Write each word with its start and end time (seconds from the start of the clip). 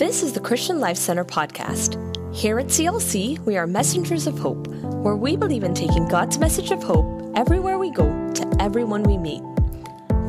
This 0.00 0.22
is 0.22 0.32
the 0.32 0.40
Christian 0.40 0.80
Life 0.80 0.96
Center 0.96 1.26
podcast. 1.26 1.94
Here 2.34 2.58
at 2.58 2.68
CLC, 2.68 3.38
we 3.40 3.58
are 3.58 3.66
messengers 3.66 4.26
of 4.26 4.38
hope, 4.38 4.66
where 4.66 5.14
we 5.14 5.36
believe 5.36 5.62
in 5.62 5.74
taking 5.74 6.08
God's 6.08 6.38
message 6.38 6.70
of 6.70 6.82
hope 6.82 7.04
everywhere 7.36 7.76
we 7.76 7.90
go 7.90 8.06
to 8.32 8.56
everyone 8.58 9.02
we 9.02 9.18
meet. 9.18 9.42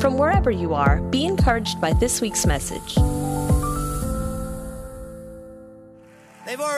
From 0.02 0.18
wherever 0.18 0.52
you 0.52 0.74
are, 0.74 1.00
be 1.04 1.24
encouraged 1.26 1.80
by 1.80 1.94
this 1.94 2.20
week's 2.20 2.46
message. 2.46 2.98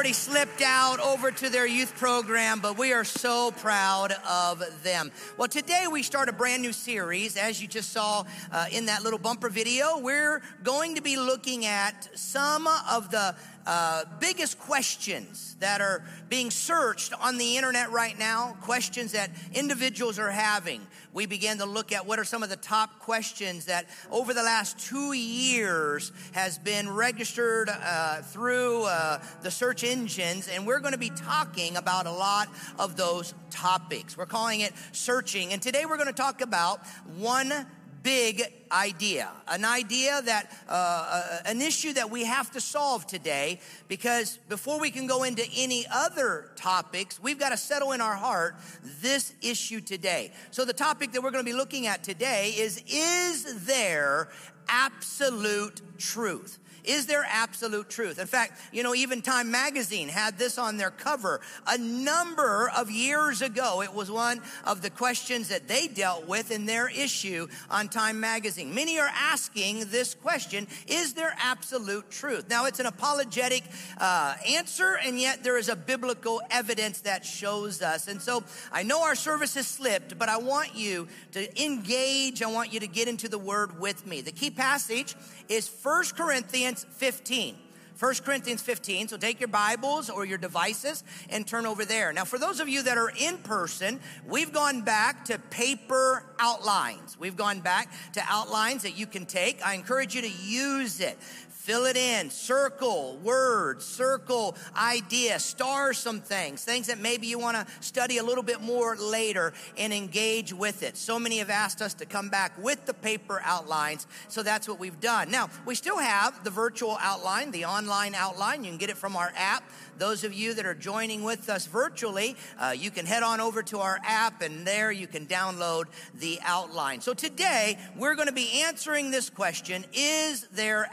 Already 0.04 0.13
slipped 0.13 0.61
out 0.61 0.99
over 0.99 1.31
to 1.31 1.47
their 1.47 1.65
youth 1.65 1.95
program, 1.95 2.59
but 2.59 2.77
we 2.77 2.91
are 2.91 3.05
so 3.05 3.52
proud 3.52 4.11
of 4.29 4.61
them. 4.83 5.09
Well, 5.38 5.47
today 5.47 5.85
we 5.89 6.03
start 6.03 6.27
a 6.27 6.33
brand 6.33 6.61
new 6.61 6.73
series. 6.73 7.38
As 7.38 7.61
you 7.61 7.70
just 7.70 7.93
saw 7.93 8.25
uh, 8.52 8.66
in 8.70 8.88
that 8.88 9.03
little 9.03 9.17
bumper 9.17 9.47
video, 9.47 9.99
we're 9.99 10.41
going 10.61 10.95
to 10.95 11.02
be 11.02 11.16
looking 11.16 11.66
at 11.66 12.09
some 12.20 12.67
of 12.91 13.11
the 13.11 13.34
uh, 13.66 14.03
biggest 14.20 14.59
questions 14.59 15.55
that 15.59 15.81
are 15.81 16.03
being 16.30 16.52
searched 16.52 17.13
on 17.22 17.38
the 17.38 17.58
internet 17.58 17.91
right 17.91 18.17
now, 18.17 18.58
questions 18.62 19.13
that 19.13 19.30
individuals 19.53 20.20
are 20.20 20.31
having. 20.31 20.81
We 21.13 21.26
began 21.26 21.58
to 21.59 21.66
look 21.66 21.91
at 21.91 22.05
what 22.05 22.20
are 22.20 22.23
some 22.23 22.44
of 22.44 22.49
the 22.49 22.58
top 22.58 22.99
questions 22.99 23.66
that 23.66 23.86
over 24.12 24.34
the 24.34 24.44
last 24.44 24.80
two 24.80 25.13
years 25.13 26.12
has 26.34 26.58
been 26.58 26.89
registered 26.89 27.70
uh, 27.70 28.22
through 28.22 28.84
uh, 28.84 29.22
the 29.41 29.52
search 29.52 29.84
engines, 29.84 30.48
and 30.48 30.66
we're 30.66 30.80
going 30.80 30.94
to 30.94 31.00
be 31.00 31.11
talking 31.11 31.77
about 31.77 32.08
a 32.08 32.11
lot 32.11 32.50
of 32.80 32.98
those 32.98 33.34
topics. 33.50 34.17
We're 34.17 34.25
calling 34.25 34.61
it 34.61 34.73
searching, 34.91 35.53
and 35.53 35.61
today 35.61 35.86
we're 35.86 35.98
going 35.98 36.08
to 36.08 36.14
talk 36.14 36.41
about 36.41 36.86
one 37.17 37.66
big 38.03 38.43
idea, 38.71 39.31
an 39.48 39.63
idea 39.63 40.21
that, 40.21 40.52
uh, 40.67 40.71
uh, 40.71 41.38
an 41.45 41.61
issue 41.61 41.94
that 41.94 42.11
we 42.11 42.25
have 42.25 42.52
to 42.52 42.61
solve 42.61 43.07
today 43.07 43.59
because 43.88 44.38
before 44.49 44.80
we 44.80 44.91
can 44.91 45.08
go 45.08 45.23
into 45.23 45.44
any 45.55 45.86
other 45.91 46.52
topics, 46.55 47.22
we've 47.22 47.39
got 47.39 47.50
to 47.50 47.58
settle 47.58 47.94
in 47.94 48.02
our 48.02 48.16
heart 48.16 48.55
this 49.02 49.33
issue 49.41 49.80
today. 49.80 50.31
So 50.52 50.66
the 50.66 50.73
topic 50.73 51.13
that 51.13 51.23
we're 51.23 51.31
going 51.31 51.45
to 51.45 51.50
be 51.50 51.58
looking 51.58 51.88
at 51.88 52.03
today 52.03 52.53
is, 52.58 52.83
is 52.88 53.66
there 53.66 54.30
absolute 54.67 55.81
truth? 55.97 56.59
Is 56.84 57.06
there 57.06 57.26
absolute 57.30 57.89
truth? 57.89 58.20
In 58.20 58.28
fact, 58.28 58.59
you 58.72 58.84
know, 58.84 58.94
even 58.94 59.22
Time 59.22 59.52
Magazine 59.52 60.09
had 60.09 60.38
this 60.38 60.58
on 60.58 60.78
their 60.78 60.92
cover 60.92 61.40
a 61.66 61.78
number 61.78 62.70
of 62.75 62.92
years 62.92 63.42
ago. 63.42 63.81
It 63.81 63.94
was 63.94 64.12
one 64.12 64.42
of 64.66 64.81
the 64.81 64.90
questions 64.90 65.50
that 65.50 65.67
they 65.67 65.88
dealt 65.88 66.28
with 66.28 66.52
in 66.52 66.66
their 66.66 66.90
issue 66.90 67.48
on 67.70 67.88
Time 67.88 68.20
Magazine. 68.20 68.73
Many 68.73 69.00
are 69.00 69.12
asking 69.14 69.86
this 69.92 70.14
question 70.14 70.67
Is 70.88 71.14
there 71.14 71.34
absolute 71.38 72.12
truth? 72.12 72.50
Now, 72.50 72.66
it's 72.66 72.80
an 72.80 72.86
apologetic 72.86 73.64
uh, 73.97 74.36
answer, 74.50 74.97
and 75.03 75.20
yet 75.20 75.44
there 75.44 75.58
is 75.58 75.70
a 75.70 75.75
biblical 75.75 76.42
evidence 76.52 77.02
that 77.02 77.25
shows 77.25 77.81
us. 77.81 78.08
And 78.08 78.22
so 78.22 78.44
I 78.72 78.84
know 78.84 79.03
our 79.03 79.16
service 79.16 79.56
has 79.56 79.68
slipped, 79.68 80.18
but 80.20 80.28
I 80.28 80.38
want 80.38 80.75
you 80.75 81.08
to 81.31 81.64
engage. 81.64 82.42
I 82.42 82.47
want 82.47 82.73
you 82.73 82.80
to 82.81 82.88
get 82.88 83.08
into 83.08 83.30
the 83.30 83.38
word 83.38 83.80
with 83.80 84.06
me. 84.06 84.22
The 84.22 84.31
key 84.31 84.50
passage 84.52 85.16
is 85.50 85.68
First 85.68 86.16
Corinthians 86.16 86.72
15. 86.79 87.57
1 87.99 88.16
Corinthians 88.25 88.61
15. 88.61 89.07
So 89.07 89.17
take 89.17 89.39
your 89.39 89.47
Bibles 89.47 90.09
or 90.09 90.25
your 90.25 90.38
devices 90.38 91.03
and 91.29 91.45
turn 91.45 91.66
over 91.66 91.85
there. 91.85 92.11
Now, 92.11 92.25
for 92.25 92.39
those 92.39 92.59
of 92.59 92.67
you 92.67 92.83
that 92.83 92.97
are 92.97 93.11
in 93.17 93.38
person, 93.38 93.99
we've 94.27 94.52
gone 94.52 94.81
back 94.81 95.25
to 95.25 95.38
paper 95.38 96.25
outlines. 96.39 97.17
We've 97.19 97.38
gone 97.38 97.59
back 97.59 97.94
to 98.13 98.21
outlines 98.27 98.83
that 98.83 98.97
you 98.97 99.05
can 99.05 99.25
take. 99.25 99.66
I 99.66 99.75
encourage 99.75 100.16
you 100.16 100.21
to 100.21 100.31
use 100.31 100.99
it. 100.99 101.17
Fill 101.64 101.86
it 101.86 101.95
in, 101.95 102.30
circle 102.30 103.17
words, 103.23 103.86
circle 103.86 104.58
idea, 104.75 105.39
star 105.39 105.94
some 105.94 106.19
things, 106.19 106.66
things 106.66 106.88
that 106.88 107.00
maybe 107.00 107.28
you 107.28 107.39
want 107.39 107.56
to 107.56 107.66
study 107.80 108.17
a 108.17 108.23
little 108.23 108.44
bit 108.44 108.59
more 108.59 108.97
later 108.97 109.53
and 109.78 109.94
engage 109.94 110.51
with 110.51 110.84
it. 110.84 110.97
So 110.97 111.18
many 111.18 111.38
have 111.38 111.50
asked 111.50 111.81
us 111.81 111.94
to 111.94 112.06
come 112.06 112.28
back 112.28 112.51
with 112.62 112.85
the 112.85 112.94
paper 112.94 113.41
outlines, 113.46 114.07
so 114.28 114.44
that's 114.44 114.68
what 114.68 114.78
we've 114.78 115.00
done. 115.00 115.31
Now, 115.31 115.50
we 115.66 115.74
still 115.75 116.00
have 116.00 116.44
the 116.44 116.50
virtual 116.50 116.97
outline, 117.00 117.51
the 117.51 117.63
online 117.63 118.13
outline. 118.13 118.66
You 118.66 118.72
can 118.72 118.78
get 118.78 118.90
it 118.90 118.97
from 118.97 119.16
our 119.16 119.31
app. 119.34 119.63
Those 119.97 120.25
of 120.25 120.34
you 120.34 120.53
that 120.56 120.66
are 120.66 120.74
joining 120.74 121.24
with 121.24 121.47
us 121.47 121.66
virtually, 121.66 122.35
uh, 122.59 122.75
you 122.78 122.91
can 122.91 123.06
head 123.06 123.24
on 123.24 123.40
over 123.40 123.63
to 123.63 123.80
our 123.80 124.01
app 124.03 124.41
and 124.41 124.68
there 124.68 124.91
you 124.91 125.07
can 125.07 125.28
download 125.28 125.85
the 126.16 126.40
outline. 126.44 127.00
So 127.00 127.13
today, 127.13 127.78
we're 127.95 128.16
going 128.16 128.28
to 128.28 128.34
be 128.34 128.63
answering 128.63 129.12
this 129.12 129.30
question 129.30 129.85
Is 129.94 130.45
there 130.51 130.90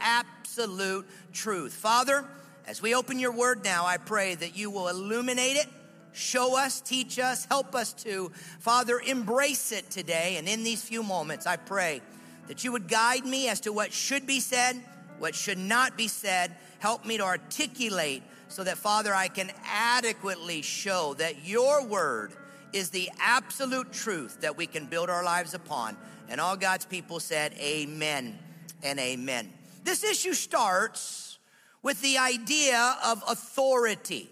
absolute 0.51 1.05
truth? 1.31 1.71
Father, 1.71 2.25
as 2.67 2.81
we 2.81 2.93
open 2.93 3.19
your 3.19 3.31
word 3.31 3.63
now, 3.63 3.85
I 3.85 3.95
pray 3.95 4.35
that 4.35 4.57
you 4.57 4.69
will 4.69 4.89
illuminate 4.89 5.55
it 5.55 5.67
show 6.13 6.59
us, 6.59 6.81
teach 6.81 7.19
us, 7.19 7.45
help 7.45 7.73
us 7.73 7.93
to, 7.93 8.33
Father, 8.59 8.99
embrace 8.99 9.71
it 9.71 9.89
today. 9.89 10.35
And 10.37 10.45
in 10.45 10.65
these 10.65 10.83
few 10.83 11.03
moments, 11.03 11.47
I 11.47 11.55
pray 11.55 12.01
that 12.49 12.65
you 12.65 12.73
would 12.73 12.89
guide 12.89 13.25
me 13.25 13.47
as 13.47 13.61
to 13.61 13.71
what 13.71 13.93
should 13.93 14.27
be 14.27 14.41
said, 14.41 14.75
what 15.19 15.35
should 15.35 15.57
not 15.57 15.95
be 15.95 16.09
said. 16.09 16.53
Help 16.79 17.05
me 17.05 17.15
to 17.15 17.23
articulate 17.23 18.23
so 18.49 18.65
that, 18.65 18.77
Father, 18.77 19.15
I 19.15 19.29
can 19.29 19.51
adequately 19.63 20.61
show 20.61 21.13
that 21.13 21.45
your 21.45 21.85
word 21.85 22.33
is 22.73 22.89
the 22.89 23.09
absolute 23.21 23.93
truth 23.93 24.41
that 24.41 24.57
we 24.57 24.67
can 24.67 24.87
build 24.87 25.09
our 25.09 25.23
lives 25.23 25.53
upon. 25.53 25.95
And 26.27 26.41
all 26.41 26.57
God's 26.57 26.83
people 26.83 27.21
said, 27.21 27.53
Amen 27.53 28.37
and 28.83 28.99
Amen. 28.99 29.49
This 29.83 30.03
issue 30.03 30.33
starts 30.33 31.39
with 31.83 32.01
the 32.01 32.17
idea 32.17 32.97
of 33.03 33.23
authority. 33.27 34.29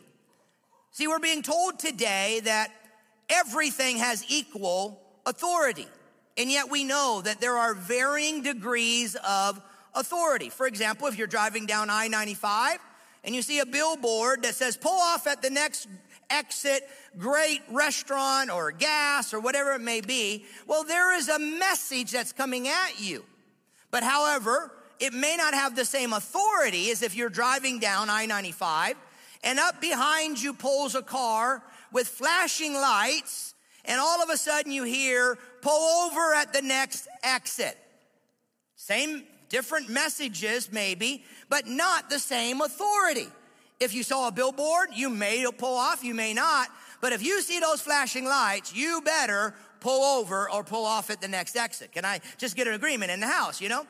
See, 0.91 1.07
we're 1.07 1.19
being 1.19 1.41
told 1.41 1.79
today 1.79 2.41
that 2.43 2.71
everything 3.29 3.97
has 3.97 4.23
equal 4.29 5.01
authority. 5.25 5.87
And 6.37 6.51
yet 6.51 6.69
we 6.69 6.83
know 6.83 7.21
that 7.23 7.41
there 7.41 7.57
are 7.57 7.73
varying 7.73 8.43
degrees 8.43 9.15
of 9.27 9.61
authority. 9.95 10.49
For 10.49 10.67
example, 10.67 11.07
if 11.07 11.17
you're 11.17 11.27
driving 11.27 11.65
down 11.65 11.89
I 11.89 12.07
95 12.07 12.79
and 13.23 13.35
you 13.35 13.41
see 13.41 13.59
a 13.59 13.65
billboard 13.65 14.43
that 14.43 14.55
says, 14.55 14.77
pull 14.77 14.97
off 14.97 15.27
at 15.27 15.41
the 15.41 15.49
next 15.49 15.87
exit, 16.29 16.87
great 17.17 17.61
restaurant 17.69 18.51
or 18.51 18.71
gas 18.71 19.33
or 19.33 19.39
whatever 19.39 19.73
it 19.73 19.81
may 19.81 20.01
be, 20.01 20.45
well, 20.67 20.83
there 20.83 21.15
is 21.17 21.27
a 21.27 21.39
message 21.39 22.11
that's 22.11 22.31
coming 22.31 22.67
at 22.67 22.99
you. 22.99 23.25
But 23.91 24.03
however, 24.03 24.71
it 24.99 25.13
may 25.13 25.35
not 25.37 25.53
have 25.53 25.75
the 25.75 25.85
same 25.85 26.13
authority 26.13 26.91
as 26.91 27.01
if 27.01 27.15
you're 27.15 27.29
driving 27.29 27.79
down 27.79 28.09
I 28.09 28.25
95 28.25 28.95
and 29.43 29.59
up 29.59 29.79
behind 29.79 30.41
you 30.41 30.53
pulls 30.53 30.95
a 30.95 31.01
car 31.01 31.63
with 31.91 32.07
flashing 32.07 32.73
lights, 32.73 33.53
and 33.85 33.99
all 33.99 34.21
of 34.21 34.29
a 34.29 34.37
sudden 34.37 34.71
you 34.71 34.83
hear, 34.83 35.37
pull 35.61 36.05
over 36.05 36.33
at 36.33 36.53
the 36.53 36.61
next 36.61 37.07
exit. 37.23 37.77
Same, 38.75 39.23
different 39.47 39.89
messages 39.89 40.71
maybe, 40.71 41.23
but 41.49 41.67
not 41.67 42.09
the 42.09 42.19
same 42.19 42.61
authority. 42.61 43.27
If 43.79 43.93
you 43.93 44.03
saw 44.03 44.27
a 44.27 44.31
billboard, 44.31 44.89
you 44.93 45.09
may 45.09 45.45
pull 45.57 45.77
off, 45.77 46.03
you 46.03 46.13
may 46.13 46.33
not. 46.33 46.67
But 47.01 47.13
if 47.13 47.23
you 47.23 47.41
see 47.41 47.59
those 47.59 47.79
flashing 47.79 48.25
lights, 48.25 48.75
you 48.75 49.01
better 49.01 49.55
pull 49.79 50.19
over 50.19 50.51
or 50.51 50.63
pull 50.63 50.85
off 50.85 51.09
at 51.09 51.21
the 51.21 51.29
next 51.29 51.55
exit. 51.55 51.93
Can 51.93 52.03
I 52.03 52.19
just 52.37 52.57
get 52.57 52.67
an 52.67 52.73
agreement 52.73 53.11
in 53.11 53.21
the 53.21 53.27
house, 53.27 53.61
you 53.61 53.69
know? 53.69 53.87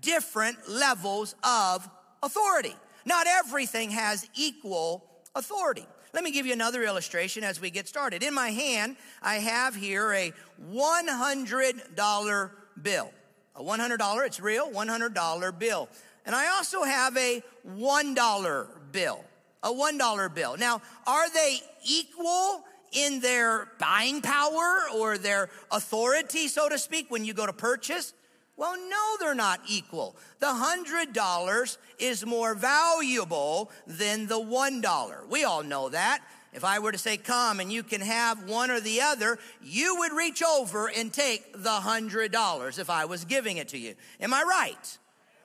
Different 0.00 0.68
levels 0.68 1.34
of 1.42 1.88
authority. 2.22 2.74
Not 3.04 3.26
everything 3.26 3.90
has 3.90 4.28
equal 4.34 5.04
authority. 5.34 5.86
Let 6.12 6.24
me 6.24 6.30
give 6.30 6.46
you 6.46 6.52
another 6.52 6.82
illustration 6.82 7.44
as 7.44 7.60
we 7.60 7.70
get 7.70 7.86
started. 7.88 8.22
In 8.22 8.32
my 8.32 8.48
hand, 8.48 8.96
I 9.22 9.36
have 9.36 9.74
here 9.74 10.12
a 10.12 10.32
$100 10.72 12.50
bill. 12.82 13.12
A 13.54 13.62
$100, 13.62 14.26
it's 14.26 14.40
real, 14.40 14.70
$100 14.70 15.58
bill. 15.58 15.88
And 16.24 16.34
I 16.34 16.48
also 16.48 16.82
have 16.84 17.16
a 17.16 17.42
$1 17.68 18.68
bill. 18.92 19.24
A 19.62 19.70
$1 19.70 20.34
bill. 20.34 20.56
Now, 20.56 20.82
are 21.06 21.30
they 21.30 21.60
equal 21.84 22.64
in 22.92 23.20
their 23.20 23.68
buying 23.78 24.22
power 24.22 24.86
or 24.94 25.18
their 25.18 25.50
authority, 25.70 26.48
so 26.48 26.68
to 26.68 26.78
speak, 26.78 27.10
when 27.10 27.24
you 27.24 27.34
go 27.34 27.46
to 27.46 27.52
purchase? 27.52 28.12
Well, 28.56 28.76
no, 28.76 29.16
they're 29.20 29.34
not 29.34 29.60
equal. 29.68 30.16
The 30.40 30.52
hundred 30.52 31.12
dollars 31.12 31.78
is 31.98 32.24
more 32.24 32.54
valuable 32.54 33.70
than 33.86 34.26
the 34.26 34.40
one 34.40 34.80
dollar. 34.80 35.24
We 35.28 35.44
all 35.44 35.62
know 35.62 35.90
that. 35.90 36.22
If 36.54 36.64
I 36.64 36.78
were 36.78 36.90
to 36.90 36.98
say, 36.98 37.18
come 37.18 37.60
and 37.60 37.70
you 37.70 37.82
can 37.82 38.00
have 38.00 38.48
one 38.48 38.70
or 38.70 38.80
the 38.80 39.02
other, 39.02 39.38
you 39.62 39.96
would 39.98 40.12
reach 40.12 40.42
over 40.42 40.88
and 40.88 41.12
take 41.12 41.62
the 41.62 41.70
hundred 41.70 42.32
dollars 42.32 42.78
if 42.78 42.88
I 42.88 43.04
was 43.04 43.26
giving 43.26 43.58
it 43.58 43.68
to 43.68 43.78
you. 43.78 43.94
Am 44.20 44.32
I 44.32 44.42
right? 44.42 44.98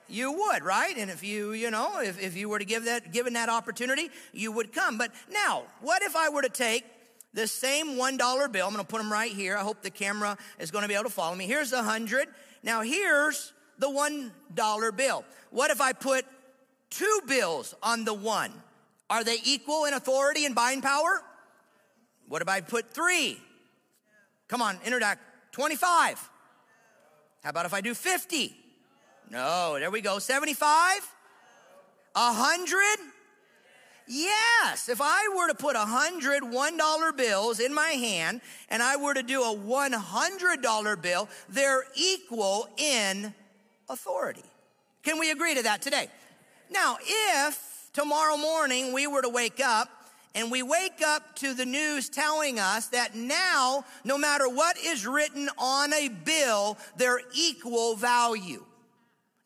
You 0.08 0.32
would, 0.32 0.64
right? 0.64 0.96
And 0.98 1.12
if 1.12 1.22
you, 1.22 1.52
you 1.52 1.70
know, 1.70 2.00
if, 2.00 2.22
if 2.22 2.38
you 2.38 2.48
were 2.48 2.60
to 2.60 2.66
give 2.66 2.86
that, 2.86 3.12
given 3.12 3.34
that 3.34 3.50
opportunity, 3.50 4.10
you 4.32 4.54
would 4.54 4.72
come. 4.72 4.98
But 4.98 5.12
now, 5.30 5.64
what 5.82 6.02
if 6.02 6.16
I 6.16 6.30
were 6.30 6.42
to 6.42 6.50
take 6.50 6.86
the 7.34 7.48
same 7.48 7.98
$1 7.98 8.18
bill? 8.52 8.66
I'm 8.66 8.74
going 8.74 8.86
to 8.86 8.90
put 8.90 9.00
them 9.00 9.12
right 9.12 9.32
here. 9.32 9.58
I 9.58 9.64
hope 9.64 9.82
the 9.82 9.90
camera 9.90 10.38
is 10.60 10.72
going 10.72 10.84
to 10.84 10.88
be 10.88 10.94
able 10.94 11.06
to 11.06 11.10
follow 11.10 11.36
me. 11.36 11.46
Here's 11.46 11.74
a 11.74 11.84
hundred. 11.84 12.28
Now 12.64 12.82
here's 12.82 13.54
the 13.80 13.88
$1 13.88 14.96
bill. 14.96 15.26
What 15.50 15.72
if 15.72 15.82
I 15.82 15.94
put 15.94 16.26
two 16.92 17.22
bills 17.28 17.74
on 17.82 18.06
the 18.06 18.14
one, 18.14 18.52
are 19.10 19.24
they 19.24 19.38
equal 19.44 19.86
in 19.86 19.94
authority 19.94 20.46
and 20.46 20.54
buying 20.54 20.82
power? 20.82 21.22
What 22.28 22.42
if 22.42 22.48
I 22.48 22.62
put 22.62 22.94
three? 22.94 23.40
Come 24.48 24.62
on, 24.62 24.78
interact. 24.86 25.22
25. 25.54 26.30
How 27.44 27.50
about 27.50 27.66
if 27.66 27.74
I 27.74 27.82
do 27.82 27.94
50? 27.94 28.56
No, 29.30 29.78
there 29.80 29.90
we 29.90 30.02
go. 30.02 30.20
75? 30.20 31.00
100? 32.14 33.11
Yes, 34.14 34.90
if 34.90 35.00
I 35.02 35.30
were 35.38 35.48
to 35.48 35.56
put 35.56 35.78
a 35.78 35.86
hundred 35.86 36.44
one 36.44 36.76
dollar 36.76 37.14
bills 37.14 37.62
in 37.62 37.74
my 37.74 37.92
hand 37.92 38.42
and 38.68 38.84
I 38.84 38.98
were 38.98 39.14
to 39.14 39.24
do 39.24 39.42
a 39.42 39.56
$100 39.56 41.02
bill, 41.02 41.30
they're 41.48 41.86
equal 41.96 42.68
in 42.76 43.34
authority. 43.90 44.44
Can 45.04 45.18
we 45.18 45.32
agree 45.32 45.56
to 45.56 45.64
that 45.64 45.82
today? 45.82 46.10
Now, 46.70 46.98
if 47.02 47.90
tomorrow 47.94 48.36
morning 48.36 48.92
we 48.92 49.08
were 49.08 49.22
to 49.22 49.30
wake 49.30 49.62
up 49.64 49.88
and 50.36 50.52
we 50.52 50.62
wake 50.62 51.02
up 51.02 51.38
to 51.38 51.54
the 51.54 51.66
news 51.66 52.10
telling 52.10 52.60
us 52.60 52.88
that 52.88 53.16
now, 53.16 53.86
no 54.04 54.18
matter 54.18 54.50
what 54.50 54.78
is 54.78 55.08
written 55.08 55.50
on 55.58 55.94
a 55.94 56.10
bill, 56.10 56.78
they're 56.98 57.22
equal 57.34 57.96
value. 57.96 58.66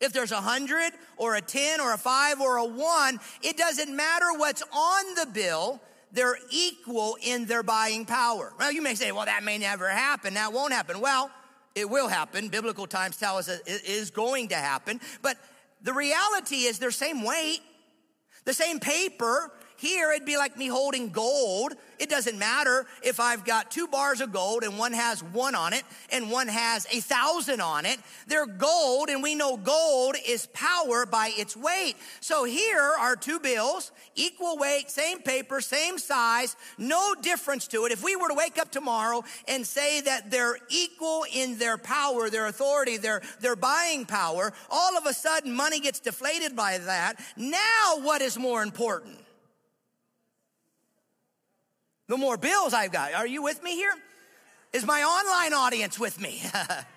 If 0.00 0.12
there's 0.12 0.32
a 0.32 0.40
hundred 0.40 0.92
or 1.16 1.36
a 1.36 1.40
10 1.40 1.80
or 1.80 1.92
a 1.92 1.98
five 1.98 2.40
or 2.40 2.58
a 2.58 2.64
one, 2.64 3.18
it 3.42 3.56
doesn't 3.56 3.94
matter 3.94 4.26
what's 4.36 4.62
on 4.62 5.14
the 5.14 5.26
bill. 5.32 5.80
They're 6.12 6.36
equal 6.50 7.16
in 7.22 7.46
their 7.46 7.62
buying 7.62 8.04
power. 8.04 8.52
Well, 8.58 8.72
you 8.72 8.82
may 8.82 8.94
say, 8.94 9.12
well, 9.12 9.24
that 9.24 9.42
may 9.42 9.58
never 9.58 9.88
happen. 9.88 10.34
That 10.34 10.52
won't 10.52 10.72
happen. 10.72 11.00
Well, 11.00 11.30
it 11.74 11.88
will 11.88 12.08
happen. 12.08 12.48
Biblical 12.48 12.86
times 12.86 13.16
tell 13.16 13.38
us 13.38 13.48
it 13.48 13.62
is 13.66 14.10
going 14.10 14.48
to 14.48 14.56
happen. 14.56 15.00
But 15.22 15.36
the 15.82 15.92
reality 15.92 16.64
is 16.64 16.78
they're 16.78 16.90
same 16.90 17.22
weight, 17.22 17.60
the 18.44 18.54
same 18.54 18.80
paper, 18.80 19.50
here, 19.78 20.12
it'd 20.12 20.26
be 20.26 20.36
like 20.36 20.56
me 20.56 20.68
holding 20.68 21.10
gold. 21.10 21.74
It 21.98 22.10
doesn't 22.10 22.38
matter 22.38 22.86
if 23.02 23.20
I've 23.20 23.44
got 23.44 23.70
two 23.70 23.86
bars 23.86 24.20
of 24.20 24.32
gold 24.32 24.64
and 24.64 24.78
one 24.78 24.92
has 24.92 25.22
one 25.22 25.54
on 25.54 25.72
it 25.72 25.82
and 26.12 26.30
one 26.30 26.48
has 26.48 26.86
a 26.92 27.00
thousand 27.00 27.60
on 27.60 27.86
it. 27.86 27.98
They're 28.26 28.46
gold, 28.46 29.08
and 29.08 29.22
we 29.22 29.34
know 29.34 29.56
gold 29.56 30.16
is 30.26 30.46
power 30.46 31.06
by 31.06 31.32
its 31.36 31.56
weight. 31.56 31.96
So 32.20 32.44
here 32.44 32.92
are 32.98 33.16
two 33.16 33.40
bills, 33.40 33.92
equal 34.14 34.58
weight, 34.58 34.90
same 34.90 35.20
paper, 35.20 35.60
same 35.60 35.98
size, 35.98 36.56
no 36.78 37.14
difference 37.14 37.66
to 37.68 37.86
it. 37.86 37.92
If 37.92 38.02
we 38.02 38.16
were 38.16 38.28
to 38.28 38.34
wake 38.34 38.58
up 38.58 38.70
tomorrow 38.70 39.24
and 39.48 39.66
say 39.66 40.00
that 40.02 40.30
they're 40.30 40.58
equal 40.68 41.24
in 41.32 41.58
their 41.58 41.78
power, 41.78 42.28
their 42.30 42.46
authority, 42.46 42.96
their, 42.96 43.22
their 43.40 43.56
buying 43.56 44.06
power, 44.06 44.52
all 44.70 44.96
of 44.96 45.06
a 45.06 45.14
sudden 45.14 45.54
money 45.54 45.80
gets 45.80 46.00
deflated 46.00 46.54
by 46.54 46.78
that. 46.78 47.14
Now, 47.36 47.98
what 48.00 48.22
is 48.22 48.38
more 48.38 48.62
important? 48.62 49.18
The 52.08 52.16
more 52.16 52.36
bills 52.36 52.72
I've 52.72 52.92
got. 52.92 53.14
Are 53.14 53.26
you 53.26 53.42
with 53.42 53.62
me 53.62 53.74
here? 53.74 53.92
Is 54.72 54.84
my 54.84 55.02
online 55.02 55.54
audience 55.54 55.98
with 55.98 56.20
me? 56.20 56.42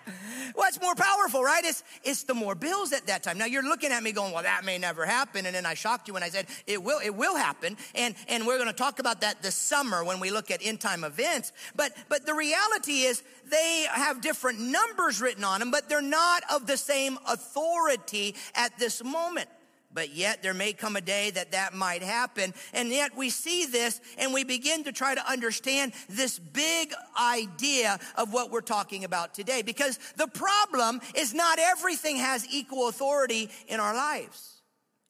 What's 0.54 0.80
more 0.82 0.94
powerful, 0.94 1.42
right? 1.42 1.64
It's, 1.64 1.82
it's 2.02 2.24
the 2.24 2.34
more 2.34 2.54
bills 2.54 2.92
at 2.92 3.06
that 3.06 3.22
time. 3.22 3.38
Now 3.38 3.46
you're 3.46 3.62
looking 3.62 3.90
at 3.90 4.02
me 4.02 4.12
going, 4.12 4.32
well, 4.32 4.42
that 4.42 4.64
may 4.64 4.76
never 4.76 5.06
happen. 5.06 5.46
And 5.46 5.54
then 5.54 5.64
I 5.64 5.74
shocked 5.74 6.08
you 6.08 6.12
when 6.14 6.22
I 6.22 6.28
said, 6.28 6.46
it 6.66 6.82
will, 6.82 6.98
it 7.02 7.14
will 7.14 7.36
happen. 7.36 7.76
And, 7.94 8.14
and 8.28 8.46
we're 8.46 8.58
going 8.58 8.68
to 8.68 8.74
talk 8.74 8.98
about 8.98 9.22
that 9.22 9.40
this 9.40 9.54
summer 9.54 10.04
when 10.04 10.20
we 10.20 10.30
look 10.30 10.50
at 10.50 10.60
end 10.62 10.80
time 10.80 11.04
events. 11.04 11.52
But, 11.74 11.92
but 12.08 12.26
the 12.26 12.34
reality 12.34 13.02
is 13.02 13.22
they 13.48 13.86
have 13.90 14.20
different 14.20 14.60
numbers 14.60 15.20
written 15.20 15.44
on 15.44 15.60
them, 15.60 15.70
but 15.70 15.88
they're 15.88 16.02
not 16.02 16.42
of 16.52 16.66
the 16.66 16.76
same 16.76 17.18
authority 17.26 18.34
at 18.54 18.78
this 18.78 19.02
moment. 19.02 19.48
But 19.92 20.14
yet 20.14 20.42
there 20.42 20.54
may 20.54 20.72
come 20.72 20.96
a 20.96 21.00
day 21.00 21.30
that 21.30 21.52
that 21.52 21.74
might 21.74 22.02
happen. 22.02 22.54
And 22.72 22.90
yet 22.90 23.16
we 23.16 23.28
see 23.28 23.66
this 23.66 24.00
and 24.18 24.32
we 24.32 24.44
begin 24.44 24.84
to 24.84 24.92
try 24.92 25.14
to 25.14 25.30
understand 25.30 25.92
this 26.08 26.38
big 26.38 26.94
idea 27.20 27.98
of 28.14 28.32
what 28.32 28.50
we're 28.50 28.60
talking 28.60 29.04
about 29.04 29.34
today. 29.34 29.62
Because 29.62 29.98
the 30.16 30.28
problem 30.28 31.00
is 31.14 31.34
not 31.34 31.58
everything 31.58 32.16
has 32.16 32.46
equal 32.48 32.88
authority 32.88 33.50
in 33.66 33.80
our 33.80 33.94
lives. 33.94 34.62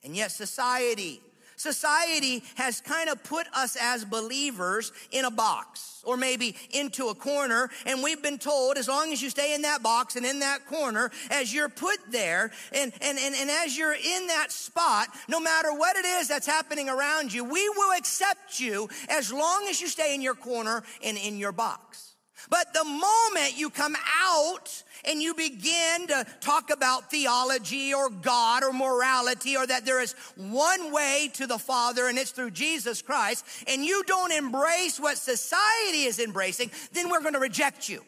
And 0.03 0.17
yet 0.17 0.31
society 0.31 1.21
Society 1.61 2.43
has 2.55 2.81
kind 2.81 3.11
of 3.11 3.23
put 3.23 3.47
us 3.55 3.77
as 3.79 4.03
believers 4.03 4.93
in 5.11 5.27
a 5.27 5.31
box 5.31 6.03
or 6.07 6.17
maybe 6.17 6.57
into 6.71 7.09
a 7.09 7.15
corner. 7.15 7.69
And 7.85 8.03
we've 8.03 8.23
been 8.23 8.39
told 8.39 8.79
as 8.79 8.89
long 8.89 9.13
as 9.13 9.21
you 9.21 9.29
stay 9.29 9.55
in 9.55 9.61
that 9.63 9.83
box 9.83 10.17
and 10.17 10.25
in 10.25 10.39
that 10.39 10.65
corner, 10.67 11.11
as 11.31 11.53
you're 11.53 11.69
put 11.69 11.99
there 12.11 12.51
and, 12.73 12.91
and, 13.03 13.19
and, 13.19 13.35
and 13.35 13.51
as 13.51 13.77
you're 13.77 13.93
in 13.93 14.27
that 14.29 14.51
spot, 14.51 15.09
no 15.29 15.39
matter 15.39 15.75
what 15.75 15.99
it 15.99 16.07
is 16.07 16.29
that's 16.29 16.47
happening 16.47 16.89
around 16.89 17.31
you, 17.31 17.45
we 17.45 17.69
will 17.69 17.93
accept 17.93 18.59
you 18.59 18.89
as 19.11 19.31
long 19.31 19.67
as 19.69 19.83
you 19.83 19.89
stay 19.89 20.15
in 20.15 20.23
your 20.23 20.35
corner 20.35 20.83
and 21.05 21.19
in 21.19 21.37
your 21.37 21.53
box. 21.53 22.10
But 22.49 22.73
the 22.73 22.85
moment 22.85 23.57
you 23.57 23.71
come 23.71 23.97
out 24.23 24.83
and 25.05 25.21
you 25.23 25.35
begin 25.35 26.07
to 26.09 26.27
talk 26.41 26.71
about 26.71 27.11
theology 27.11 27.95
or 27.95 28.11
God 28.11 28.63
or 28.63 28.73
morality 28.73 29.57
or 29.57 29.67
that 29.67 29.85
there 29.85 30.01
is 30.01 30.15
one 30.37 30.93
way 30.93 31.31
to 31.35 31.47
the 31.47 31.59
Father 31.59 32.09
and 32.09 32.19
it's 32.19 32.31
through 32.31 32.51
Jesus 32.51 33.03
Christ, 33.03 33.45
and 33.67 33.85
you 33.85 34.03
don't 34.05 34.33
embrace 34.33 34.99
what 35.01 35.19
society 35.19 36.05
is 36.05 36.19
embracing, 36.19 36.71
then 36.93 37.11
we're 37.11 37.21
going 37.21 37.35
to 37.35 37.41
reject 37.41 37.89
you. 37.89 38.05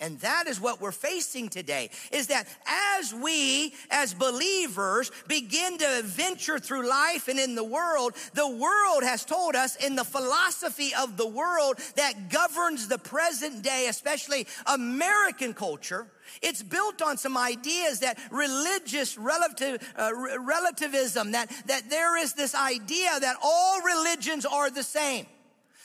And 0.00 0.20
that 0.20 0.46
is 0.46 0.60
what 0.60 0.80
we're 0.80 0.92
facing 0.92 1.48
today 1.48 1.90
is 2.12 2.28
that 2.28 2.46
as 2.98 3.12
we, 3.12 3.74
as 3.90 4.14
believers, 4.14 5.10
begin 5.26 5.76
to 5.78 6.02
venture 6.04 6.60
through 6.60 6.88
life 6.88 7.26
and 7.26 7.38
in 7.38 7.56
the 7.56 7.64
world, 7.64 8.14
the 8.34 8.48
world 8.48 9.02
has 9.02 9.24
told 9.24 9.56
us 9.56 9.74
in 9.74 9.96
the 9.96 10.04
philosophy 10.04 10.92
of 10.94 11.16
the 11.16 11.26
world 11.26 11.78
that 11.96 12.30
governs 12.30 12.86
the 12.86 12.98
present 12.98 13.62
day, 13.62 13.86
especially 13.88 14.46
American 14.66 15.52
culture, 15.52 16.06
it's 16.42 16.62
built 16.62 17.02
on 17.02 17.16
some 17.16 17.36
ideas 17.36 18.00
that 18.00 18.18
religious 18.30 19.18
relative, 19.18 19.82
uh, 19.96 20.10
relativism, 20.38 21.32
that, 21.32 21.50
that 21.66 21.90
there 21.90 22.16
is 22.16 22.34
this 22.34 22.54
idea 22.54 23.18
that 23.20 23.36
all 23.42 23.80
religions 23.82 24.44
are 24.44 24.70
the 24.70 24.82
same. 24.82 25.26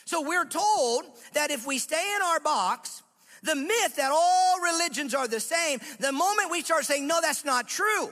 So 0.05 0.21
we're 0.21 0.45
told 0.45 1.05
that 1.33 1.49
if 1.49 1.65
we 1.65 1.77
stay 1.77 2.13
in 2.15 2.21
our 2.21 2.39
box, 2.39 3.02
the 3.43 3.55
myth 3.55 3.95
that 3.97 4.11
all 4.11 4.59
religions 4.61 5.13
are 5.13 5.27
the 5.27 5.39
same, 5.39 5.79
the 5.99 6.11
moment 6.11 6.51
we 6.51 6.61
start 6.61 6.85
saying, 6.85 7.05
no, 7.05 7.19
that's 7.21 7.45
not 7.45 7.67
true, 7.67 8.09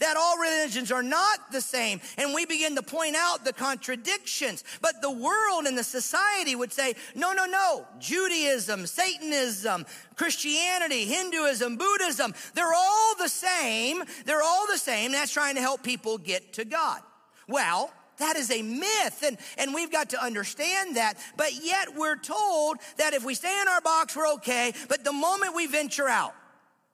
that 0.00 0.16
all 0.16 0.38
religions 0.38 0.90
are 0.90 1.02
not 1.02 1.52
the 1.52 1.60
same, 1.60 2.00
and 2.18 2.34
we 2.34 2.44
begin 2.46 2.74
to 2.74 2.82
point 2.82 3.14
out 3.16 3.44
the 3.44 3.52
contradictions. 3.52 4.64
But 4.80 5.00
the 5.00 5.10
world 5.10 5.66
and 5.66 5.78
the 5.78 5.84
society 5.84 6.56
would 6.56 6.72
say, 6.72 6.94
no, 7.14 7.32
no, 7.32 7.44
no, 7.44 7.86
Judaism, 7.98 8.86
Satanism, 8.86 9.86
Christianity, 10.16 11.04
Hinduism, 11.04 11.76
Buddhism, 11.76 12.34
they're 12.54 12.74
all 12.74 13.14
the 13.18 13.28
same. 13.28 14.02
They're 14.24 14.42
all 14.42 14.66
the 14.66 14.78
same. 14.78 15.12
That's 15.12 15.32
trying 15.32 15.54
to 15.54 15.60
help 15.60 15.82
people 15.82 16.18
get 16.18 16.54
to 16.54 16.64
God. 16.64 17.00
Well, 17.46 17.92
that 18.18 18.36
is 18.36 18.50
a 18.50 18.62
myth, 18.62 19.24
and, 19.26 19.38
and 19.58 19.74
we've 19.74 19.90
got 19.90 20.10
to 20.10 20.22
understand 20.22 20.96
that. 20.96 21.14
But 21.36 21.52
yet 21.62 21.88
we're 21.96 22.16
told 22.16 22.78
that 22.98 23.14
if 23.14 23.24
we 23.24 23.34
stay 23.34 23.60
in 23.60 23.68
our 23.68 23.80
box, 23.80 24.16
we're 24.16 24.32
okay. 24.34 24.72
But 24.88 25.04
the 25.04 25.12
moment 25.12 25.54
we 25.54 25.66
venture 25.66 26.08
out, 26.08 26.34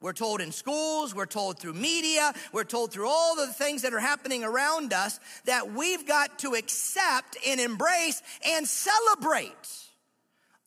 we're 0.01 0.13
told 0.13 0.41
in 0.41 0.53
schools, 0.53 1.15
we're 1.15 1.27
told 1.27 1.59
through 1.59 1.75
media, 1.75 2.33
we're 2.53 2.65
told 2.65 2.93
through 2.93 3.09
all 3.09 3.35
the 3.35 3.49
things 3.49 3.83
that 3.83 3.93
are 3.93 3.99
happening 3.99 4.45
around 4.45 4.93
us 4.93 5.19
that 5.45 5.73
we've 5.73 6.07
got 6.07 6.39
to 6.41 6.55
accept 6.55 7.37
and 7.47 7.61
embrace 7.61 8.23
and 8.47 8.67
celebrate 8.67 9.53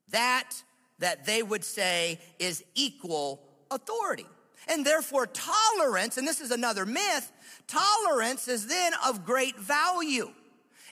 that 0.09 0.51
that 0.99 1.25
they 1.25 1.41
would 1.41 1.63
say 1.63 2.19
is 2.39 2.63
equal 2.75 3.41
authority. 3.71 4.25
And 4.67 4.85
therefore 4.85 5.27
tolerance, 5.27 6.17
and 6.17 6.27
this 6.27 6.39
is 6.39 6.51
another 6.51 6.85
myth, 6.85 7.31
tolerance 7.67 8.47
is 8.47 8.67
then 8.67 8.93
of 9.07 9.25
great 9.25 9.57
value. 9.57 10.29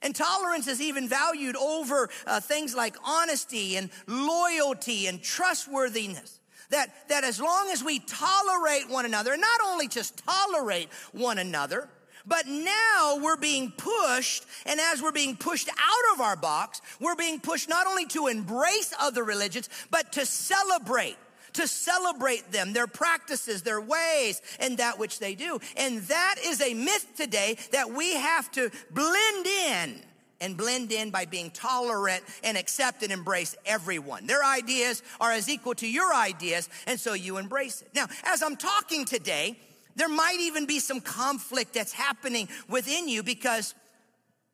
And 0.01 0.15
tolerance 0.15 0.68
is 0.68 0.82
even 0.82 1.08
valued 1.08 1.56
over 1.56 2.10
uh, 2.25 2.39
things 2.39 2.75
like 2.75 2.96
honesty 3.03 3.75
and 3.75 3.89
loyalty 4.08 5.08
and 5.08 5.22
trustworthiness. 5.22 6.39
That, 6.70 6.94
that 7.10 7.24
as 7.24 7.39
long 7.39 7.70
as 7.72 7.84
we 7.84 8.00
tolerate 8.00 8.89
one 8.89 9.06
another, 9.06 9.34
and 9.34 9.41
not 9.41 9.60
only 9.65 9.88
just 9.88 10.24
tolerate 10.25 10.89
one 11.12 11.39
another, 11.39 11.89
but 12.25 12.48
now 12.48 13.20
we're 13.22 13.38
being 13.38 13.74
pushed, 13.75 14.46
and 14.65 14.79
as 14.79 15.01
we're 15.01 15.12
being 15.12 15.36
pushed 15.36 15.68
out 15.70 16.13
of 16.13 16.22
our 16.22 16.36
box, 16.36 16.82
we're 17.00 17.15
being 17.15 17.39
pushed 17.39 17.70
not 17.70 17.88
only 17.88 18.06
to 18.08 18.27
embrace 18.27 18.94
other 19.00 19.24
religions, 19.24 19.68
but 19.89 20.12
to 20.13 20.25
celebrate 20.25 21.18
to 21.60 21.68
celebrate 21.68 22.51
them, 22.51 22.74
their 22.74 22.88
practices, 22.88 23.62
their 23.62 23.82
ways, 23.82 24.42
and 24.60 24.78
that 24.78 24.98
which 24.98 25.20
they 25.20 25.36
do. 25.36 25.60
And 25.75 26.01
that 26.04 26.36
is 26.44 26.62
a 26.62 26.74
myth 26.74 27.08
today 27.16 27.58
that 27.72 27.92
we 27.92 28.16
have 28.16 28.50
to 28.51 28.72
blend 28.92 29.46
in 29.46 30.01
and 30.42 30.56
blend 30.56 30.92
in 30.94 31.12
by 31.12 31.25
being 31.25 31.51
tolerant 31.51 32.24
and 32.46 32.58
accept 32.58 33.04
and 33.04 33.12
embrace 33.12 33.58
everyone. 33.66 34.25
Their 34.25 34.44
ideas 34.44 35.04
are 35.20 35.34
as 35.34 35.50
equal 35.50 35.75
to 35.75 35.88
your 35.88 36.13
ideas, 36.13 36.70
and 36.88 36.98
so 36.98 37.13
you 37.13 37.38
embrace 37.38 37.82
it. 37.82 37.89
Now, 37.94 38.08
as 38.24 38.42
I'm 38.42 38.56
talking 38.56 39.04
today, 39.04 39.58
There 40.00 40.08
might 40.08 40.38
even 40.39 40.66
be 40.66 40.80
some 40.80 41.01
conflict 41.01 41.74
that's 41.74 41.92
happening 41.92 42.48
within 42.70 43.10
you 43.10 43.22
because 43.22 43.75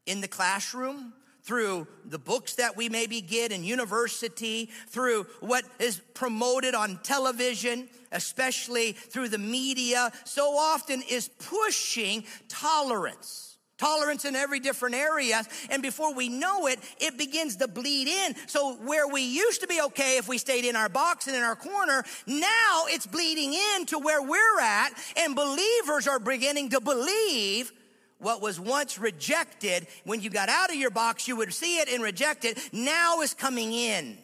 in 0.07 0.19
the 0.19 0.27
classroom, 0.27 1.13
through 1.45 1.87
the 2.05 2.17
books 2.17 2.55
that 2.55 2.75
we 2.75 2.89
maybe 2.89 3.21
get 3.21 3.51
in 3.51 3.63
university, 3.63 4.69
through 4.87 5.27
what 5.41 5.63
is 5.79 6.01
promoted 6.15 6.73
on 6.73 6.99
television, 7.03 7.87
especially 8.11 8.93
through 8.93 9.29
the 9.29 9.37
media, 9.37 10.11
so 10.23 10.57
often 10.57 11.03
is 11.07 11.27
pushing 11.27 12.23
tolerance. 12.47 13.57
Tolerance 13.77 14.25
in 14.25 14.35
every 14.35 14.59
different 14.59 14.95
area. 14.95 15.43
And 15.69 15.83
before 15.83 16.15
we 16.15 16.29
know 16.29 16.65
it, 16.65 16.79
it 16.99 17.17
begins 17.17 17.57
to 17.57 17.67
bleed 17.67 18.07
in. 18.07 18.35
So 18.47 18.75
where 18.77 19.07
we 19.07 19.21
used 19.21 19.61
to 19.61 19.67
be 19.67 19.81
okay 19.81 20.17
if 20.17 20.27
we 20.27 20.37
stayed 20.37 20.65
in 20.65 20.75
our 20.75 20.89
box 20.89 21.27
and 21.27 21.35
in 21.35 21.43
our 21.43 21.57
corner, 21.57 22.03
now 22.25 22.85
it's 22.87 23.05
bleeding 23.05 23.53
in 23.53 23.85
to 23.87 23.99
where 23.99 24.21
we're 24.21 24.59
at. 24.61 24.91
And 25.17 25.35
believers 25.35 26.07
are 26.07 26.19
beginning 26.19 26.69
to 26.69 26.79
believe 26.79 27.71
what 28.25 28.41
was 28.41 28.59
once 28.59 28.97
rejected, 28.97 29.85
when 30.03 30.19
you 30.19 30.31
got 30.31 30.49
out 30.49 30.71
of 30.71 30.75
your 30.75 30.89
box, 30.89 31.27
you 31.27 31.35
would 31.35 31.53
see 31.53 31.77
it 31.77 31.87
and 31.87 32.01
reject 32.01 32.43
it, 32.43 32.57
now 32.73 33.21
is 33.21 33.35
coming 33.35 33.71
in 33.71 34.17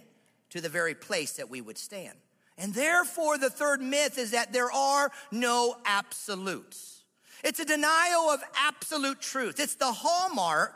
to 0.50 0.60
the 0.60 0.70
very 0.70 0.96
place 0.96 1.34
that 1.34 1.52
we 1.52 1.62
would 1.62 1.78
stand. 1.78 2.18
And 2.58 2.74
therefore, 2.74 3.38
the 3.38 3.52
third 3.52 3.80
myth 3.80 4.18
is 4.18 4.32
that 4.32 4.54
there 4.54 4.72
are 4.72 5.12
no 5.32 5.78
absolutes. 5.86 7.04
It's 7.44 7.60
a 7.60 7.66
denial 7.66 8.32
of 8.32 8.42
absolute 8.56 9.22
truth. 9.22 9.60
It's 9.60 9.76
the 9.76 9.92
hallmark 9.92 10.74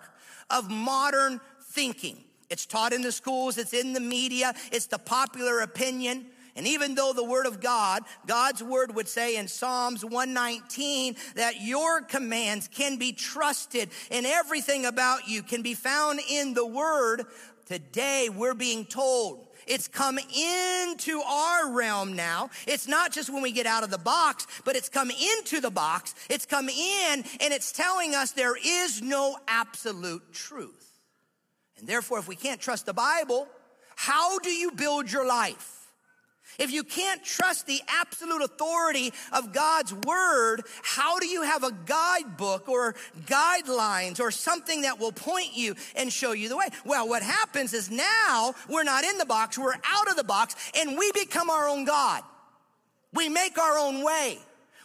of 0.51 0.69
modern 0.69 1.41
thinking. 1.63 2.23
It's 2.51 2.67
taught 2.67 2.93
in 2.93 3.01
the 3.01 3.11
schools, 3.11 3.57
it's 3.57 3.73
in 3.73 3.93
the 3.93 3.99
media, 3.99 4.53
it's 4.71 4.85
the 4.85 4.99
popular 4.99 5.61
opinion. 5.61 6.27
And 6.55 6.65
even 6.67 6.95
though 6.95 7.11
the 7.13 7.23
word 7.23 7.45
of 7.45 7.59
God, 7.59 8.03
God's 8.25 8.63
word 8.63 8.95
would 8.95 9.09
say 9.09 9.35
in 9.35 9.47
Psalms 9.47 10.05
119 10.05 11.15
that 11.35 11.61
your 11.61 12.01
commands 12.01 12.69
can 12.69 12.97
be 12.97 13.11
trusted 13.11 13.89
and 14.09 14.25
everything 14.25 14.85
about 14.85 15.27
you 15.27 15.43
can 15.43 15.61
be 15.61 15.73
found 15.73 16.21
in 16.29 16.53
the 16.53 16.65
word, 16.65 17.25
today 17.65 18.29
we're 18.33 18.53
being 18.53 18.85
told 18.85 19.47
it's 19.67 19.87
come 19.87 20.17
into 20.17 21.21
our 21.21 21.71
realm 21.71 22.13
now. 22.13 22.49
It's 22.67 22.87
not 22.87 23.11
just 23.11 23.29
when 23.29 23.41
we 23.41 23.51
get 23.51 23.65
out 23.65 23.83
of 23.83 23.89
the 23.89 23.97
box, 23.97 24.45
but 24.63 24.75
it's 24.75 24.89
come 24.89 25.09
into 25.09 25.59
the 25.59 25.71
box. 25.71 26.13
It's 26.29 26.45
come 26.45 26.69
in 26.69 27.23
and 27.41 27.53
it's 27.53 27.71
telling 27.71 28.13
us 28.13 28.31
there 28.31 28.55
is 28.55 29.01
no 29.01 29.37
absolute 29.47 30.33
truth. 30.33 30.99
And 31.79 31.87
therefore, 31.87 32.19
if 32.19 32.27
we 32.27 32.35
can't 32.35 32.61
trust 32.61 32.85
the 32.85 32.93
Bible, 32.93 33.47
how 33.95 34.39
do 34.39 34.49
you 34.49 34.71
build 34.71 35.11
your 35.11 35.27
life? 35.27 35.74
If 36.57 36.71
you 36.71 36.83
can't 36.83 37.23
trust 37.23 37.67
the 37.67 37.81
absolute 37.87 38.41
authority 38.41 39.13
of 39.33 39.53
God's 39.53 39.93
word, 39.93 40.63
how 40.83 41.19
do 41.19 41.27
you 41.27 41.41
have 41.41 41.63
a 41.63 41.71
guidebook 41.71 42.69
or 42.69 42.95
guidelines 43.25 44.19
or 44.19 44.31
something 44.31 44.83
that 44.83 44.99
will 44.99 45.11
point 45.11 45.55
you 45.55 45.75
and 45.95 46.11
show 46.11 46.31
you 46.31 46.49
the 46.49 46.57
way? 46.57 46.67
Well, 46.85 47.07
what 47.07 47.23
happens 47.23 47.73
is 47.73 47.91
now 47.91 48.53
we're 48.69 48.83
not 48.83 49.03
in 49.03 49.17
the 49.17 49.25
box, 49.25 49.57
we're 49.57 49.73
out 49.73 50.09
of 50.09 50.15
the 50.15 50.23
box, 50.23 50.55
and 50.77 50.97
we 50.97 51.11
become 51.11 51.49
our 51.49 51.67
own 51.67 51.85
God. 51.85 52.23
We 53.13 53.29
make 53.29 53.57
our 53.57 53.77
own 53.77 54.03
way. 54.03 54.39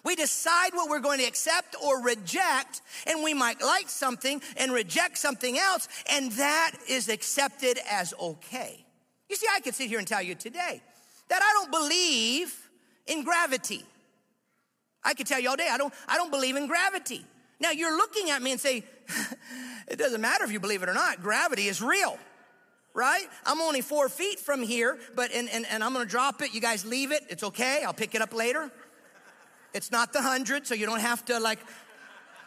We 0.04 0.16
decide 0.16 0.72
what 0.72 0.88
we're 0.88 1.00
going 1.00 1.18
to 1.18 1.26
accept 1.26 1.76
or 1.84 2.02
reject, 2.02 2.80
and 3.06 3.22
we 3.22 3.34
might 3.34 3.60
like 3.60 3.88
something 3.88 4.40
and 4.56 4.72
reject 4.72 5.18
something 5.18 5.58
else, 5.58 5.88
and 6.10 6.32
that 6.32 6.72
is 6.88 7.08
accepted 7.08 7.78
as 7.90 8.14
okay. 8.18 8.84
You 9.28 9.36
see, 9.36 9.46
I 9.54 9.60
could 9.60 9.74
sit 9.74 9.88
here 9.88 9.98
and 9.98 10.08
tell 10.08 10.22
you 10.22 10.34
today, 10.34 10.80
that 11.30 11.40
I 11.42 11.52
don't 11.54 11.70
believe 11.70 12.54
in 13.06 13.24
gravity. 13.24 13.84
I 15.02 15.14
could 15.14 15.26
tell 15.26 15.40
you 15.40 15.48
all 15.48 15.56
day, 15.56 15.68
I 15.70 15.78
don't, 15.78 15.94
I 16.06 16.16
don't 16.16 16.30
believe 16.30 16.56
in 16.56 16.66
gravity. 16.66 17.24
Now 17.60 17.70
you're 17.70 17.96
looking 17.96 18.30
at 18.30 18.42
me 18.42 18.52
and 18.52 18.60
say, 18.60 18.84
it 19.88 19.98
doesn't 19.98 20.20
matter 20.20 20.44
if 20.44 20.52
you 20.52 20.60
believe 20.60 20.82
it 20.82 20.88
or 20.88 20.94
not, 20.94 21.22
gravity 21.22 21.68
is 21.68 21.80
real, 21.80 22.18
right? 22.92 23.26
I'm 23.46 23.60
only 23.60 23.80
four 23.80 24.08
feet 24.08 24.40
from 24.40 24.62
here, 24.62 24.98
but, 25.14 25.32
and, 25.32 25.48
and, 25.48 25.66
and 25.70 25.82
I'm 25.82 25.92
gonna 25.92 26.04
drop 26.04 26.42
it. 26.42 26.52
You 26.52 26.60
guys 26.60 26.84
leave 26.84 27.12
it, 27.12 27.22
it's 27.28 27.44
okay, 27.44 27.82
I'll 27.86 27.94
pick 27.94 28.14
it 28.14 28.20
up 28.20 28.34
later. 28.34 28.70
It's 29.72 29.92
not 29.92 30.12
the 30.12 30.20
hundred, 30.20 30.66
so 30.66 30.74
you 30.74 30.84
don't 30.84 31.00
have 31.00 31.24
to 31.26 31.38
like 31.38 31.60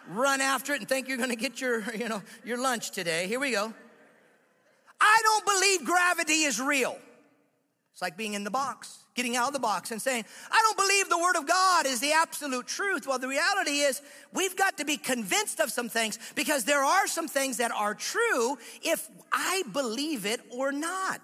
run 0.10 0.42
after 0.42 0.74
it 0.74 0.82
and 0.82 0.90
think 0.90 1.08
you're 1.08 1.18
gonna 1.18 1.38
get 1.38 1.62
your, 1.62 1.84
you 1.96 2.10
know, 2.10 2.22
your 2.44 2.58
lunch 2.58 2.92
today. 2.92 3.28
Here 3.28 3.40
we 3.40 3.52
go. 3.52 3.74
I 5.00 5.20
don't 5.24 5.46
believe 5.46 5.86
gravity 5.86 6.44
is 6.44 6.60
real. 6.60 6.98
It's 7.94 8.02
like 8.02 8.18
being 8.18 8.34
in 8.34 8.44
the 8.44 8.50
box, 8.50 9.06
getting 9.14 9.36
out 9.36 9.48
of 9.48 9.54
the 9.54 9.60
box 9.60 9.92
and 9.92 10.02
saying, 10.02 10.26
I 10.52 10.60
don't 10.64 10.78
believe 10.78 11.10
the 11.10 11.18
word 11.20 11.36
of 11.36 11.48
God 11.48 11.86
is 11.86 12.00
the 12.00 12.12
absolute 12.14 12.66
truth. 12.66 13.06
Well, 13.08 13.20
the 13.20 13.28
reality 13.28 13.82
is 13.82 14.02
we've 14.34 14.56
got 14.56 14.78
to 14.80 14.86
be 14.86 14.98
convinced 14.98 15.60
of 15.60 15.70
some 15.70 15.90
things 15.90 16.18
because 16.34 16.66
there 16.66 16.84
are 16.84 17.06
some 17.06 17.28
things 17.28 17.58
that 17.58 17.72
are 17.72 17.94
true 17.94 18.58
if 18.82 19.08
I 19.32 19.62
believe 19.72 20.26
it 20.26 20.42
or 20.50 20.72
not. 20.72 21.22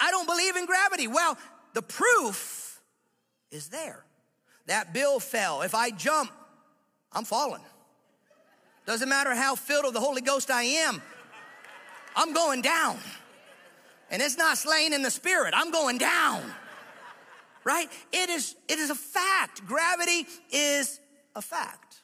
I 0.00 0.10
don't 0.10 0.26
believe 0.26 0.56
in 0.56 0.66
gravity. 0.66 1.06
Well, 1.06 1.38
the 1.74 1.82
proof 1.82 2.80
is 3.52 3.68
there. 3.68 4.04
That 4.66 4.92
bill 4.92 5.20
fell. 5.20 5.62
If 5.62 5.76
I 5.76 5.90
jump, 5.90 6.32
I'm 7.12 7.24
falling. 7.24 7.62
Doesn't 8.84 9.08
matter 9.08 9.32
how 9.34 9.54
filled 9.54 9.84
with 9.84 9.94
the 9.94 10.00
Holy 10.00 10.22
Ghost 10.22 10.50
I 10.50 10.64
am, 10.64 11.00
I'm 12.16 12.32
going 12.32 12.62
down. 12.62 12.98
And 14.10 14.22
it's 14.22 14.38
not 14.38 14.58
slaying 14.58 14.92
in 14.92 15.02
the 15.02 15.10
spirit. 15.10 15.54
I'm 15.56 15.70
going 15.70 15.98
down. 15.98 16.42
Right? 17.64 17.88
It 18.12 18.30
is, 18.30 18.54
it 18.68 18.78
is 18.78 18.90
a 18.90 18.94
fact. 18.94 19.66
Gravity 19.66 20.26
is 20.50 21.00
a 21.34 21.42
fact. 21.42 22.02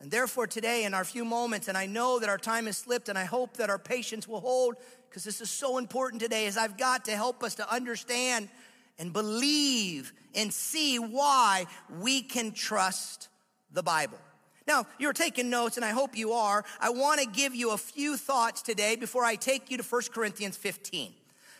And 0.00 0.10
therefore, 0.10 0.46
today, 0.46 0.84
in 0.84 0.94
our 0.94 1.04
few 1.04 1.24
moments, 1.24 1.66
and 1.66 1.76
I 1.76 1.86
know 1.86 2.18
that 2.18 2.28
our 2.28 2.38
time 2.38 2.66
has 2.66 2.76
slipped, 2.76 3.08
and 3.08 3.18
I 3.18 3.24
hope 3.24 3.56
that 3.56 3.70
our 3.70 3.78
patience 3.78 4.28
will 4.28 4.40
hold, 4.40 4.76
because 5.08 5.24
this 5.24 5.40
is 5.40 5.50
so 5.50 5.78
important 5.78 6.20
today, 6.20 6.46
as 6.46 6.56
I've 6.56 6.76
got 6.76 7.06
to 7.06 7.12
help 7.12 7.42
us 7.42 7.54
to 7.56 7.72
understand 7.72 8.48
and 8.98 9.12
believe 9.12 10.12
and 10.34 10.52
see 10.52 10.98
why 10.98 11.66
we 12.00 12.22
can 12.22 12.52
trust 12.52 13.28
the 13.72 13.82
Bible. 13.82 14.18
Now, 14.66 14.86
you're 14.98 15.12
taking 15.12 15.50
notes, 15.50 15.76
and 15.76 15.84
I 15.84 15.90
hope 15.90 16.16
you 16.16 16.32
are. 16.32 16.64
I 16.80 16.90
want 16.90 17.20
to 17.20 17.26
give 17.26 17.54
you 17.54 17.72
a 17.72 17.78
few 17.78 18.16
thoughts 18.16 18.62
today 18.62 18.96
before 18.96 19.24
I 19.24 19.36
take 19.36 19.70
you 19.70 19.76
to 19.76 19.82
1 19.82 20.02
Corinthians 20.12 20.56
15. 20.56 21.12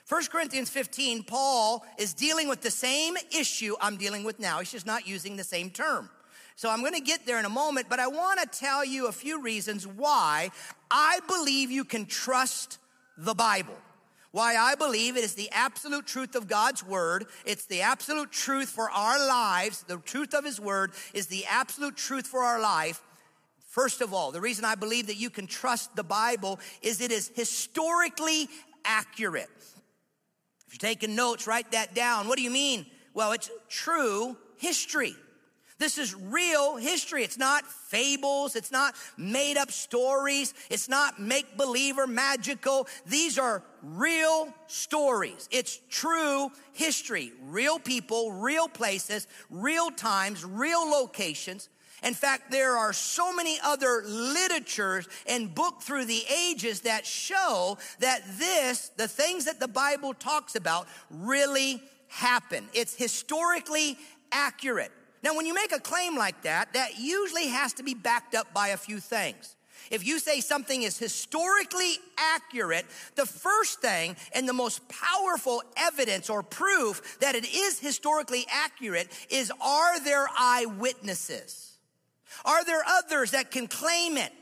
1 0.08 0.24
Corinthians 0.26 0.68
15, 0.68 1.22
Paul 1.22 1.84
is 1.98 2.12
dealing 2.12 2.48
with 2.48 2.60
the 2.60 2.70
same 2.70 3.16
issue 3.36 3.74
I'm 3.80 3.96
dealing 3.96 4.22
with 4.22 4.38
now. 4.38 4.58
He's 4.58 4.72
just 4.72 4.86
not 4.86 5.06
using 5.06 5.36
the 5.36 5.44
same 5.44 5.70
term. 5.70 6.10
So 6.56 6.70
I'm 6.70 6.80
going 6.80 6.92
to 6.92 7.00
get 7.00 7.24
there 7.24 7.38
in 7.38 7.46
a 7.46 7.50
moment, 7.50 7.88
but 7.88 7.98
I 7.98 8.06
want 8.06 8.38
to 8.40 8.46
tell 8.58 8.84
you 8.84 9.08
a 9.08 9.12
few 9.12 9.40
reasons 9.40 9.86
why 9.86 10.50
I 10.90 11.20
believe 11.26 11.70
you 11.70 11.84
can 11.84 12.04
trust 12.04 12.78
the 13.16 13.34
Bible. 13.34 13.76
Why 14.30 14.56
I 14.56 14.74
believe 14.74 15.16
it 15.16 15.24
is 15.24 15.34
the 15.34 15.48
absolute 15.52 16.06
truth 16.06 16.34
of 16.34 16.48
God's 16.48 16.84
word. 16.84 17.24
It's 17.46 17.64
the 17.64 17.80
absolute 17.80 18.30
truth 18.30 18.68
for 18.68 18.90
our 18.90 19.18
lives. 19.26 19.84
The 19.84 19.96
truth 19.98 20.34
of 20.34 20.44
his 20.44 20.60
word 20.60 20.92
is 21.14 21.28
the 21.28 21.46
absolute 21.46 21.96
truth 21.96 22.26
for 22.26 22.40
our 22.40 22.60
life. 22.60 23.00
First 23.68 24.02
of 24.02 24.12
all, 24.12 24.32
the 24.32 24.40
reason 24.40 24.64
I 24.64 24.74
believe 24.74 25.06
that 25.06 25.16
you 25.16 25.30
can 25.30 25.46
trust 25.46 25.96
the 25.96 26.04
Bible 26.04 26.60
is 26.82 27.00
it 27.00 27.10
is 27.10 27.32
historically 27.34 28.48
accurate 28.84 29.48
you're 30.74 30.90
taking 30.90 31.14
notes, 31.14 31.46
write 31.46 31.70
that 31.72 31.94
down. 31.94 32.26
What 32.26 32.36
do 32.36 32.42
you 32.42 32.50
mean? 32.50 32.86
Well, 33.14 33.30
it's 33.30 33.48
true 33.68 34.36
history. 34.56 35.14
This 35.78 35.98
is 35.98 36.14
real 36.14 36.76
history. 36.76 37.24
It's 37.24 37.38
not 37.38 37.64
fables. 37.64 38.56
It's 38.56 38.72
not 38.72 38.94
made 39.16 39.56
up 39.56 39.70
stories. 39.70 40.54
It's 40.70 40.88
not 40.88 41.20
make 41.20 41.56
believe 41.56 41.98
or 41.98 42.06
magical. 42.06 42.88
These 43.06 43.38
are 43.38 43.62
real 43.82 44.52
stories. 44.66 45.48
It's 45.50 45.80
true 45.88 46.50
history. 46.72 47.32
Real 47.42 47.78
people, 47.78 48.32
real 48.32 48.68
places, 48.68 49.26
real 49.50 49.90
times, 49.90 50.44
real 50.44 50.88
locations. 50.88 51.68
In 52.04 52.12
fact, 52.12 52.50
there 52.50 52.76
are 52.76 52.92
so 52.92 53.34
many 53.34 53.58
other 53.64 54.02
literatures 54.06 55.08
and 55.26 55.54
book 55.54 55.80
through 55.80 56.04
the 56.04 56.22
ages 56.30 56.82
that 56.82 57.06
show 57.06 57.78
that 58.00 58.22
this, 58.38 58.90
the 58.96 59.08
things 59.08 59.46
that 59.46 59.58
the 59.58 59.68
Bible 59.68 60.12
talks 60.12 60.54
about, 60.54 60.86
really 61.10 61.82
happen. 62.08 62.68
It's 62.74 62.94
historically 62.94 63.96
accurate. 64.30 64.92
Now, 65.22 65.34
when 65.34 65.46
you 65.46 65.54
make 65.54 65.72
a 65.72 65.80
claim 65.80 66.16
like 66.16 66.42
that, 66.42 66.74
that 66.74 66.98
usually 66.98 67.46
has 67.46 67.72
to 67.74 67.82
be 67.82 67.94
backed 67.94 68.34
up 68.34 68.52
by 68.52 68.68
a 68.68 68.76
few 68.76 69.00
things. 69.00 69.56
If 69.90 70.06
you 70.06 70.18
say 70.18 70.40
something 70.40 70.82
is 70.82 70.98
historically 70.98 71.96
accurate, 72.18 72.86
the 73.16 73.26
first 73.26 73.80
thing 73.80 74.16
and 74.34 74.46
the 74.46 74.52
most 74.52 74.82
powerful 74.88 75.62
evidence 75.76 76.28
or 76.28 76.42
proof 76.42 77.18
that 77.20 77.34
it 77.34 77.46
is 77.54 77.78
historically 77.78 78.46
accurate 78.50 79.08
is 79.30 79.50
are 79.60 80.00
there 80.00 80.26
eyewitnesses? 80.38 81.73
Are 82.44 82.64
there 82.64 82.82
others 82.86 83.32
that 83.32 83.50
can 83.50 83.66
claim 83.66 84.16
it? 84.16 84.32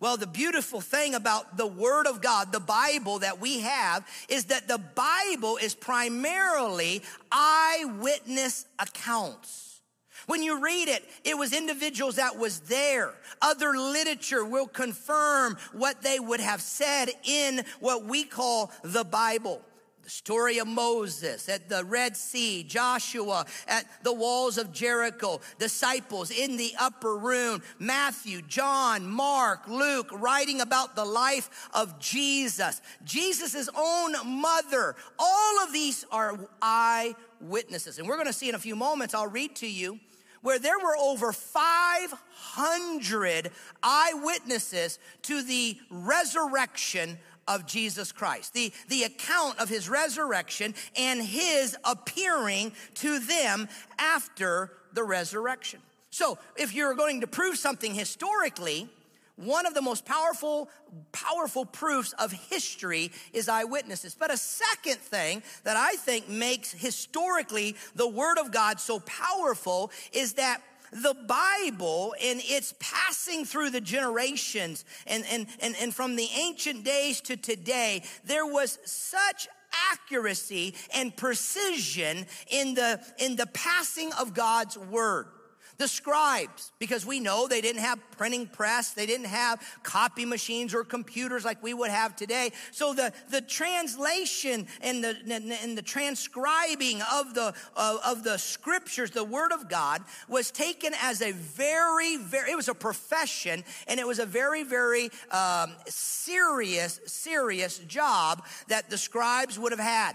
Well, 0.00 0.16
the 0.16 0.26
beautiful 0.26 0.80
thing 0.80 1.14
about 1.14 1.56
the 1.56 1.66
Word 1.66 2.06
of 2.06 2.20
God, 2.20 2.52
the 2.52 2.60
Bible 2.60 3.20
that 3.20 3.40
we 3.40 3.60
have, 3.60 4.06
is 4.28 4.46
that 4.46 4.68
the 4.68 4.78
Bible 4.78 5.56
is 5.56 5.74
primarily 5.74 7.02
eyewitness 7.32 8.66
accounts. 8.78 9.80
When 10.26 10.42
you 10.42 10.62
read 10.62 10.88
it, 10.88 11.08
it 11.24 11.36
was 11.36 11.52
individuals 11.52 12.16
that 12.16 12.38
was 12.38 12.60
there. 12.60 13.14
Other 13.42 13.72
literature 13.72 14.44
will 14.44 14.66
confirm 14.66 15.56
what 15.72 16.02
they 16.02 16.18
would 16.18 16.40
have 16.40 16.62
said 16.62 17.10
in 17.24 17.64
what 17.80 18.04
we 18.04 18.24
call 18.24 18.72
the 18.82 19.04
Bible. 19.04 19.62
The 20.04 20.10
story 20.10 20.58
of 20.58 20.68
Moses 20.68 21.48
at 21.48 21.70
the 21.70 21.82
Red 21.82 22.14
Sea, 22.14 22.62
Joshua 22.62 23.46
at 23.66 23.86
the 24.02 24.12
walls 24.12 24.58
of 24.58 24.70
Jericho, 24.70 25.40
disciples 25.58 26.30
in 26.30 26.58
the 26.58 26.74
upper 26.78 27.16
room, 27.16 27.62
Matthew, 27.78 28.42
John, 28.42 29.08
Mark, 29.08 29.66
Luke, 29.66 30.10
writing 30.12 30.60
about 30.60 30.94
the 30.94 31.06
life 31.06 31.70
of 31.72 31.98
Jesus, 31.98 32.82
Jesus' 33.02 33.70
own 33.74 34.42
mother. 34.42 34.94
All 35.18 35.62
of 35.62 35.72
these 35.72 36.04
are 36.12 36.38
eyewitnesses. 36.60 37.98
And 37.98 38.06
we're 38.06 38.16
going 38.16 38.26
to 38.26 38.34
see 38.34 38.50
in 38.50 38.54
a 38.54 38.58
few 38.58 38.76
moments, 38.76 39.14
I'll 39.14 39.26
read 39.26 39.56
to 39.56 39.66
you 39.66 40.00
where 40.42 40.58
there 40.58 40.78
were 40.78 40.98
over 40.98 41.32
500 41.32 43.50
eyewitnesses 43.82 44.98
to 45.22 45.42
the 45.42 45.78
resurrection 45.88 47.16
of 47.48 47.66
Jesus 47.66 48.12
Christ, 48.12 48.54
the, 48.54 48.72
the 48.88 49.04
account 49.04 49.58
of 49.60 49.68
his 49.68 49.88
resurrection 49.88 50.74
and 50.96 51.22
his 51.22 51.76
appearing 51.84 52.72
to 52.94 53.18
them 53.18 53.68
after 53.98 54.72
the 54.92 55.04
resurrection. 55.04 55.80
So, 56.10 56.38
if 56.56 56.72
you're 56.72 56.94
going 56.94 57.22
to 57.22 57.26
prove 57.26 57.58
something 57.58 57.92
historically, 57.92 58.88
one 59.36 59.66
of 59.66 59.74
the 59.74 59.82
most 59.82 60.04
powerful, 60.04 60.70
powerful 61.10 61.64
proofs 61.64 62.12
of 62.20 62.30
history 62.30 63.10
is 63.32 63.48
eyewitnesses. 63.48 64.14
But 64.14 64.32
a 64.32 64.36
second 64.36 64.98
thing 64.98 65.42
that 65.64 65.76
I 65.76 65.96
think 65.96 66.28
makes 66.28 66.70
historically 66.70 67.74
the 67.96 68.08
Word 68.08 68.38
of 68.38 68.52
God 68.52 68.78
so 68.78 69.00
powerful 69.00 69.90
is 70.12 70.34
that 70.34 70.62
the 70.94 71.14
Bible 71.26 72.14
in 72.20 72.38
its 72.40 72.72
passing 72.78 73.44
through 73.44 73.70
the 73.70 73.80
generations 73.80 74.84
and, 75.06 75.24
and, 75.30 75.46
and, 75.60 75.74
and 75.80 75.92
from 75.92 76.14
the 76.14 76.28
ancient 76.36 76.84
days 76.84 77.20
to 77.22 77.36
today, 77.36 78.04
there 78.24 78.46
was 78.46 78.78
such 78.84 79.48
accuracy 79.92 80.74
and 80.94 81.16
precision 81.16 82.26
in 82.48 82.74
the, 82.74 83.00
in 83.18 83.34
the 83.34 83.46
passing 83.48 84.12
of 84.14 84.34
God's 84.34 84.78
word. 84.78 85.26
The 85.76 85.88
scribes, 85.88 86.72
because 86.78 87.04
we 87.04 87.18
know 87.18 87.48
they 87.48 87.60
didn't 87.60 87.82
have 87.82 87.98
printing 88.16 88.46
press, 88.46 88.92
they 88.92 89.06
didn't 89.06 89.26
have 89.26 89.60
copy 89.82 90.24
machines 90.24 90.74
or 90.74 90.84
computers 90.84 91.44
like 91.44 91.62
we 91.62 91.74
would 91.74 91.90
have 91.90 92.14
today. 92.14 92.52
So 92.70 92.94
the, 92.94 93.12
the 93.30 93.40
translation 93.40 94.68
and 94.80 95.02
the, 95.02 95.16
and 95.62 95.76
the 95.76 95.82
transcribing 95.82 97.02
of 97.12 97.34
the, 97.34 97.54
uh, 97.76 97.98
of 98.04 98.22
the 98.22 98.38
scriptures, 98.38 99.10
the 99.10 99.24
word 99.24 99.52
of 99.52 99.68
God, 99.68 100.02
was 100.28 100.50
taken 100.50 100.92
as 101.02 101.22
a 101.22 101.32
very, 101.32 102.18
very, 102.18 102.52
it 102.52 102.56
was 102.56 102.68
a 102.68 102.74
profession 102.74 103.64
and 103.88 103.98
it 103.98 104.06
was 104.06 104.18
a 104.18 104.26
very, 104.26 104.62
very 104.62 105.10
um, 105.30 105.74
serious, 105.86 107.00
serious 107.06 107.78
job 107.78 108.44
that 108.68 108.90
the 108.90 108.98
scribes 108.98 109.58
would 109.58 109.72
have 109.72 109.80
had. 109.80 110.14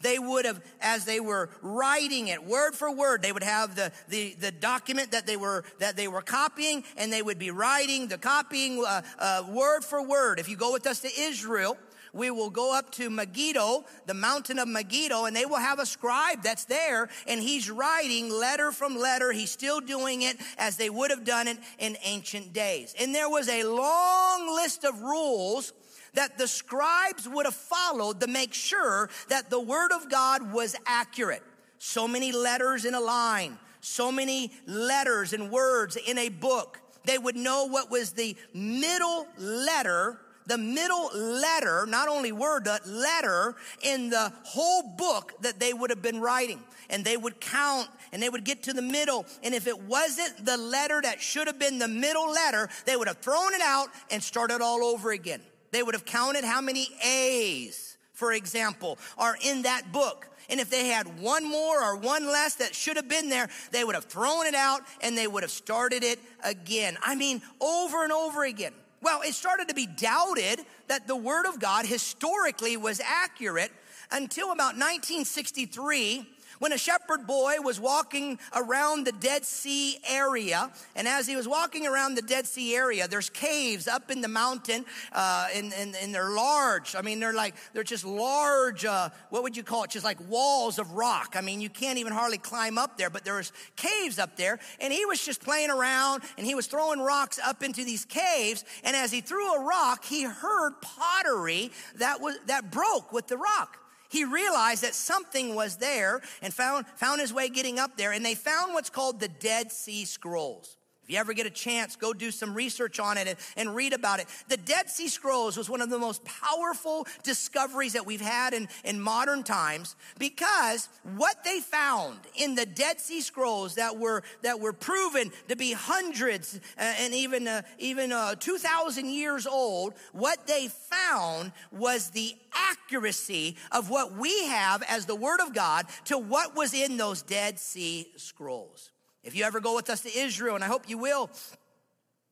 They 0.00 0.18
would 0.18 0.44
have, 0.44 0.60
as 0.80 1.04
they 1.04 1.18
were 1.18 1.50
writing 1.60 2.28
it 2.28 2.44
word 2.44 2.74
for 2.74 2.94
word, 2.94 3.20
they 3.20 3.32
would 3.32 3.42
have 3.42 3.74
the, 3.74 3.90
the, 4.08 4.34
the 4.38 4.52
document 4.52 5.10
that 5.10 5.26
they 5.26 5.36
were, 5.36 5.64
that 5.80 5.96
they 5.96 6.06
were 6.06 6.22
copying 6.22 6.84
and 6.96 7.12
they 7.12 7.20
would 7.20 7.38
be 7.38 7.50
writing 7.50 8.06
the 8.06 8.18
copying 8.18 8.84
uh, 8.86 9.02
uh, 9.18 9.44
word 9.48 9.82
for 9.82 10.00
word. 10.06 10.38
If 10.38 10.48
you 10.48 10.56
go 10.56 10.72
with 10.72 10.86
us 10.86 11.00
to 11.00 11.08
Israel, 11.20 11.76
we 12.12 12.30
will 12.30 12.50
go 12.50 12.76
up 12.76 12.90
to 12.92 13.10
Megiddo, 13.10 13.84
the 14.06 14.14
mountain 14.14 14.58
of 14.58 14.68
Megiddo, 14.68 15.26
and 15.26 15.36
they 15.36 15.46
will 15.46 15.56
have 15.56 15.78
a 15.78 15.86
scribe 15.86 16.42
that's 16.42 16.64
there, 16.64 17.08
and 17.26 17.40
he's 17.40 17.70
writing 17.70 18.30
letter 18.30 18.72
from 18.72 18.96
letter. 18.96 19.32
He's 19.32 19.50
still 19.50 19.80
doing 19.80 20.22
it 20.22 20.36
as 20.58 20.76
they 20.76 20.90
would 20.90 21.10
have 21.10 21.24
done 21.24 21.48
it 21.48 21.58
in 21.78 21.96
ancient 22.04 22.52
days. 22.52 22.94
And 22.98 23.14
there 23.14 23.28
was 23.28 23.48
a 23.48 23.64
long 23.64 24.54
list 24.54 24.84
of 24.84 25.02
rules 25.02 25.72
that 26.14 26.38
the 26.38 26.48
scribes 26.48 27.28
would 27.28 27.46
have 27.46 27.54
followed 27.54 28.20
to 28.20 28.26
make 28.26 28.54
sure 28.54 29.10
that 29.28 29.50
the 29.50 29.60
word 29.60 29.92
of 29.92 30.10
God 30.10 30.52
was 30.52 30.76
accurate. 30.86 31.42
So 31.78 32.08
many 32.08 32.32
letters 32.32 32.84
in 32.84 32.94
a 32.94 33.00
line, 33.00 33.58
so 33.80 34.10
many 34.10 34.52
letters 34.66 35.32
and 35.32 35.50
words 35.50 35.96
in 35.96 36.18
a 36.18 36.28
book. 36.28 36.80
They 37.04 37.18
would 37.18 37.36
know 37.36 37.66
what 37.66 37.90
was 37.90 38.12
the 38.12 38.36
middle 38.52 39.26
letter 39.38 40.18
the 40.48 40.58
middle 40.58 41.10
letter, 41.14 41.86
not 41.86 42.08
only 42.08 42.32
word, 42.32 42.64
but 42.64 42.86
letter 42.86 43.54
in 43.82 44.08
the 44.08 44.32
whole 44.44 44.82
book 44.82 45.34
that 45.42 45.60
they 45.60 45.74
would 45.74 45.90
have 45.90 46.02
been 46.02 46.20
writing. 46.20 46.60
And 46.90 47.04
they 47.04 47.18
would 47.18 47.38
count 47.38 47.88
and 48.12 48.22
they 48.22 48.30
would 48.30 48.44
get 48.44 48.62
to 48.64 48.72
the 48.72 48.82
middle. 48.82 49.26
And 49.42 49.54
if 49.54 49.66
it 49.66 49.78
wasn't 49.82 50.44
the 50.44 50.56
letter 50.56 51.00
that 51.02 51.20
should 51.20 51.46
have 51.46 51.58
been 51.58 51.78
the 51.78 51.86
middle 51.86 52.30
letter, 52.30 52.70
they 52.86 52.96
would 52.96 53.08
have 53.08 53.18
thrown 53.18 53.52
it 53.52 53.60
out 53.60 53.88
and 54.10 54.22
started 54.22 54.62
all 54.62 54.82
over 54.82 55.10
again. 55.10 55.42
They 55.70 55.82
would 55.82 55.94
have 55.94 56.04
counted 56.04 56.44
how 56.44 56.60
many 56.60 56.88
A's, 57.04 57.96
for 58.12 58.32
example, 58.32 58.98
are 59.16 59.36
in 59.42 59.62
that 59.62 59.92
book. 59.92 60.28
And 60.50 60.60
if 60.60 60.70
they 60.70 60.88
had 60.88 61.20
one 61.20 61.44
more 61.44 61.82
or 61.82 61.96
one 61.96 62.26
less 62.26 62.54
that 62.56 62.74
should 62.74 62.96
have 62.96 63.08
been 63.08 63.28
there, 63.28 63.48
they 63.70 63.84
would 63.84 63.94
have 63.94 64.06
thrown 64.06 64.46
it 64.46 64.54
out 64.54 64.80
and 65.02 65.16
they 65.16 65.26
would 65.26 65.42
have 65.42 65.50
started 65.52 66.02
it 66.02 66.18
again. 66.42 66.96
I 67.02 67.14
mean, 67.14 67.42
over 67.60 68.02
and 68.02 68.12
over 68.12 68.44
again. 68.44 68.72
Well, 69.00 69.20
it 69.22 69.34
started 69.34 69.68
to 69.68 69.74
be 69.74 69.86
doubted 69.86 70.60
that 70.88 71.06
the 71.06 71.16
Word 71.16 71.46
of 71.46 71.60
God 71.60 71.86
historically 71.86 72.76
was 72.76 73.00
accurate 73.00 73.70
until 74.10 74.46
about 74.46 74.74
1963 74.74 76.26
when 76.58 76.72
a 76.72 76.78
shepherd 76.78 77.26
boy 77.26 77.56
was 77.62 77.80
walking 77.80 78.38
around 78.54 79.06
the 79.06 79.12
Dead 79.12 79.44
Sea 79.44 79.98
area, 80.08 80.70
and 80.94 81.08
as 81.08 81.26
he 81.26 81.36
was 81.36 81.46
walking 81.46 81.86
around 81.86 82.14
the 82.14 82.22
Dead 82.22 82.46
Sea 82.46 82.74
area, 82.74 83.08
there's 83.08 83.30
caves 83.30 83.88
up 83.88 84.10
in 84.10 84.20
the 84.20 84.28
mountain, 84.28 84.84
uh, 85.12 85.48
and, 85.54 85.72
and, 85.72 85.94
and 85.96 86.14
they're 86.14 86.30
large. 86.30 86.94
I 86.94 87.02
mean, 87.02 87.20
they're 87.20 87.34
like, 87.34 87.54
they're 87.72 87.84
just 87.84 88.04
large, 88.04 88.84
uh, 88.84 89.10
what 89.30 89.42
would 89.42 89.56
you 89.56 89.62
call 89.62 89.84
it? 89.84 89.90
Just 89.90 90.04
like 90.04 90.18
walls 90.28 90.78
of 90.78 90.92
rock. 90.92 91.34
I 91.36 91.40
mean, 91.40 91.60
you 91.60 91.70
can't 91.70 91.98
even 91.98 92.12
hardly 92.12 92.38
climb 92.38 92.78
up 92.78 92.98
there, 92.98 93.10
but 93.10 93.24
there's 93.24 93.52
caves 93.76 94.18
up 94.18 94.36
there, 94.36 94.58
and 94.80 94.92
he 94.92 95.04
was 95.04 95.24
just 95.24 95.42
playing 95.42 95.70
around, 95.70 96.22
and 96.36 96.46
he 96.46 96.54
was 96.54 96.66
throwing 96.66 97.00
rocks 97.00 97.38
up 97.44 97.62
into 97.62 97.84
these 97.84 98.04
caves, 98.04 98.64
and 98.84 98.96
as 98.96 99.12
he 99.12 99.20
threw 99.20 99.54
a 99.54 99.64
rock, 99.64 100.04
he 100.04 100.22
heard 100.22 100.72
pottery 100.80 101.70
that 101.96 102.20
was, 102.20 102.36
that 102.46 102.70
broke 102.70 103.12
with 103.12 103.26
the 103.26 103.36
rock 103.36 103.78
he 104.08 104.24
realized 104.24 104.82
that 104.82 104.94
something 104.94 105.54
was 105.54 105.76
there 105.76 106.22
and 106.40 106.52
found, 106.52 106.86
found 106.96 107.20
his 107.20 107.32
way 107.32 107.48
getting 107.48 107.78
up 107.78 107.96
there. 107.96 108.12
And 108.12 108.24
they 108.24 108.34
found 108.34 108.72
what's 108.72 108.90
called 108.90 109.20
the 109.20 109.28
Dead 109.28 109.70
Sea 109.70 110.06
Scrolls. 110.06 110.77
If 111.08 111.14
you 111.14 111.20
ever 111.20 111.32
get 111.32 111.46
a 111.46 111.50
chance, 111.50 111.96
go 111.96 112.12
do 112.12 112.30
some 112.30 112.52
research 112.52 113.00
on 113.00 113.16
it 113.16 113.26
and, 113.26 113.38
and, 113.56 113.74
read 113.74 113.94
about 113.94 114.20
it. 114.20 114.26
The 114.48 114.58
Dead 114.58 114.90
Sea 114.90 115.08
Scrolls 115.08 115.56
was 115.56 115.70
one 115.70 115.80
of 115.80 115.88
the 115.88 115.98
most 115.98 116.22
powerful 116.26 117.06
discoveries 117.22 117.94
that 117.94 118.04
we've 118.04 118.20
had 118.20 118.52
in, 118.52 118.68
in 118.84 119.00
modern 119.00 119.42
times 119.42 119.96
because 120.18 120.90
what 121.16 121.42
they 121.44 121.60
found 121.60 122.18
in 122.34 122.56
the 122.56 122.66
Dead 122.66 123.00
Sea 123.00 123.22
Scrolls 123.22 123.76
that 123.76 123.96
were, 123.96 124.22
that 124.42 124.60
were 124.60 124.74
proven 124.74 125.32
to 125.48 125.56
be 125.56 125.72
hundreds 125.72 126.60
uh, 126.76 126.82
and 126.98 127.14
even, 127.14 127.48
uh, 127.48 127.62
even 127.78 128.12
uh, 128.12 128.34
2,000 128.34 129.06
years 129.06 129.46
old, 129.46 129.94
what 130.12 130.46
they 130.46 130.68
found 130.68 131.52
was 131.72 132.10
the 132.10 132.34
accuracy 132.52 133.56
of 133.72 133.88
what 133.88 134.12
we 134.12 134.44
have 134.48 134.82
as 134.82 135.06
the 135.06 135.16
Word 135.16 135.40
of 135.40 135.54
God 135.54 135.86
to 136.04 136.18
what 136.18 136.54
was 136.54 136.74
in 136.74 136.98
those 136.98 137.22
Dead 137.22 137.58
Sea 137.58 138.12
Scrolls. 138.16 138.90
If 139.28 139.36
you 139.36 139.44
ever 139.44 139.60
go 139.60 139.74
with 139.74 139.90
us 139.90 140.00
to 140.00 140.18
Israel, 140.18 140.54
and 140.54 140.64
I 140.64 140.68
hope 140.68 140.88
you 140.88 140.96
will, 140.96 141.28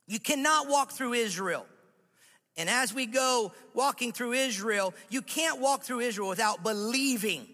you 0.06 0.18
cannot 0.18 0.66
walk 0.66 0.92
through 0.92 1.12
Israel. 1.12 1.66
And 2.56 2.70
as 2.70 2.94
we 2.94 3.04
go 3.04 3.52
walking 3.74 4.12
through 4.12 4.32
Israel, 4.32 4.94
you 5.10 5.20
can't 5.20 5.60
walk 5.60 5.82
through 5.82 6.00
Israel 6.00 6.30
without 6.30 6.62
believing 6.62 7.48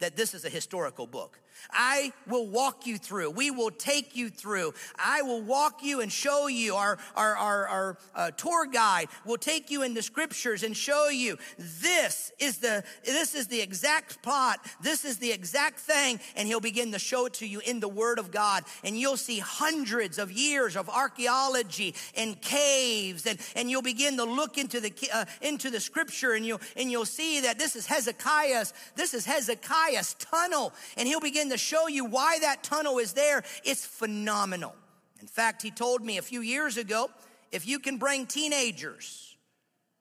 that 0.00 0.16
this 0.16 0.34
is 0.34 0.44
a 0.44 0.48
historical 0.48 1.06
book. 1.06 1.38
I 1.70 2.12
will 2.26 2.46
walk 2.46 2.86
you 2.86 2.98
through. 2.98 3.30
We 3.30 3.50
will 3.50 3.70
take 3.70 4.16
you 4.16 4.30
through. 4.30 4.74
I 4.98 5.22
will 5.22 5.42
walk 5.42 5.82
you 5.82 6.00
and 6.00 6.10
show 6.10 6.46
you. 6.46 6.74
Our, 6.74 6.98
our, 7.14 7.36
our, 7.36 7.66
our 7.68 7.98
uh, 8.14 8.30
tour 8.32 8.66
guide 8.66 9.08
will 9.24 9.36
take 9.36 9.70
you 9.70 9.82
into 9.82 10.02
scriptures 10.02 10.62
and 10.62 10.76
show 10.76 11.08
you 11.08 11.36
this 11.58 12.32
is 12.38 12.58
the, 12.58 12.84
this 13.04 13.34
is 13.34 13.48
the 13.48 13.60
exact 13.60 14.22
plot. 14.22 14.60
This 14.80 15.04
is 15.04 15.18
the 15.18 15.30
exact 15.30 15.80
thing. 15.80 16.20
And 16.36 16.48
he'll 16.48 16.60
begin 16.60 16.92
to 16.92 16.98
show 16.98 17.26
it 17.26 17.34
to 17.34 17.46
you 17.46 17.60
in 17.60 17.80
the 17.80 17.88
word 17.88 18.18
of 18.18 18.30
God. 18.30 18.64
And 18.84 18.98
you'll 18.98 19.16
see 19.16 19.38
hundreds 19.38 20.18
of 20.18 20.32
years 20.32 20.76
of 20.76 20.88
archaeology 20.88 21.94
and 22.16 22.40
caves. 22.40 23.26
And, 23.26 23.38
and 23.56 23.70
you'll 23.70 23.82
begin 23.82 24.16
to 24.16 24.24
look 24.24 24.58
into 24.58 24.80
the, 24.80 24.92
uh, 25.12 25.24
into 25.42 25.70
the 25.70 25.80
scripture 25.80 26.32
and 26.32 26.46
you'll, 26.46 26.60
and 26.76 26.90
you'll 26.90 27.04
see 27.04 27.40
that 27.40 27.58
this 27.58 27.76
is 27.76 27.86
Hezekiah's, 27.86 28.72
this 28.96 29.14
is 29.14 29.26
Hezekiah's 29.26 30.14
tunnel. 30.14 30.72
And 30.96 31.06
he'll 31.06 31.20
begin 31.20 31.48
to 31.58 31.64
show 31.64 31.88
you 31.88 32.04
why 32.04 32.38
that 32.40 32.62
tunnel 32.62 32.98
is 32.98 33.12
there. 33.12 33.42
It's 33.64 33.84
phenomenal. 33.84 34.74
In 35.20 35.26
fact, 35.26 35.62
he 35.62 35.70
told 35.70 36.04
me 36.04 36.18
a 36.18 36.22
few 36.22 36.40
years 36.40 36.76
ago 36.76 37.10
if 37.50 37.66
you 37.66 37.78
can 37.78 37.98
bring 37.98 38.26
teenagers, 38.26 39.36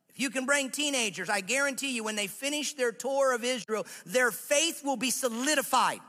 if 0.09 0.19
you 0.19 0.29
can 0.29 0.45
bring 0.45 0.69
teenagers, 0.69 1.29
I 1.29 1.41
guarantee 1.41 1.95
you 1.95 2.03
when 2.03 2.15
they 2.15 2.27
finish 2.27 2.73
their 2.73 2.91
tour 2.91 3.33
of 3.33 3.43
Israel, 3.43 3.85
their 4.05 4.31
faith 4.31 4.83
will 4.83 4.97
be 4.97 5.11
solidified 5.11 5.99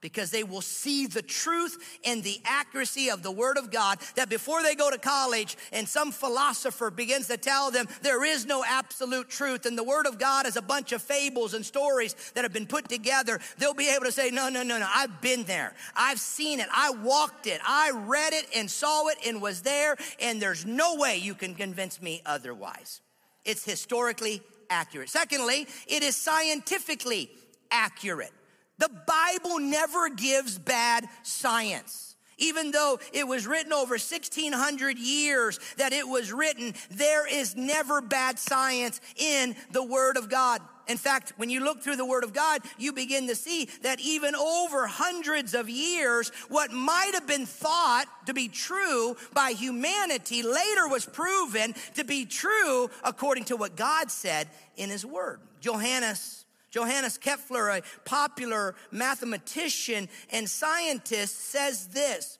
because 0.00 0.30
they 0.30 0.44
will 0.44 0.60
see 0.60 1.06
the 1.06 1.22
truth 1.22 1.98
and 2.04 2.22
the 2.22 2.40
accuracy 2.44 3.10
of 3.10 3.22
the 3.22 3.30
Word 3.30 3.58
of 3.58 3.70
God. 3.70 3.98
That 4.14 4.28
before 4.28 4.62
they 4.62 4.74
go 4.74 4.90
to 4.90 4.98
college 4.98 5.56
and 5.72 5.88
some 5.88 6.12
philosopher 6.12 6.90
begins 6.90 7.28
to 7.28 7.36
tell 7.36 7.70
them 7.70 7.86
there 8.02 8.24
is 8.24 8.46
no 8.46 8.64
absolute 8.64 9.28
truth 9.28 9.66
and 9.66 9.76
the 9.76 9.84
Word 9.84 10.06
of 10.06 10.18
God 10.18 10.46
is 10.46 10.56
a 10.56 10.62
bunch 10.62 10.92
of 10.92 11.02
fables 11.02 11.54
and 11.54 11.64
stories 11.64 12.14
that 12.34 12.44
have 12.44 12.52
been 12.52 12.66
put 12.66 12.88
together, 12.88 13.40
they'll 13.58 13.74
be 13.74 13.88
able 13.88 14.04
to 14.04 14.12
say, 14.12 14.30
No, 14.30 14.48
no, 14.48 14.62
no, 14.62 14.78
no, 14.78 14.88
I've 14.92 15.20
been 15.20 15.44
there. 15.44 15.74
I've 15.94 16.20
seen 16.20 16.60
it. 16.60 16.68
I 16.72 16.90
walked 16.90 17.46
it. 17.46 17.60
I 17.66 17.90
read 17.90 18.32
it 18.32 18.46
and 18.54 18.70
saw 18.70 19.08
it 19.08 19.18
and 19.26 19.42
was 19.42 19.62
there, 19.62 19.96
and 20.20 20.40
there's 20.40 20.64
no 20.64 20.96
way 20.96 21.16
you 21.16 21.34
can 21.34 21.54
convince 21.54 22.00
me 22.00 22.22
otherwise. 22.24 23.00
It's 23.44 23.64
historically 23.64 24.42
accurate. 24.70 25.08
Secondly, 25.08 25.66
it 25.86 26.02
is 26.02 26.16
scientifically 26.16 27.30
accurate. 27.70 28.32
The 28.78 28.90
Bible 29.06 29.58
never 29.58 30.08
gives 30.08 30.58
bad 30.58 31.06
science. 31.22 32.08
Even 32.38 32.70
though 32.70 33.00
it 33.12 33.26
was 33.26 33.46
written 33.46 33.72
over 33.72 33.94
1600 33.94 34.98
years 34.98 35.58
that 35.76 35.92
it 35.92 36.06
was 36.06 36.32
written, 36.32 36.72
there 36.90 37.26
is 37.26 37.56
never 37.56 38.00
bad 38.00 38.38
science 38.38 39.00
in 39.16 39.56
the 39.72 39.82
Word 39.82 40.16
of 40.16 40.28
God. 40.28 40.60
In 40.86 40.96
fact, 40.96 41.34
when 41.36 41.50
you 41.50 41.62
look 41.62 41.82
through 41.82 41.96
the 41.96 42.06
Word 42.06 42.24
of 42.24 42.32
God, 42.32 42.62
you 42.78 42.92
begin 42.92 43.26
to 43.26 43.34
see 43.34 43.68
that 43.82 44.00
even 44.00 44.34
over 44.34 44.86
hundreds 44.86 45.52
of 45.52 45.68
years, 45.68 46.30
what 46.48 46.72
might 46.72 47.10
have 47.12 47.26
been 47.26 47.44
thought 47.44 48.06
to 48.26 48.32
be 48.32 48.48
true 48.48 49.16
by 49.34 49.50
humanity 49.50 50.42
later 50.42 50.88
was 50.88 51.04
proven 51.04 51.74
to 51.94 52.04
be 52.04 52.24
true 52.24 52.88
according 53.04 53.44
to 53.46 53.56
what 53.56 53.76
God 53.76 54.10
said 54.10 54.48
in 54.76 54.88
His 54.88 55.04
Word. 55.04 55.40
Johannes 55.60 56.46
Johannes 56.70 57.18
Kepler, 57.18 57.70
a 57.70 57.82
popular 58.04 58.74
mathematician 58.90 60.08
and 60.30 60.48
scientist, 60.48 61.36
says 61.50 61.88
this. 61.88 62.38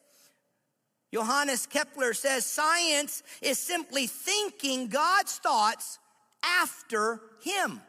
Johannes 1.12 1.66
Kepler 1.66 2.12
says 2.12 2.44
science 2.44 3.22
is 3.40 3.58
simply 3.58 4.06
thinking 4.06 4.88
God's 4.88 5.38
thoughts 5.38 5.98
after 6.44 7.20
him. 7.42 7.80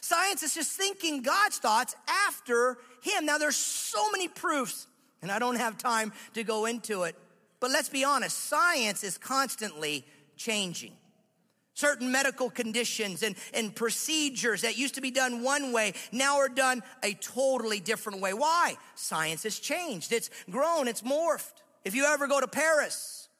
Science 0.00 0.42
is 0.42 0.54
just 0.54 0.72
thinking 0.72 1.22
God's 1.22 1.58
thoughts 1.58 1.94
after 2.08 2.78
him. 3.02 3.26
Now 3.26 3.38
there's 3.38 3.56
so 3.56 4.10
many 4.10 4.28
proofs, 4.28 4.86
and 5.20 5.30
I 5.30 5.38
don't 5.38 5.56
have 5.56 5.76
time 5.76 6.12
to 6.34 6.44
go 6.44 6.64
into 6.66 7.02
it. 7.02 7.16
But 7.58 7.70
let's 7.70 7.88
be 7.90 8.04
honest, 8.04 8.38
science 8.38 9.04
is 9.04 9.18
constantly 9.18 10.06
changing. 10.36 10.92
Certain 11.80 12.12
medical 12.12 12.50
conditions 12.50 13.22
and, 13.22 13.34
and 13.54 13.74
procedures 13.74 14.60
that 14.60 14.76
used 14.76 14.96
to 14.96 15.00
be 15.00 15.10
done 15.10 15.42
one 15.42 15.72
way 15.72 15.94
now 16.12 16.36
are 16.36 16.50
done 16.50 16.82
a 17.02 17.14
totally 17.14 17.80
different 17.80 18.20
way. 18.20 18.34
Why? 18.34 18.74
Science 18.96 19.44
has 19.44 19.58
changed. 19.58 20.12
It's 20.12 20.28
grown, 20.50 20.88
it's 20.88 21.00
morphed. 21.00 21.54
If 21.82 21.94
you 21.94 22.04
ever 22.04 22.26
go 22.26 22.38
to 22.38 22.46
Paris, 22.46 23.30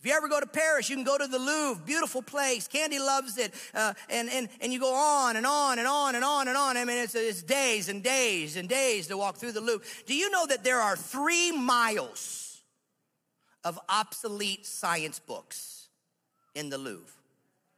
if 0.00 0.04
you 0.04 0.12
ever 0.12 0.26
go 0.26 0.40
to 0.40 0.48
Paris, 0.48 0.90
you 0.90 0.96
can 0.96 1.04
go 1.04 1.16
to 1.16 1.28
the 1.28 1.38
Louvre, 1.38 1.80
beautiful 1.86 2.22
place. 2.22 2.66
Candy 2.66 2.98
loves 2.98 3.38
it. 3.38 3.54
Uh, 3.72 3.94
and, 4.10 4.28
and, 4.30 4.48
and 4.60 4.72
you 4.72 4.80
go 4.80 4.92
on 4.92 5.36
and 5.36 5.46
on 5.46 5.78
and 5.78 5.86
on 5.86 6.16
and 6.16 6.24
on 6.24 6.48
and 6.48 6.56
on. 6.56 6.76
I 6.76 6.84
mean, 6.84 6.98
it's, 6.98 7.14
it's 7.14 7.44
days 7.44 7.88
and 7.88 8.02
days 8.02 8.56
and 8.56 8.68
days 8.68 9.06
to 9.06 9.16
walk 9.16 9.36
through 9.36 9.52
the 9.52 9.60
Louvre. 9.60 9.86
Do 10.06 10.14
you 10.16 10.28
know 10.30 10.44
that 10.48 10.64
there 10.64 10.80
are 10.80 10.96
three 10.96 11.52
miles 11.52 12.62
of 13.62 13.78
obsolete 13.88 14.66
science 14.66 15.20
books 15.20 15.86
in 16.56 16.68
the 16.68 16.78
Louvre? 16.78 17.15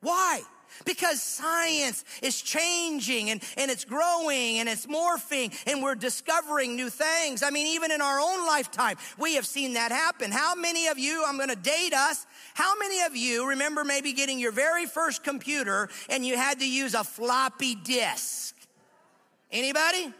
Why? 0.00 0.42
Because 0.84 1.22
science 1.22 2.04
is 2.22 2.40
changing 2.40 3.30
and, 3.30 3.42
and 3.56 3.70
it's 3.70 3.84
growing 3.84 4.58
and 4.58 4.68
it's 4.68 4.86
morphing 4.86 5.52
and 5.66 5.82
we're 5.82 5.94
discovering 5.94 6.76
new 6.76 6.90
things. 6.90 7.42
I 7.42 7.50
mean, 7.50 7.66
even 7.68 7.90
in 7.90 8.00
our 8.00 8.20
own 8.20 8.46
lifetime, 8.46 8.96
we 9.18 9.34
have 9.34 9.46
seen 9.46 9.74
that 9.74 9.90
happen. 9.90 10.30
How 10.30 10.54
many 10.54 10.88
of 10.88 10.98
you, 10.98 11.24
I'm 11.26 11.38
gonna 11.38 11.56
date 11.56 11.94
us, 11.94 12.26
how 12.54 12.78
many 12.78 13.02
of 13.02 13.16
you 13.16 13.48
remember 13.48 13.82
maybe 13.82 14.12
getting 14.12 14.38
your 14.38 14.52
very 14.52 14.86
first 14.86 15.24
computer 15.24 15.88
and 16.08 16.24
you 16.24 16.36
had 16.36 16.60
to 16.60 16.68
use 16.68 16.94
a 16.94 17.02
floppy 17.02 17.74
disk? 17.74 18.54
Anybody? 19.50 20.12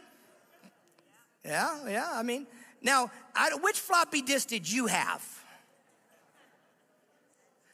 Yeah, 1.45 1.77
yeah, 1.87 2.09
I 2.11 2.23
mean, 2.23 2.47
now, 2.81 3.11
I, 3.35 3.51
which 3.61 3.79
floppy 3.79 4.21
disk 4.21 4.47
did 4.47 4.69
you 4.69 4.87
have? 4.87 5.23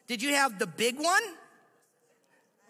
Did 0.08 0.22
you 0.22 0.34
have 0.36 0.60
the 0.60 0.68
big 0.68 0.98
one? 1.00 1.24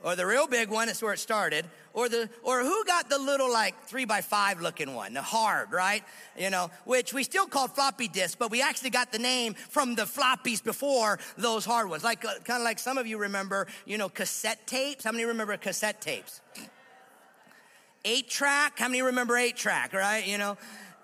Or 0.05 0.15
the 0.15 0.25
real 0.25 0.45
big 0.45 0.69
one, 0.69 0.85
that's 0.85 1.01
where 1.01 1.13
it 1.13 1.19
started, 1.19 1.65
or 1.93 2.07
the 2.07 2.29
or 2.43 2.61
who 2.61 2.85
got 2.85 3.09
the 3.09 3.17
little 3.17 3.51
like 3.51 3.73
three 3.85 4.05
by 4.05 4.21
five 4.21 4.61
looking 4.61 4.93
one, 4.93 5.15
the 5.15 5.21
hard, 5.21 5.71
right? 5.71 6.03
You 6.37 6.51
know, 6.51 6.69
which 6.85 7.11
we 7.11 7.23
still 7.23 7.47
call 7.47 7.67
floppy 7.67 8.07
disk, 8.07 8.37
but 8.37 8.51
we 8.51 8.61
actually 8.61 8.91
got 8.91 9.11
the 9.11 9.17
name 9.17 9.55
from 9.55 9.95
the 9.95 10.03
floppies 10.03 10.63
before 10.63 11.17
those 11.37 11.65
hard 11.65 11.89
ones. 11.89 12.03
Like 12.03 12.23
uh, 12.23 12.35
kind 12.43 12.61
of 12.61 12.63
like 12.63 12.77
some 12.77 12.99
of 12.99 13.07
you 13.07 13.17
remember, 13.17 13.65
you 13.85 13.97
know, 13.97 14.07
cassette 14.07 14.67
tapes. 14.67 15.03
How 15.03 15.11
many 15.11 15.25
remember 15.25 15.57
cassette 15.57 16.01
tapes? 16.01 16.39
Eight 18.05 18.29
track. 18.29 18.77
How 18.77 18.87
many 18.87 19.01
remember 19.01 19.35
eight 19.35 19.57
track? 19.57 19.91
Right? 19.91 20.27
You 20.27 20.37
know. 20.37 20.55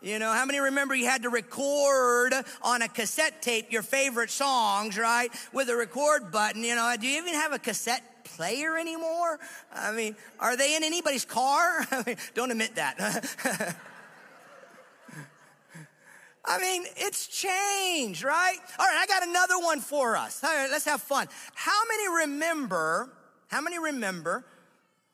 You 0.01 0.17
know, 0.17 0.31
how 0.31 0.45
many 0.45 0.59
remember 0.59 0.95
you 0.95 1.05
had 1.05 1.21
to 1.23 1.29
record 1.29 2.33
on 2.63 2.81
a 2.81 2.87
cassette 2.87 3.43
tape 3.43 3.71
your 3.71 3.83
favorite 3.83 4.31
songs, 4.31 4.97
right? 4.97 5.31
With 5.53 5.69
a 5.69 5.75
record 5.75 6.31
button. 6.31 6.63
You 6.63 6.75
know, 6.75 6.91
do 6.99 7.05
you 7.05 7.19
even 7.21 7.35
have 7.35 7.53
a 7.53 7.59
cassette 7.59 8.03
player 8.23 8.79
anymore? 8.79 9.39
I 9.71 9.91
mean, 9.91 10.15
are 10.39 10.57
they 10.57 10.75
in 10.75 10.83
anybody's 10.83 11.23
car? 11.23 11.85
I 11.91 12.03
mean, 12.07 12.17
don't 12.33 12.49
admit 12.49 12.75
that. 12.75 13.75
I 16.43 16.57
mean, 16.59 16.85
it's 16.97 17.27
changed, 17.27 18.23
right? 18.23 18.57
All 18.79 18.85
right, 18.87 18.97
I 18.99 19.05
got 19.05 19.27
another 19.27 19.59
one 19.59 19.81
for 19.81 20.17
us. 20.17 20.43
All 20.43 20.49
right, 20.49 20.71
let's 20.71 20.85
have 20.85 21.03
fun. 21.03 21.27
How 21.53 21.79
many 21.87 22.23
remember, 22.23 23.11
how 23.49 23.61
many 23.61 23.77
remember 23.77 24.43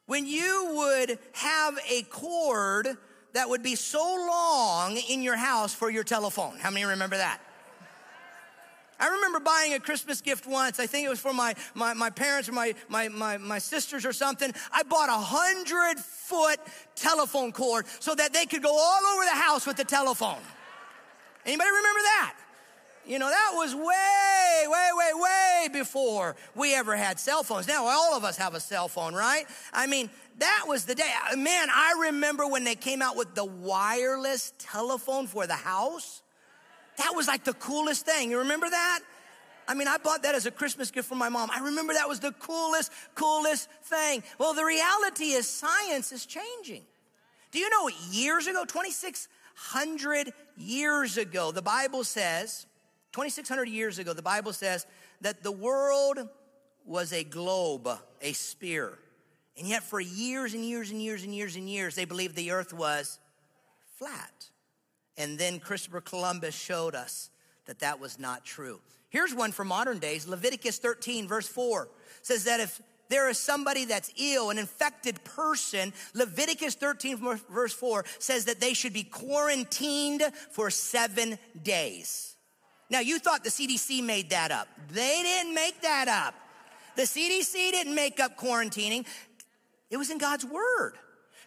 when 0.06 0.26
you 0.26 0.70
would 0.76 1.20
have 1.34 1.78
a 1.90 2.04
cord 2.04 2.98
that 3.34 3.50
would 3.50 3.64
be 3.64 3.76
so 3.76 4.02
long 4.02 4.98
in 5.10 5.22
your 5.22 5.36
house 5.36 5.74
for 5.74 5.90
your 5.90 6.04
telephone? 6.04 6.58
How 6.60 6.72
many 6.72 6.86
remember 6.86 7.18
that? 7.18 7.40
I 9.00 9.10
remember 9.10 9.40
buying 9.40 9.74
a 9.74 9.80
Christmas 9.80 10.22
gift 10.22 10.48
once. 10.48 10.80
I 10.80 10.88
think 10.88 11.06
it 11.06 11.10
was 11.10 11.20
for 11.20 11.34
my, 11.34 11.54
my, 11.76 11.94
my 11.94 12.10
parents 12.10 12.50
or 12.50 12.54
my, 12.54 12.74
my, 12.90 13.10
my, 13.10 13.38
my 13.38 13.60
sisters 13.60 14.06
or 14.06 14.14
something. 14.14 14.52
I 14.72 14.84
bought 14.84 15.10
a 15.10 15.14
hundred 15.14 16.00
foot 16.00 16.60
telephone 16.96 17.52
cord 17.52 17.86
so 18.00 18.16
that 18.16 18.34
they 18.34 18.46
could 18.46 18.64
go 18.64 18.76
all 18.76 19.06
over 19.14 19.24
the 19.24 19.40
house 19.40 19.68
with 19.68 19.78
the 19.78 19.86
telephone. 19.86 20.40
Anybody 21.46 21.70
remember 21.70 22.00
that? 22.00 22.36
You 23.08 23.20
know, 23.20 23.30
that 23.30 23.52
was 23.56 23.74
way, 23.74 24.68
way, 24.68 24.90
way, 24.98 25.12
way 25.16 25.68
before 25.72 26.36
we 26.56 26.76
ever 26.76 26.96
had 26.96 27.20
cell 27.20 27.44
phones. 27.44 27.68
Now 27.68 27.86
all 27.86 28.18
of 28.18 28.24
us 28.24 28.38
have 28.38 28.54
a 28.54 28.60
cell 28.60 28.90
phone, 28.90 29.16
right? 29.16 29.46
I 29.72 29.88
mean, 29.88 30.10
that 30.40 30.66
was 30.68 30.86
the 30.86 30.94
day. 30.94 31.10
Man, 31.36 31.70
I 31.74 32.08
remember 32.08 32.46
when 32.46 32.64
they 32.64 32.76
came 32.76 33.02
out 33.02 33.16
with 33.16 33.34
the 33.34 33.46
wireless 33.46 34.54
telephone 34.60 35.28
for 35.28 35.48
the 35.48 35.56
house. 35.56 36.22
That 36.98 37.14
was 37.16 37.28
like 37.28 37.44
the 37.44 37.54
coolest 37.54 38.06
thing. 38.06 38.30
You 38.30 38.40
remember 38.40 38.70
that? 38.70 39.00
I 39.68 39.74
mean, 39.74 39.88
I 39.88 39.98
bought 39.98 40.24
that 40.24 40.36
as 40.36 40.46
a 40.46 40.52
Christmas 40.52 40.92
gift 40.92 41.10
from 41.10 41.18
my 41.18 41.30
mom. 41.30 41.50
I 41.52 41.60
remember 41.60 41.94
that 41.94 42.08
was 42.08 42.20
the 42.20 42.32
coolest, 42.34 42.92
coolest 43.16 43.70
thing. 43.84 44.24
Well, 44.38 44.54
the 44.54 44.64
reality 44.64 45.32
is 45.32 45.48
science 45.48 46.12
is 46.12 46.26
changing. 46.26 46.84
Do 47.52 47.60
you 47.60 47.70
know 47.70 47.90
years 48.12 48.48
ago, 48.48 48.64
2,600 48.66 50.34
years 50.58 51.18
ago, 51.18 51.52
the 51.52 51.62
Bible 51.62 52.04
says, 52.04 52.67
2,600 53.18 53.68
years 53.68 53.98
ago, 53.98 54.14
the 54.14 54.22
Bible 54.22 54.54
says 54.54 54.86
that 55.22 55.42
the 55.42 55.52
world 55.52 56.20
was 56.86 57.12
a 57.12 57.24
globe, 57.24 57.90
a 58.22 58.32
sphere. 58.34 59.00
And 59.58 59.68
yet, 59.68 59.82
for 59.82 60.00
years 60.00 60.54
and 60.54 60.64
years 60.64 60.92
and 60.92 61.02
years 61.02 61.24
and 61.24 61.34
years 61.34 61.56
and 61.56 61.68
years, 61.68 61.96
they 61.96 62.06
believed 62.06 62.36
the 62.36 62.52
earth 62.52 62.74
was 62.74 63.18
flat. 63.98 64.46
And 65.18 65.40
then 65.40 65.60
Christopher 65.60 66.00
Columbus 66.00 66.54
showed 66.54 66.94
us 66.94 67.32
that 67.66 67.80
that 67.80 68.00
was 68.00 68.20
not 68.20 68.46
true. 68.46 68.82
Here's 69.10 69.34
one 69.34 69.52
for 69.52 69.66
modern 69.66 69.98
days 69.98 70.28
Leviticus 70.28 70.78
13, 70.78 71.28
verse 71.28 71.48
4 71.48 71.90
says 72.22 72.44
that 72.44 72.60
if 72.60 72.80
there 73.10 73.28
is 73.30 73.40
somebody 73.40 73.86
that's 73.86 74.14
ill, 74.16 74.52
an 74.52 74.60
infected 74.60 75.24
person, 75.24 75.92
Leviticus 76.14 76.76
13, 76.76 77.18
verse 77.50 77.74
4 77.74 78.06
says 78.20 78.46
that 78.46 78.60
they 78.60 78.76
should 78.76 78.94
be 78.94 79.06
quarantined 79.06 80.22
for 80.52 80.70
seven 80.70 81.40
days. 81.64 82.27
Now, 82.90 83.00
you 83.00 83.20
thought 83.20 83.44
the 83.44 83.50
CDC 83.50 84.04
made 84.04 84.30
that 84.30 84.52
up. 84.52 84.68
They 84.90 85.22
didn't 85.24 85.54
make 85.54 85.82
that 85.82 86.08
up. 86.08 86.34
The 86.96 87.04
CDC 87.04 87.54
didn't 87.72 87.94
make 87.94 88.20
up 88.20 88.38
quarantining, 88.38 89.06
it 89.90 89.98
was 89.98 90.10
in 90.10 90.18
God's 90.18 90.46
Word. 90.46 90.94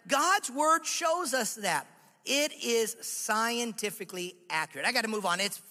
God's 0.07 0.49
Word 0.49 0.85
shows 0.85 1.33
us 1.33 1.55
that. 1.55 1.85
It 2.25 2.53
is 2.63 2.95
scientifically 3.01 4.35
accurate. 4.49 4.85
I 4.85 4.91
got 4.91 5.01
to 5.01 5.07
move 5.07 5.25
on. 5.25 5.39
It's 5.39 5.61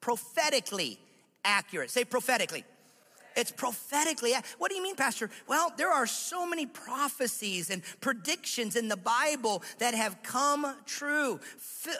prophetically 0.00 0.98
accurate. 1.44 1.90
Say 1.90 2.04
prophetically. 2.04 2.64
It's 3.38 3.52
prophetically. 3.52 4.34
What 4.58 4.68
do 4.68 4.76
you 4.76 4.82
mean, 4.82 4.96
Pastor? 4.96 5.30
Well, 5.46 5.72
there 5.76 5.92
are 5.92 6.08
so 6.08 6.44
many 6.44 6.66
prophecies 6.66 7.70
and 7.70 7.82
predictions 8.00 8.74
in 8.74 8.88
the 8.88 8.96
Bible 8.96 9.62
that 9.78 9.94
have 9.94 10.20
come 10.24 10.74
true. 10.86 11.38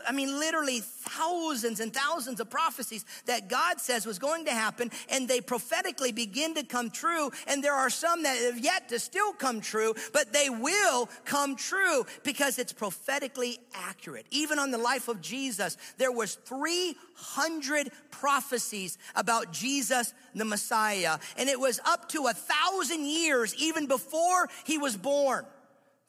I 0.06 0.10
mean, 0.10 0.36
literally 0.40 0.80
thousands 0.80 1.78
and 1.78 1.94
thousands 1.94 2.40
of 2.40 2.50
prophecies 2.50 3.04
that 3.26 3.48
God 3.48 3.80
says 3.80 4.04
was 4.04 4.18
going 4.18 4.46
to 4.46 4.50
happen, 4.50 4.90
and 5.08 5.28
they 5.28 5.40
prophetically 5.40 6.10
begin 6.10 6.56
to 6.56 6.64
come 6.64 6.90
true. 6.90 7.30
And 7.46 7.62
there 7.62 7.74
are 7.74 7.88
some 7.88 8.24
that 8.24 8.36
have 8.36 8.58
yet 8.58 8.88
to 8.88 8.98
still 8.98 9.32
come 9.32 9.60
true, 9.60 9.94
but 10.12 10.32
they 10.32 10.50
will 10.50 11.08
come 11.24 11.54
true 11.54 12.04
because 12.24 12.58
it's 12.58 12.72
prophetically 12.72 13.60
accurate. 13.74 14.26
Even 14.32 14.58
on 14.58 14.72
the 14.72 14.78
life 14.78 15.06
of 15.06 15.20
Jesus, 15.20 15.76
there 15.98 16.10
was 16.10 16.34
300 16.34 17.92
prophecies 18.10 18.98
about 19.14 19.52
Jesus 19.52 20.12
the 20.38 20.44
Messiah, 20.44 21.18
and 21.36 21.48
it 21.48 21.60
was 21.60 21.80
up 21.84 22.08
to 22.10 22.26
a 22.26 22.32
thousand 22.32 23.06
years 23.06 23.54
even 23.56 23.86
before 23.86 24.48
he 24.64 24.78
was 24.78 24.96
born. 24.96 25.44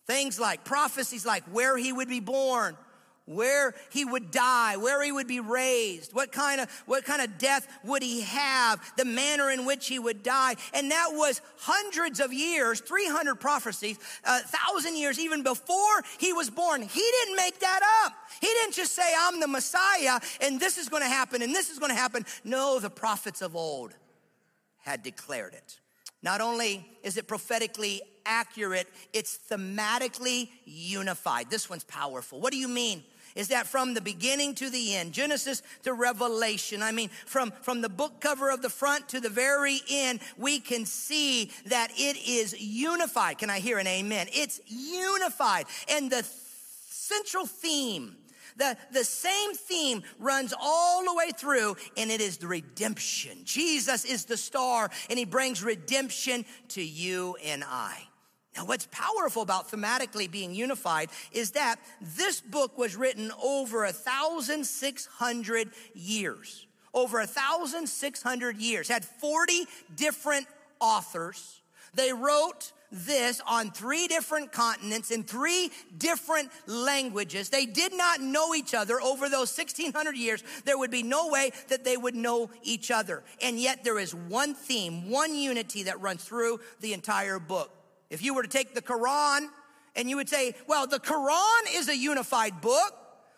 Things 0.07 0.39
like 0.39 0.63
prophecies 0.63 1.25
like 1.25 1.43
where 1.51 1.77
he 1.77 1.93
would 1.93 2.09
be 2.09 2.19
born, 2.19 2.75
where 3.25 3.75
he 3.91 4.03
would 4.03 4.31
die, 4.31 4.75
where 4.77 5.03
he 5.03 5.11
would 5.11 5.27
be 5.27 5.39
raised, 5.39 6.13
what 6.13 6.31
kind 6.31 6.59
of 6.59 6.67
what 6.87 7.05
kind 7.05 7.21
of 7.21 7.37
death 7.37 7.67
would 7.83 8.01
he 8.01 8.21
have, 8.21 8.81
the 8.97 9.05
manner 9.05 9.51
in 9.51 9.65
which 9.65 9.87
he 9.87 9.99
would 9.99 10.23
die, 10.23 10.55
and 10.73 10.89
that 10.89 11.09
was 11.11 11.41
hundreds 11.57 12.19
of 12.19 12.33
years, 12.33 12.81
300 12.81 13.35
prophecies, 13.35 13.99
a 14.23 14.39
thousand 14.39 14.97
years 14.97 15.19
even 15.19 15.43
before 15.43 16.03
he 16.17 16.33
was 16.33 16.49
born. 16.49 16.81
He 16.81 17.11
didn't 17.21 17.35
make 17.35 17.59
that 17.59 17.81
up. 18.03 18.13
He 18.41 18.47
didn't 18.47 18.73
just 18.73 18.95
say, 18.95 19.13
"I'm 19.19 19.39
the 19.39 19.47
Messiah," 19.47 20.19
and 20.41 20.59
this 20.59 20.79
is 20.79 20.89
going 20.89 21.03
to 21.03 21.09
happen, 21.09 21.43
and 21.43 21.53
this 21.53 21.69
is 21.69 21.77
going 21.77 21.91
to 21.91 21.97
happen. 21.97 22.25
No, 22.43 22.79
the 22.79 22.89
prophets 22.89 23.43
of 23.43 23.55
old 23.55 23.93
had 24.89 25.03
declared 25.03 25.53
it. 25.53 25.79
Not 26.23 26.41
only 26.41 26.85
is 27.03 27.15
it 27.17 27.27
prophetically 27.27 28.01
accurate, 28.25 28.87
it's 29.13 29.39
thematically 29.49 30.49
unified. 30.65 31.49
This 31.49 31.69
one's 31.69 31.83
powerful. 31.83 32.41
What 32.41 32.51
do 32.51 32.57
you 32.57 32.67
mean? 32.67 33.03
Is 33.35 33.49
that 33.49 33.67
from 33.67 33.93
the 33.93 34.01
beginning 34.01 34.55
to 34.55 34.71
the 34.71 34.95
end, 34.95 35.13
Genesis 35.13 35.61
to 35.83 35.93
Revelation, 35.93 36.81
I 36.81 36.91
mean, 36.91 37.09
from, 37.27 37.51
from 37.61 37.81
the 37.81 37.87
book 37.87 38.19
cover 38.19 38.49
of 38.49 38.63
the 38.63 38.69
front 38.69 39.09
to 39.09 39.19
the 39.19 39.29
very 39.29 39.79
end, 39.89 40.19
we 40.37 40.59
can 40.59 40.85
see 40.87 41.51
that 41.67 41.91
it 41.95 42.17
is 42.27 42.59
unified. 42.59 43.37
Can 43.37 43.51
I 43.51 43.59
hear 43.59 43.77
an 43.77 43.85
amen? 43.87 44.27
It's 44.33 44.59
unified. 44.65 45.67
And 45.87 46.11
the 46.11 46.23
central 46.89 47.45
theme 47.45 48.15
the, 48.59 48.77
the 48.91 49.03
same 49.03 49.53
theme 49.53 50.03
runs 50.19 50.53
all 50.59 51.03
the 51.03 51.13
way 51.15 51.31
through, 51.35 51.75
and 51.97 52.11
it 52.11 52.21
is 52.21 52.37
the 52.37 52.47
redemption. 52.47 53.39
Jesus 53.43 54.05
is 54.05 54.25
the 54.25 54.37
star, 54.37 54.91
and 55.09 55.17
he 55.17 55.25
brings 55.25 55.63
redemption 55.63 56.45
to 56.69 56.83
you 56.83 57.35
and 57.43 57.63
I. 57.65 57.97
Now, 58.55 58.65
what's 58.65 58.87
powerful 58.91 59.41
about 59.41 59.71
thematically 59.71 60.29
being 60.29 60.53
unified 60.53 61.09
is 61.31 61.51
that 61.51 61.79
this 62.01 62.41
book 62.41 62.77
was 62.77 62.95
written 62.95 63.31
over 63.41 63.85
a 63.85 63.93
thousand 63.93 64.65
six 64.65 65.05
hundred 65.05 65.71
years. 65.93 66.67
Over 66.93 67.21
a 67.21 67.27
thousand 67.27 67.87
six 67.87 68.21
hundred 68.21 68.57
years, 68.57 68.89
had 68.89 69.05
40 69.05 69.65
different 69.95 70.47
authors. 70.79 71.61
They 71.93 72.11
wrote 72.11 72.73
this 72.91 73.41
on 73.47 73.71
three 73.71 74.07
different 74.07 74.51
continents 74.51 75.11
in 75.11 75.23
three 75.23 75.71
different 75.97 76.49
languages. 76.65 77.49
They 77.49 77.65
did 77.65 77.93
not 77.93 78.21
know 78.21 78.55
each 78.55 78.73
other 78.73 79.01
over 79.01 79.29
those 79.29 79.55
1600 79.55 80.15
years. 80.15 80.43
There 80.65 80.77
would 80.77 80.91
be 80.91 81.03
no 81.03 81.27
way 81.27 81.51
that 81.67 81.83
they 81.83 81.97
would 81.97 82.15
know 82.15 82.49
each 82.63 82.91
other. 82.91 83.23
And 83.41 83.59
yet 83.59 83.83
there 83.83 83.99
is 83.99 84.13
one 84.13 84.53
theme, 84.53 85.09
one 85.09 85.35
unity 85.35 85.83
that 85.83 86.01
runs 86.01 86.23
through 86.23 86.59
the 86.79 86.93
entire 86.93 87.39
book. 87.39 87.71
If 88.09 88.23
you 88.23 88.33
were 88.33 88.43
to 88.43 88.49
take 88.49 88.73
the 88.73 88.81
Quran 88.81 89.47
and 89.95 90.09
you 90.09 90.15
would 90.15 90.29
say, 90.29 90.55
well, 90.67 90.87
the 90.87 90.99
Quran 90.99 91.75
is 91.75 91.89
a 91.89 91.97
unified 91.97 92.61
book. 92.61 92.93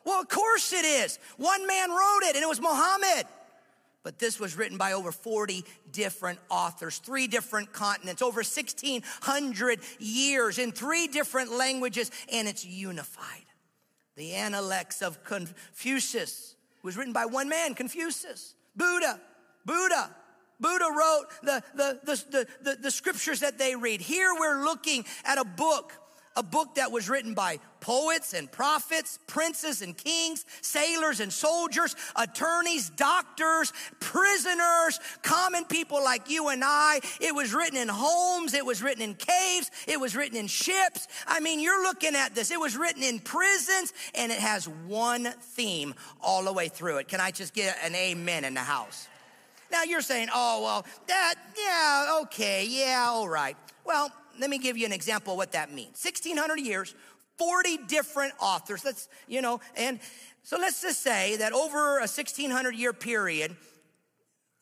Well, 0.06 0.20
of 0.22 0.30
course 0.30 0.74
it 0.74 0.86
is. 0.86 1.20
One 1.38 1.68
man 1.68 1.90
wrote 1.90 2.22
it 2.24 2.36
and 2.36 2.44
it 2.44 2.50
was 2.50 2.62
Muhammad. 2.62 3.28
But 4.04 4.18
this 4.18 4.40
was 4.40 4.58
written 4.58 4.78
by 4.78 4.94
over 4.94 5.12
40 5.12 5.64
different 5.92 6.40
authors, 6.50 6.98
three 6.98 7.28
different 7.28 7.72
continents, 7.72 8.22
over 8.22 8.38
1,600 8.38 9.80
years 10.00 10.58
in 10.58 10.72
three 10.72 11.08
different 11.08 11.52
languages, 11.52 12.10
and 12.32 12.48
it's 12.48 12.66
unified. 12.66 13.46
The 14.16 14.34
Analects 14.34 15.02
of 15.02 15.24
Confucius 15.24 16.56
was 16.84 16.98
written 16.98 17.14
by 17.14 17.26
one 17.26 17.48
man, 17.48 17.76
Confucius. 17.76 18.56
Buddha, 18.76 19.20
Buddha. 19.66 20.10
Buddha 20.60 20.86
wrote 20.86 21.26
the, 21.42 21.64
the, 21.74 22.00
the, 22.04 22.48
the, 22.62 22.76
the 22.76 22.92
scriptures 22.92 23.40
that 23.40 23.58
they 23.58 23.76
read. 23.76 24.00
Here 24.00 24.32
we're 24.40 24.64
looking 24.64 25.06
at 25.26 25.38
a 25.38 25.44
book 25.44 25.94
a 26.36 26.44
book 26.44 26.76
that 26.76 26.92
was 26.92 27.10
written 27.10 27.34
by 27.34 27.60
poets 27.80 28.34
and 28.34 28.52
prophets, 28.52 29.20
princes 29.28 29.82
and 29.82 29.98
kings, 29.98 30.46
sailors 30.62 31.20
and 31.20 31.32
soldiers, 31.32 31.96
attorneys, 32.16 32.90
doctors, 32.92 33.74
prisoners, 34.00 35.00
common 35.24 35.66
people 35.66 36.04
like 36.04 36.30
you 36.30 36.50
and 36.50 36.64
I. 36.64 37.02
It 37.20 37.36
was 37.36 37.54
written 37.54 37.78
in 37.78 37.90
homes, 37.90 38.54
it 38.54 38.66
was 38.66 38.82
written 38.82 39.02
in 39.02 39.16
caves, 39.16 39.72
it 39.88 40.00
was 40.00 40.16
written 40.16 40.38
in 40.38 40.48
ships. 40.48 41.08
I 41.28 41.40
mean, 41.40 41.60
you're 41.60 41.84
looking 41.84 42.16
at 42.16 42.36
this. 42.36 42.52
It 42.52 42.60
was 42.60 42.78
written 42.78 43.04
in 43.04 43.20
prisons 43.20 43.94
and 44.16 44.32
it 44.32 44.40
has 44.40 44.68
one 44.68 45.26
theme 45.26 45.94
all 46.22 46.44
the 46.44 46.54
way 46.54 46.70
through 46.70 46.98
it. 46.98 47.08
Can 47.08 47.20
I 47.20 47.32
just 47.32 47.54
get 47.54 47.78
an 47.84 47.96
amen 47.96 48.46
in 48.46 48.54
the 48.54 48.62
house? 48.62 49.08
Now 49.72 49.84
you're 49.84 50.02
saying, 50.02 50.28
oh, 50.34 50.62
well, 50.64 50.86
that, 51.08 51.36
yeah, 51.58 52.20
okay, 52.24 52.66
yeah, 52.70 53.06
all 53.08 53.30
right. 53.30 53.56
Well, 53.86 54.12
let 54.40 54.50
me 54.50 54.58
give 54.58 54.78
you 54.78 54.86
an 54.86 54.92
example 54.92 55.34
of 55.34 55.38
what 55.38 55.52
that 55.54 55.72
means. 55.74 56.04
1600 56.04 56.60
years, 56.60 56.96
40 57.38 57.78
different 57.88 58.34
authors. 58.40 58.86
Let's, 58.86 59.10
you 59.28 59.42
know, 59.42 59.60
and 59.76 60.00
so 60.44 60.58
let's 60.58 60.82
just 60.82 61.02
say 61.02 61.38
that 61.38 61.54
over 61.54 61.98
a 61.98 62.02
1600 62.02 62.76
year 62.76 62.94
period, 62.94 63.56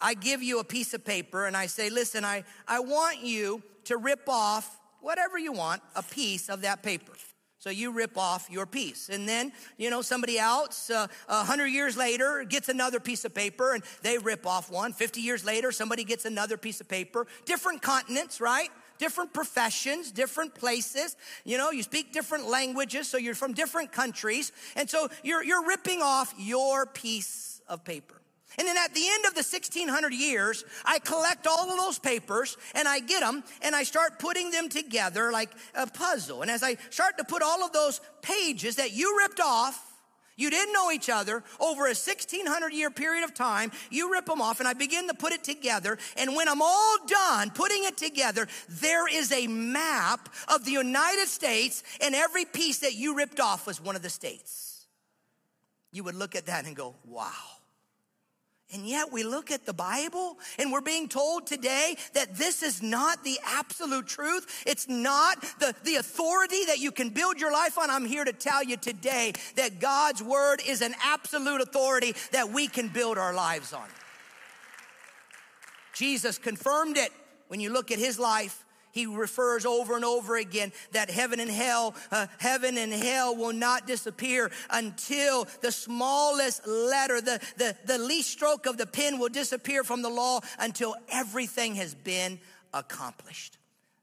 I 0.01 0.13
give 0.13 0.41
you 0.41 0.59
a 0.59 0.63
piece 0.63 0.93
of 0.93 1.03
paper 1.03 1.45
and 1.45 1.57
I 1.57 1.65
say, 1.65 1.89
listen, 1.89 2.23
I, 2.23 2.43
I 2.67 2.79
want 2.79 3.21
you 3.21 3.61
to 3.85 3.97
rip 3.97 4.27
off 4.27 4.77
whatever 5.01 5.37
you 5.37 5.51
want, 5.51 5.81
a 5.95 6.03
piece 6.03 6.49
of 6.49 6.61
that 6.61 6.83
paper. 6.83 7.13
So 7.57 7.69
you 7.69 7.91
rip 7.91 8.17
off 8.17 8.47
your 8.49 8.65
piece. 8.65 9.09
And 9.09 9.27
then, 9.27 9.51
you 9.77 9.89
know, 9.89 10.01
somebody 10.01 10.39
else, 10.39 10.89
uh, 10.89 11.07
100 11.27 11.67
years 11.67 11.97
later, 11.97 12.45
gets 12.47 12.69
another 12.69 13.01
piece 13.01 13.25
of 13.25 13.33
paper 13.33 13.73
and 13.73 13.83
they 14.01 14.17
rip 14.17 14.47
off 14.47 14.71
one. 14.71 14.93
50 14.93 15.19
years 15.19 15.43
later, 15.43 15.73
somebody 15.73 16.05
gets 16.05 16.23
another 16.23 16.55
piece 16.55 16.79
of 16.79 16.87
paper. 16.87 17.27
Different 17.45 17.81
continents, 17.81 18.39
right? 18.39 18.69
Different 18.99 19.33
professions, 19.33 20.11
different 20.11 20.53
places. 20.53 21.17
You 21.43 21.57
know, 21.57 21.71
you 21.71 21.81
speak 21.81 22.13
different 22.13 22.47
languages, 22.47 23.07
so 23.07 23.17
you're 23.17 23.33
from 23.33 23.53
different 23.53 23.91
countries. 23.91 24.51
And 24.75 24.87
so 24.87 25.07
you're, 25.23 25.43
you're 25.43 25.65
ripping 25.65 26.01
off 26.03 26.33
your 26.37 26.85
piece 26.85 27.61
of 27.67 27.83
paper. 27.83 28.21
And 28.57 28.67
then 28.67 28.77
at 28.77 28.93
the 28.93 29.07
end 29.07 29.25
of 29.25 29.35
the 29.35 29.43
1600 29.43 30.13
years, 30.13 30.65
I 30.83 30.99
collect 30.99 31.47
all 31.47 31.71
of 31.71 31.77
those 31.77 31.97
papers 31.97 32.57
and 32.75 32.87
I 32.87 32.99
get 32.99 33.21
them 33.21 33.43
and 33.61 33.75
I 33.75 33.83
start 33.83 34.19
putting 34.19 34.51
them 34.51 34.69
together 34.69 35.31
like 35.31 35.49
a 35.75 35.87
puzzle. 35.87 36.41
And 36.41 36.51
as 36.51 36.61
I 36.61 36.75
start 36.89 37.17
to 37.19 37.23
put 37.23 37.41
all 37.41 37.63
of 37.63 37.71
those 37.71 38.01
pages 38.21 38.75
that 38.75 38.91
you 38.91 39.17
ripped 39.19 39.39
off 39.39 39.88
you 40.39 40.49
didn't 40.49 40.73
know 40.73 40.89
each 40.89 41.09
other 41.09 41.43
over 41.59 41.83
a 41.83 41.89
1600 41.89 42.73
year 42.73 42.89
period 42.89 43.25
of 43.25 43.33
time. 43.33 43.71
You 43.91 44.11
rip 44.11 44.25
them 44.25 44.41
off 44.41 44.59
and 44.59 44.67
I 44.67 44.73
begin 44.73 45.07
to 45.09 45.13
put 45.13 45.33
it 45.33 45.43
together. 45.43 45.97
And 46.15 46.35
when 46.35 46.47
I'm 46.47 46.61
all 46.61 46.97
done 47.05 47.51
putting 47.51 47.83
it 47.83 47.97
together, 47.97 48.47
there 48.69 49.07
is 49.07 49.31
a 49.31 49.47
map 49.47 50.29
of 50.47 50.63
the 50.63 50.71
United 50.71 51.27
States 51.27 51.83
and 52.01 52.15
every 52.15 52.45
piece 52.45 52.79
that 52.79 52.95
you 52.95 53.15
ripped 53.15 53.39
off 53.39 53.67
was 53.67 53.81
one 53.81 53.97
of 53.97 54.01
the 54.01 54.09
states. 54.09 54.87
You 55.91 56.03
would 56.05 56.15
look 56.15 56.35
at 56.35 56.45
that 56.45 56.65
and 56.65 56.75
go, 56.75 56.95
wow. 57.03 57.58
And 58.71 58.87
yet 58.87 59.11
we 59.11 59.23
look 59.23 59.49
at 59.49 59.65
the 59.65 59.73
Bible 59.73 60.37
and 60.59 60.71
we're 60.71 60.81
being 60.81 61.09
told 61.09 61.47
today 61.47 61.95
that 62.13 62.35
this 62.35 62.61
is 62.61 62.83
not 62.83 63.23
the 63.23 63.39
absolute 63.43 64.05
truth. 64.05 64.63
It's 64.67 64.87
not 64.87 65.41
the, 65.59 65.73
the 65.83 65.95
authority 65.95 66.65
that 66.65 66.77
you 66.77 66.91
can 66.91 67.09
build 67.09 67.39
your 67.39 67.51
life 67.51 67.79
on. 67.79 67.89
I'm 67.89 68.05
here 68.05 68.23
to 68.23 68.33
tell 68.33 68.63
you 68.63 68.77
today 68.77 69.33
that 69.55 69.79
God's 69.79 70.21
word 70.21 70.61
is 70.67 70.81
an 70.83 70.93
absolute 71.03 71.61
authority 71.61 72.13
that 72.31 72.51
we 72.51 72.67
can 72.67 72.89
build 72.89 73.17
our 73.17 73.33
lives 73.33 73.73
on. 73.73 73.87
Jesus 75.93 76.37
confirmed 76.37 76.97
it 76.97 77.11
when 77.47 77.59
you 77.59 77.71
look 77.71 77.89
at 77.89 77.97
his 77.97 78.19
life 78.19 78.63
he 78.99 79.05
refers 79.05 79.65
over 79.65 79.95
and 79.95 80.03
over 80.03 80.35
again 80.35 80.73
that 80.91 81.09
heaven 81.09 81.39
and 81.39 81.49
hell, 81.49 81.95
uh, 82.11 82.27
heaven 82.37 82.77
and 82.77 82.91
hell 82.91 83.35
will 83.35 83.53
not 83.53 83.87
disappear 83.87 84.51
until 84.69 85.47
the 85.61 85.71
smallest 85.71 86.67
letter, 86.67 87.21
the, 87.21 87.39
the, 87.57 87.75
the 87.85 87.97
least 87.97 88.29
stroke 88.29 88.65
of 88.65 88.77
the 88.77 88.85
pen 88.85 89.17
will 89.17 89.29
disappear 89.29 89.83
from 89.83 90.01
the 90.01 90.09
law 90.09 90.41
until 90.59 90.95
everything 91.09 91.75
has 91.75 91.95
been 91.95 92.39
accomplished. 92.73 93.58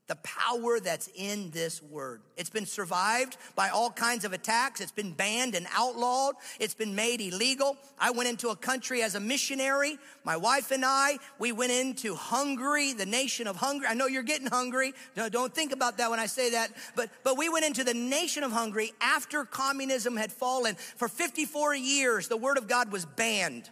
The 0.06 0.16
power 0.16 0.78
that's 0.78 1.08
in 1.16 1.50
this 1.50 1.82
word. 1.82 2.20
It's 2.36 2.50
been 2.50 2.66
survived 2.66 3.36
by 3.56 3.70
all 3.70 3.90
kinds 3.90 4.24
of 4.24 4.32
attacks. 4.32 4.80
It's 4.80 4.92
been 4.92 5.12
banned 5.12 5.54
and 5.54 5.66
outlawed. 5.74 6.36
It's 6.60 6.74
been 6.74 6.94
made 6.94 7.20
illegal. 7.20 7.76
I 7.98 8.12
went 8.12 8.28
into 8.28 8.50
a 8.50 8.56
country 8.56 9.02
as 9.02 9.16
a 9.16 9.20
missionary. 9.20 9.98
My 10.22 10.36
wife 10.36 10.70
and 10.70 10.84
I, 10.84 11.18
we 11.38 11.50
went 11.50 11.72
into 11.72 12.14
Hungary, 12.14 12.92
the 12.92 13.06
nation 13.06 13.48
of 13.48 13.56
Hungary. 13.56 13.88
I 13.88 13.94
know 13.94 14.06
you're 14.06 14.22
getting 14.22 14.46
hungry. 14.46 14.94
No, 15.16 15.28
don't 15.28 15.52
think 15.52 15.72
about 15.72 15.98
that 15.98 16.10
when 16.10 16.20
I 16.20 16.26
say 16.26 16.50
that. 16.50 16.70
But, 16.94 17.10
but 17.24 17.36
we 17.36 17.48
went 17.48 17.64
into 17.64 17.82
the 17.82 17.94
nation 17.94 18.44
of 18.44 18.52
Hungary 18.52 18.92
after 19.00 19.44
communism 19.44 20.16
had 20.16 20.30
fallen. 20.30 20.76
For 20.76 21.08
54 21.08 21.74
years, 21.74 22.28
the 22.28 22.36
word 22.36 22.58
of 22.58 22.68
God 22.68 22.92
was 22.92 23.04
banned. 23.04 23.70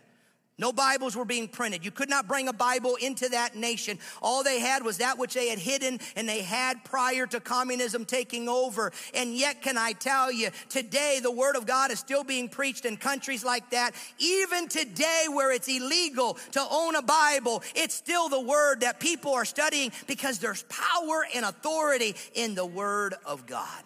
No 0.57 0.73
Bibles 0.73 1.17
were 1.17 1.25
being 1.25 1.49
printed. 1.49 1.85
You 1.85 1.91
could 1.91 2.09
not 2.09 2.29
bring 2.29 2.47
a 2.47 2.53
Bible 2.53 2.97
into 3.01 3.29
that 3.31 3.57
nation. 3.57 3.99
All 4.23 4.45
they 4.45 4.61
had 4.61 4.85
was 4.85 4.99
that 4.99 5.19
which 5.19 5.35
they 5.35 5.49
had 5.49 5.59
hidden 5.59 5.99
and 6.15 6.29
they 6.29 6.43
had 6.43 6.85
prior 6.85 7.27
to 7.27 7.41
communism 7.41 8.05
taking 8.05 8.49
over. 8.49 8.93
And 9.15 9.35
yet, 9.35 9.63
can 9.63 9.77
I 9.77 9.93
tell 9.93 10.31
you, 10.31 10.51
today 10.69 11.19
the 11.21 11.33
Word 11.33 11.57
of 11.57 11.67
God 11.67 11.91
is 11.91 11.99
still 11.99 12.23
being 12.23 12.49
preached 12.49 12.85
in 12.85 12.97
countries 12.97 13.45
like 13.45 13.71
that. 13.71 13.97
Even 14.21 14.69
today, 14.69 15.25
where 15.29 15.53
it's 15.53 15.67
illegal 15.67 16.39
to 16.53 16.65
own 16.71 16.95
a 16.95 17.03
Bible, 17.03 17.65
it's 17.75 17.95
still 17.95 18.29
the 18.29 18.41
Word 18.41 18.83
that 18.83 19.01
people 19.01 19.33
are 19.33 19.45
studying 19.45 19.91
because 20.07 20.39
there's 20.39 20.63
power 20.65 21.27
and 21.35 21.45
authority 21.45 22.15
in 22.35 22.55
the 22.55 22.67
Word 22.67 23.15
of 23.27 23.47
God. 23.47 23.83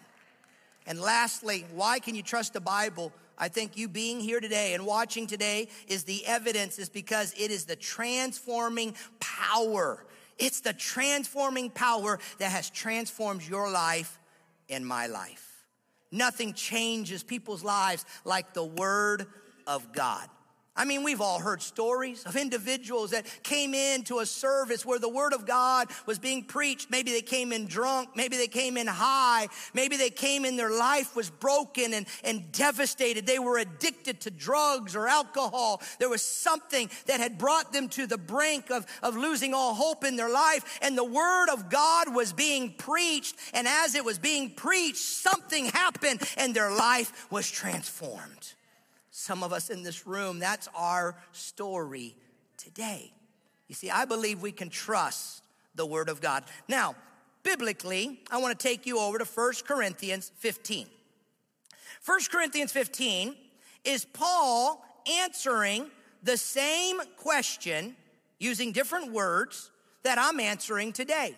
And 0.85 1.01
lastly, 1.01 1.65
why 1.73 1.97
can 1.97 2.13
you 2.13 2.23
trust 2.23 2.53
the 2.53 2.61
Bible? 2.61 3.11
I 3.39 3.47
think 3.47 3.77
you 3.77 3.87
being 3.87 4.19
here 4.19 4.39
today 4.39 4.73
and 4.73 4.85
watching 4.85 5.25
today 5.25 5.69
is 5.87 6.03
the 6.03 6.25
evidence, 6.25 6.77
is 6.77 6.89
because 6.89 7.33
it 7.37 7.51
is 7.51 7.65
the 7.65 7.75
transforming 7.75 8.95
power. 9.19 10.05
It's 10.37 10.61
the 10.61 10.73
transforming 10.73 11.69
power 11.69 12.19
that 12.39 12.51
has 12.51 12.69
transformed 12.69 13.47
your 13.47 13.71
life 13.71 14.19
and 14.69 14.85
my 14.85 15.07
life. 15.07 15.65
Nothing 16.11 16.53
changes 16.53 17.23
people's 17.23 17.63
lives 17.63 18.05
like 18.25 18.53
the 18.53 18.65
Word 18.65 19.27
of 19.67 19.93
God. 19.93 20.27
I 20.79 20.85
mean, 20.85 21.03
we've 21.03 21.19
all 21.19 21.39
heard 21.39 21.61
stories 21.61 22.23
of 22.23 22.37
individuals 22.37 23.11
that 23.11 23.25
came 23.43 23.73
into 23.73 24.19
a 24.19 24.25
service 24.25 24.85
where 24.85 24.97
the 24.97 25.09
word 25.09 25.33
of 25.33 25.45
God 25.45 25.89
was 26.05 26.19
being 26.19 26.45
preached. 26.45 26.89
Maybe 26.89 27.11
they 27.11 27.21
came 27.21 27.51
in 27.51 27.65
drunk. 27.65 28.15
Maybe 28.15 28.37
they 28.37 28.47
came 28.47 28.77
in 28.77 28.87
high. 28.87 29.49
Maybe 29.73 29.97
they 29.97 30.09
came 30.09 30.45
in 30.45 30.55
their 30.55 30.71
life 30.71 31.17
was 31.17 31.29
broken 31.29 31.93
and, 31.93 32.05
and 32.23 32.49
devastated. 32.53 33.25
They 33.25 33.39
were 33.39 33.57
addicted 33.57 34.21
to 34.21 34.31
drugs 34.31 34.95
or 34.95 35.05
alcohol. 35.09 35.81
There 35.99 36.07
was 36.07 36.21
something 36.21 36.89
that 37.07 37.19
had 37.19 37.37
brought 37.37 37.73
them 37.73 37.89
to 37.89 38.07
the 38.07 38.17
brink 38.17 38.71
of, 38.71 38.85
of 39.03 39.17
losing 39.17 39.53
all 39.53 39.73
hope 39.73 40.05
in 40.05 40.15
their 40.15 40.31
life. 40.31 40.79
And 40.81 40.97
the 40.97 41.03
word 41.03 41.49
of 41.49 41.69
God 41.69 42.15
was 42.15 42.31
being 42.31 42.71
preached. 42.77 43.35
And 43.53 43.67
as 43.67 43.95
it 43.95 44.05
was 44.05 44.17
being 44.17 44.51
preached, 44.51 44.99
something 44.99 45.65
happened 45.65 46.21
and 46.37 46.55
their 46.55 46.71
life 46.73 47.27
was 47.29 47.51
transformed. 47.51 48.53
Some 49.19 49.43
of 49.43 49.51
us 49.51 49.69
in 49.69 49.83
this 49.83 50.07
room, 50.07 50.39
that's 50.39 50.69
our 50.73 51.13
story 51.33 52.15
today. 52.55 53.11
You 53.67 53.75
see, 53.75 53.89
I 53.89 54.05
believe 54.05 54.41
we 54.41 54.53
can 54.53 54.69
trust 54.69 55.43
the 55.75 55.85
Word 55.85 56.07
of 56.07 56.21
God. 56.21 56.45
Now, 56.69 56.95
biblically, 57.43 58.21
I 58.31 58.37
want 58.37 58.57
to 58.57 58.67
take 58.67 58.85
you 58.85 58.97
over 58.97 59.17
to 59.17 59.25
1 59.25 59.53
Corinthians 59.67 60.31
15. 60.37 60.87
1 62.05 62.19
Corinthians 62.31 62.71
15 62.71 63.35
is 63.83 64.05
Paul 64.05 64.85
answering 65.21 65.91
the 66.23 66.37
same 66.37 67.01
question 67.17 67.97
using 68.39 68.71
different 68.71 69.11
words 69.11 69.69
that 70.03 70.17
I'm 70.17 70.39
answering 70.39 70.93
today. 70.93 71.35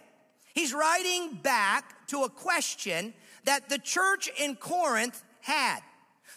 He's 0.54 0.72
writing 0.72 1.40
back 1.42 2.06
to 2.10 2.26
a 2.26 2.30
question 2.30 3.16
that 3.46 3.70
the 3.70 3.80
church 3.80 4.30
in 4.40 4.56
Corinth 4.56 5.24
had. 5.40 5.80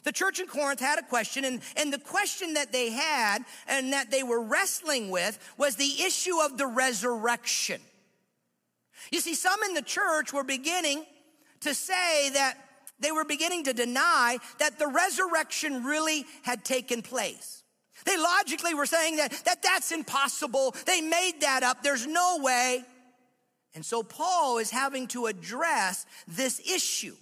The 0.04 0.12
church 0.12 0.38
in 0.38 0.46
Corinth 0.46 0.80
had 0.80 0.98
a 0.98 1.02
question, 1.02 1.44
and, 1.44 1.60
and 1.76 1.92
the 1.92 1.98
question 1.98 2.54
that 2.54 2.72
they 2.72 2.90
had 2.90 3.38
and 3.66 3.92
that 3.92 4.10
they 4.10 4.22
were 4.22 4.42
wrestling 4.42 5.10
with 5.10 5.38
was 5.56 5.76
the 5.76 6.02
issue 6.02 6.40
of 6.42 6.58
the 6.58 6.66
resurrection. 6.66 7.80
You 9.10 9.20
see, 9.20 9.34
some 9.34 9.62
in 9.64 9.74
the 9.74 9.82
church 9.82 10.32
were 10.32 10.44
beginning 10.44 11.04
to 11.60 11.74
say 11.74 12.30
that 12.30 12.58
they 13.00 13.12
were 13.12 13.24
beginning 13.24 13.64
to 13.64 13.72
deny 13.72 14.38
that 14.58 14.78
the 14.78 14.86
resurrection 14.86 15.84
really 15.84 16.26
had 16.42 16.64
taken 16.64 17.02
place. 17.02 17.62
They 18.04 18.18
logically 18.18 18.74
were 18.74 18.86
saying 18.86 19.16
that, 19.16 19.32
that 19.46 19.62
that's 19.62 19.90
impossible. 19.90 20.74
They 20.86 21.00
made 21.00 21.40
that 21.40 21.62
up. 21.62 21.82
There's 21.82 22.06
no 22.06 22.38
way. 22.40 22.84
And 23.74 23.84
so 23.84 24.02
Paul 24.02 24.58
is 24.58 24.70
having 24.70 25.06
to 25.08 25.26
address 25.26 26.06
this 26.28 26.60
issue. 26.60 27.16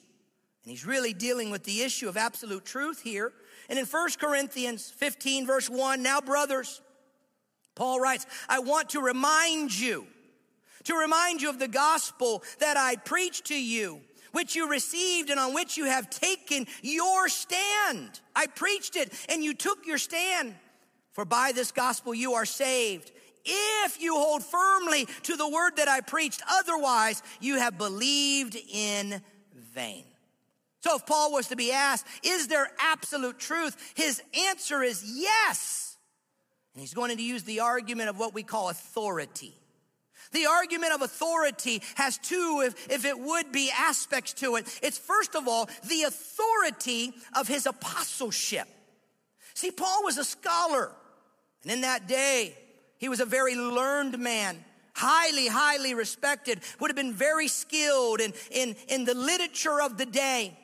And 0.65 0.71
he's 0.71 0.87
really 0.87 1.13
dealing 1.13 1.51
with 1.51 1.65
the 1.65 1.83
issue 1.83 2.09
of 2.09 2.17
absolute 2.17 2.65
truth 2.65 3.03
here. 3.03 3.33
And 3.69 3.79
in 3.79 3.85
1 3.85 4.11
Corinthians 4.21 4.91
15, 4.91 5.47
verse 5.47 5.69
1, 5.69 6.03
now, 6.03 6.21
brothers, 6.21 6.81
Paul 7.75 8.01
writes, 8.01 8.27
I 8.49 8.61
want 8.61 8.91
to 8.91 9.01
remind 9.01 9.77
you, 9.77 10.07
to 10.85 10.95
remind 10.95 11.43
you 11.43 11.49
of 11.49 11.59
the 11.59 11.69
gospel 11.69 12.43
that 12.61 12.77
I 12.77 12.97
preached 12.97 13.47
to 13.47 13.61
you, 13.61 14.01
which 14.33 14.55
you 14.55 14.69
received 14.69 15.31
and 15.31 15.41
on 15.41 15.55
which 15.55 15.77
you 15.77 15.87
have 15.87 16.11
taken 16.11 16.67
your 16.83 17.29
stand. 17.29 18.21
I 18.37 18.47
preached 18.47 18.97
it 18.97 19.13
and 19.29 19.43
you 19.43 19.55
took 19.55 19.87
your 19.87 19.99
stand. 19.99 20.55
For 21.13 21.25
by 21.25 21.53
this 21.55 21.73
gospel 21.73 22.15
you 22.15 22.35
are 22.35 22.47
saved. 22.47 23.11
If 23.45 24.01
you 24.01 24.15
hold 24.15 24.43
firmly 24.43 25.07
to 25.25 25.37
the 25.37 25.49
word 25.49 25.77
that 25.77 25.89
I 25.89 26.01
preached, 26.01 26.43
otherwise 26.49 27.23
you 27.41 27.59
have 27.59 27.77
believed 27.77 28.57
in 28.73 29.21
vain. 29.75 30.05
So 30.83 30.97
if 30.97 31.07
Paul 31.07 31.33
was 31.33 31.49
to 31.49 31.57
be 31.57 31.71
asked, 31.71 32.07
is 32.25 32.49
there 32.49 32.69
absolute 32.81 33.39
truth? 33.39 33.77
His 33.95 34.21
answer 34.49 34.83
is 34.83 35.05
yes. 35.07 35.97
And 36.75 36.81
he's 36.81 36.93
going 36.93 37.17
to 37.17 37.23
use 37.23 37.45
the 37.45 37.61
argument 37.61 38.09
of 38.09 38.19
what 38.19 38.35
we 38.35 38.43
call 38.43 38.69
authority. 38.69 39.55
The 40.33 40.47
argument 40.47 40.93
of 40.93 41.03
authority 41.03 41.83
has 41.95 42.19
two, 42.19 42.65
if, 42.67 42.91
if 42.91 43.05
it 43.05 43.17
would 43.17 43.53
be, 43.53 43.71
aspects 43.79 44.33
to 44.35 44.57
it. 44.57 44.67
It's 44.83 44.99
first 44.99 45.37
of 45.37 45.47
all, 45.47 45.69
the 45.89 46.03
authority 46.03 47.13
of 47.37 47.47
his 47.47 47.67
apostleship. 47.67 48.67
See, 49.55 49.71
Paul 49.71 50.03
was 50.03 50.19
a 50.19 50.25
scholar. 50.25 50.91
And 51.63 51.71
in 51.71 51.83
that 51.83 52.09
day, 52.09 52.57
he 52.99 53.09
was 53.09 53.21
a 53.21 53.27
very 53.27 53.55
learned 53.55 54.19
man 54.19 54.65
highly, 54.95 55.47
highly 55.47 55.95
respected, 55.95 56.61
would 56.81 56.91
have 56.91 56.97
been 56.97 57.15
very 57.15 57.49
skilled 57.49 58.21
in, 58.21 58.33
in, 58.51 58.75
in 58.89 59.05
the 59.05 59.15
literature 59.15 59.81
of 59.81 59.97
the 59.97 60.07
day. 60.07 60.59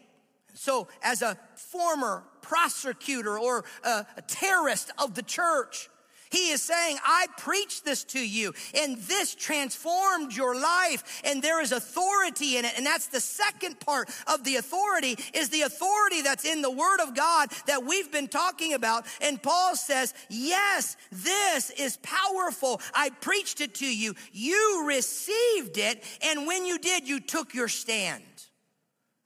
So, 0.55 0.89
as 1.03 1.23
a 1.23 1.39
former 1.55 2.25
prosecutor 2.43 3.39
or 3.39 3.65
a, 3.85 4.07
a 4.17 4.23
terrorist 4.23 4.91
of 4.99 5.15
the 5.15 5.23
church, 5.23 5.89
he 6.31 6.51
is 6.51 6.63
saying, 6.63 6.99
I 7.05 7.27
preached 7.37 7.85
this 7.85 8.05
to 8.05 8.21
you 8.21 8.53
and 8.75 8.99
this 8.99 9.35
transformed 9.35 10.35
your 10.35 10.55
life 10.61 11.23
and 11.25 11.43
there 11.43 11.61
is 11.63 11.73
authority 11.73 12.59
in 12.59 12.65
it. 12.65 12.73
And 12.77 12.85
that's 12.85 13.07
the 13.07 13.21
second 13.21 13.81
part 13.81 14.11
of 14.27 14.45
the 14.45 14.57
authority 14.57 15.17
is 15.33 15.49
the 15.49 15.63
authority 15.63 16.23
that's 16.23 16.45
in 16.45 16.63
the 16.63 16.71
word 16.71 17.01
of 17.01 17.15
God 17.15 17.49
that 17.67 17.85
we've 17.85 18.13
been 18.13 18.29
talking 18.29 18.75
about. 18.75 19.07
And 19.21 19.43
Paul 19.43 19.77
says, 19.77 20.13
yes, 20.29 20.97
this 21.11 21.71
is 21.71 21.97
powerful. 21.99 22.81
I 22.95 23.11
preached 23.21 23.61
it 23.61 23.75
to 23.77 23.87
you. 23.87 24.15
You 24.33 24.85
received 24.87 25.79
it. 25.79 26.05
And 26.23 26.47
when 26.47 26.67
you 26.67 26.79
did, 26.79 27.09
you 27.09 27.21
took 27.21 27.55
your 27.55 27.69
stand. 27.69 28.23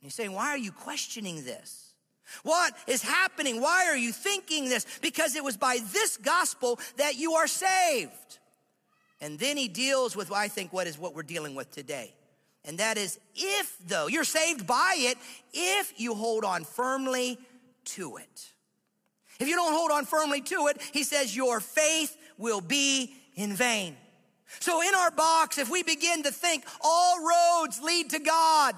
He's 0.03 0.15
saying, 0.15 0.33
Why 0.33 0.49
are 0.49 0.59
you 0.59 0.73
questioning 0.73 1.45
this? 1.45 1.95
What 2.43 2.75
is 2.87 3.03
happening? 3.03 3.61
Why 3.61 3.87
are 3.88 3.97
you 3.97 4.12
thinking 4.12 4.69
this? 4.69 4.87
Because 5.01 5.37
it 5.37 5.45
was 5.45 5.57
by 5.57 5.79
this 5.93 6.17
gospel 6.17 6.79
that 6.97 7.17
you 7.17 7.35
are 7.35 7.47
saved. 7.47 8.38
And 9.21 9.38
then 9.38 9.57
he 9.57 9.69
deals 9.69 10.17
with, 10.17 10.33
I 10.33 10.49
think, 10.49 10.73
what 10.73 10.87
is 10.87 10.99
what 10.99 11.15
we're 11.15 11.23
dealing 11.23 11.55
with 11.55 11.71
today. 11.71 12.15
And 12.65 12.79
that 12.79 12.97
is, 12.97 13.19
if 13.35 13.77
though 13.87 14.07
you're 14.07 14.25
saved 14.25 14.67
by 14.67 14.95
it, 14.97 15.19
if 15.53 15.95
you 16.01 16.15
hold 16.15 16.45
on 16.45 16.65
firmly 16.65 17.38
to 17.85 18.17
it. 18.17 18.53
If 19.41 19.49
you 19.49 19.57
don't 19.57 19.73
hold 19.73 19.91
on 19.91 20.05
firmly 20.05 20.41
to 20.43 20.69
it, 20.69 20.81
he 20.93 21.03
says, 21.03 21.35
your 21.35 21.61
faith 21.61 22.17
will 22.38 22.61
be 22.61 23.15
in 23.35 23.55
vain. 23.55 23.97
So 24.61 24.83
in 24.83 24.95
our 24.95 25.11
box, 25.11 25.59
if 25.59 25.71
we 25.71 25.83
begin 25.83 26.23
to 26.25 26.31
think 26.31 26.65
all 26.81 27.19
roads 27.19 27.81
lead 27.81 28.11
to 28.11 28.19
God, 28.19 28.75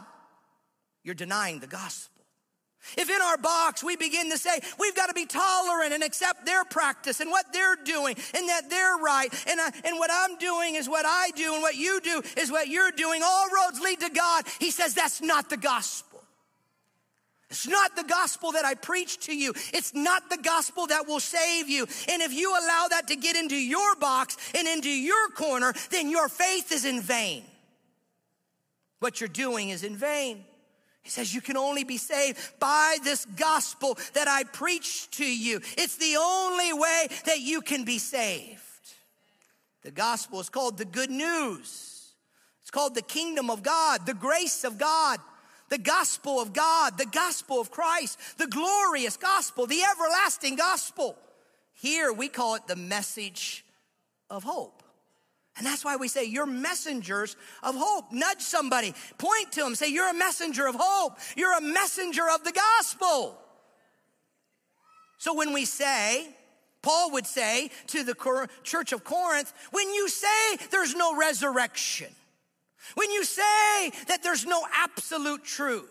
you're 1.05 1.15
denying 1.15 1.61
the 1.61 1.67
gospel. 1.69 2.11
If 2.99 3.09
in 3.09 3.21
our 3.23 3.39
box 3.39 3.83
we 3.83 3.97
begin 3.97 4.31
to 4.31 4.37
say 4.37 4.61
we've 4.79 4.95
got 4.95 5.07
to 5.07 5.15
be 5.15 5.25
tolerant 5.25 5.95
and 5.95 6.03
accept 6.03 6.45
their 6.45 6.65
practice 6.65 7.21
and 7.21 7.31
what 7.31 7.51
they're 7.53 7.77
doing 7.83 8.17
and 8.35 8.49
that 8.49 8.69
they're 8.69 8.97
right 8.97 9.33
and, 9.49 9.61
I, 9.61 9.71
and 9.85 9.99
what 9.99 10.11
I'm 10.13 10.37
doing 10.39 10.75
is 10.75 10.89
what 10.89 11.07
I 11.07 11.31
do 11.35 11.55
and 11.55 11.63
what 11.63 11.77
you 11.77 12.01
do 12.01 12.23
is 12.37 12.51
what 12.51 12.69
you're 12.69 12.91
doing, 12.91 13.23
all 13.25 13.47
roads 13.49 13.81
lead 13.81 14.01
to 14.01 14.11
God. 14.11 14.45
He 14.59 14.71
says 14.71 14.93
that's 14.93 15.23
not 15.23 15.49
the 15.49 15.57
gospel. 15.57 16.23
It's 17.49 17.67
not 17.69 17.95
the 17.95 18.05
gospel 18.05 18.53
that 18.53 18.65
I 18.65 18.75
preach 18.75 19.19
to 19.27 19.37
you. 19.37 19.55
It's 19.73 19.95
not 19.95 20.29
the 20.29 20.39
gospel 20.39 20.87
that 20.89 21.07
will 21.07 21.21
save 21.21 21.69
you. 21.69 21.87
And 22.09 22.21
if 22.21 22.33
you 22.33 22.51
allow 22.51 22.89
that 22.91 23.09
to 23.09 23.17
get 23.17 23.37
into 23.37 23.55
your 23.55 23.95
box 23.97 24.37
and 24.55 24.67
into 24.67 24.89
your 24.89 25.29
corner, 25.29 25.73
then 25.91 26.11
your 26.11 26.29
faith 26.29 26.73
is 26.73 26.85
in 26.85 27.01
vain. 27.01 27.45
what 28.99 29.21
you're 29.21 29.29
doing 29.29 29.69
is 29.69 29.85
in 29.85 29.97
vain. 29.97 30.45
He 31.05 31.11
says 31.11 31.35
you 31.35 31.43
can 31.43 31.59
only 31.59 31.85
be 31.85 31.99
saved 31.99 32.39
by 32.59 32.97
this 33.05 33.27
gospel 33.37 33.99
that 34.15 34.27
I 34.27 34.45
preach 34.45 35.11
to 35.13 35.25
you. 35.25 35.61
It's 35.77 35.97
the 35.97 36.17
only 36.19 36.73
way 36.73 37.09
that 37.27 37.41
you 37.41 37.61
can 37.61 37.85
be 37.85 37.99
saved. 37.99 38.61
The 39.83 39.91
gospel 39.91 40.41
is 40.41 40.49
called 40.49 40.79
the 40.79 40.87
good 40.87 41.11
news. 41.11 42.15
It's 42.63 42.71
called 42.71 42.95
the 42.95 43.03
kingdom 43.03 43.51
of 43.51 43.63
God, 43.63 44.07
the 44.07 44.15
grace 44.15 44.65
of 44.65 44.79
God, 44.79 45.21
the 45.69 45.77
gospel 45.77 46.41
of 46.41 46.55
God, 46.55 46.97
the 46.97 47.05
gospel 47.05 47.61
of 47.61 47.71
Christ, 47.71 48.19
the 48.39 48.47
glorious 48.47 49.19
gospel, 49.19 49.67
the 49.67 49.83
everlasting 49.83 50.57
gospel. 50.57 51.19
Here 51.75 52.15
we 52.15 52.29
call 52.29 52.55
it 52.55 52.67
the 52.67 52.77
message 52.77 53.63
of 54.31 54.43
hope. 54.43 54.84
And 55.57 55.65
that's 55.65 55.85
why 55.85 55.97
we 55.97 56.09
say 56.09 56.25
you're 56.25 56.47
messengers 56.47 57.37
of 57.63 57.77
hope. 57.77 58.13
Nudge 58.13 58.43
somebody, 58.43 58.95
point 59.19 59.53
to 59.53 59.61
them, 59.61 59.75
say 59.75 59.89
you're 59.89 60.11
a 60.11 60.15
messenger 60.15 60.67
of 60.67 60.75
hope. 60.79 61.19
You're 61.37 61.57
a 61.57 61.61
messenger 61.61 62.25
of 62.35 62.43
the 62.43 62.53
gospel. 62.53 63.39
So 65.19 65.33
when 65.35 65.53
we 65.53 65.65
say, 65.65 66.29
Paul 66.83 67.13
would 67.13 67.27
say 67.27 67.71
to 67.89 68.03
the 68.03 68.49
church 68.63 68.93
of 68.93 69.05
Corinth, 69.05 69.53
when 69.71 69.93
you 69.95 70.09
say 70.09 70.57
there's 70.71 70.95
no 70.95 71.17
resurrection, 71.17 72.13
when 72.95 73.11
you 73.11 73.25
say 73.25 73.91
that 74.09 74.23
there's 74.23 74.45
no 74.45 74.63
absolute 74.75 75.45
truth, 75.45 75.91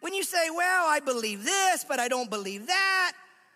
when 0.00 0.14
you 0.14 0.22
say, 0.22 0.50
well, 0.50 0.86
I 0.88 1.00
believe 1.00 1.44
this, 1.44 1.84
but 1.86 1.98
I 1.98 2.06
don't 2.06 2.30
believe 2.30 2.68
that, 2.68 3.12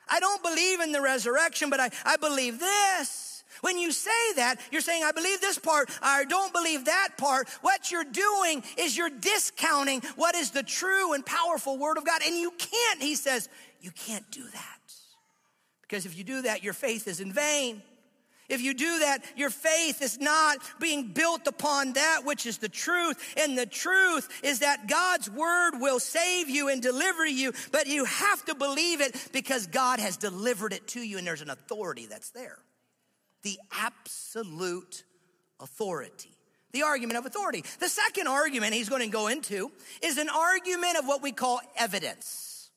I 0.08 0.18
don't 0.18 0.42
believe 0.42 0.80
in 0.80 0.90
the 0.90 1.00
resurrection, 1.00 1.70
but 1.70 1.78
I, 1.78 1.90
I 2.04 2.16
believe 2.16 2.58
this. 2.58 3.21
When 3.62 3.78
you 3.78 3.92
say 3.92 4.32
that, 4.36 4.56
you're 4.72 4.80
saying, 4.80 5.04
I 5.04 5.12
believe 5.12 5.40
this 5.40 5.56
part, 5.56 5.88
I 6.02 6.24
don't 6.24 6.52
believe 6.52 6.86
that 6.86 7.10
part. 7.16 7.48
What 7.60 7.92
you're 7.92 8.02
doing 8.04 8.64
is 8.76 8.96
you're 8.96 9.08
discounting 9.08 10.02
what 10.16 10.34
is 10.34 10.50
the 10.50 10.64
true 10.64 11.12
and 11.12 11.24
powerful 11.24 11.78
word 11.78 11.96
of 11.96 12.04
God. 12.04 12.22
And 12.26 12.36
you 12.36 12.50
can't, 12.58 13.00
he 13.00 13.14
says, 13.14 13.48
you 13.80 13.92
can't 13.92 14.28
do 14.32 14.42
that. 14.42 14.78
Because 15.82 16.06
if 16.06 16.18
you 16.18 16.24
do 16.24 16.42
that, 16.42 16.64
your 16.64 16.72
faith 16.72 17.06
is 17.06 17.20
in 17.20 17.32
vain. 17.32 17.82
If 18.48 18.62
you 18.62 18.74
do 18.74 18.98
that, 18.98 19.24
your 19.36 19.50
faith 19.50 20.02
is 20.02 20.18
not 20.18 20.58
being 20.80 21.12
built 21.12 21.46
upon 21.46 21.92
that 21.92 22.22
which 22.24 22.46
is 22.46 22.58
the 22.58 22.68
truth. 22.68 23.34
And 23.36 23.56
the 23.56 23.64
truth 23.64 24.28
is 24.42 24.58
that 24.58 24.88
God's 24.88 25.30
word 25.30 25.78
will 25.78 26.00
save 26.00 26.50
you 26.50 26.68
and 26.68 26.82
deliver 26.82 27.24
you, 27.24 27.52
but 27.70 27.86
you 27.86 28.06
have 28.06 28.44
to 28.46 28.56
believe 28.56 29.00
it 29.00 29.28
because 29.32 29.68
God 29.68 30.00
has 30.00 30.16
delivered 30.16 30.72
it 30.72 30.88
to 30.88 31.00
you 31.00 31.18
and 31.18 31.24
there's 31.24 31.42
an 31.42 31.50
authority 31.50 32.06
that's 32.06 32.30
there 32.30 32.58
the 33.42 33.58
absolute 33.72 35.04
authority. 35.60 36.30
The 36.72 36.82
argument 36.82 37.18
of 37.18 37.26
authority. 37.26 37.64
The 37.80 37.88
second 37.88 38.28
argument 38.28 38.74
he's 38.74 38.88
going 38.88 39.02
to 39.02 39.08
go 39.08 39.28
into 39.28 39.70
is 40.02 40.16
an 40.18 40.28
argument 40.28 40.96
of 40.98 41.06
what 41.06 41.22
we 41.22 41.32
call 41.32 41.60
evidence. 41.76 42.70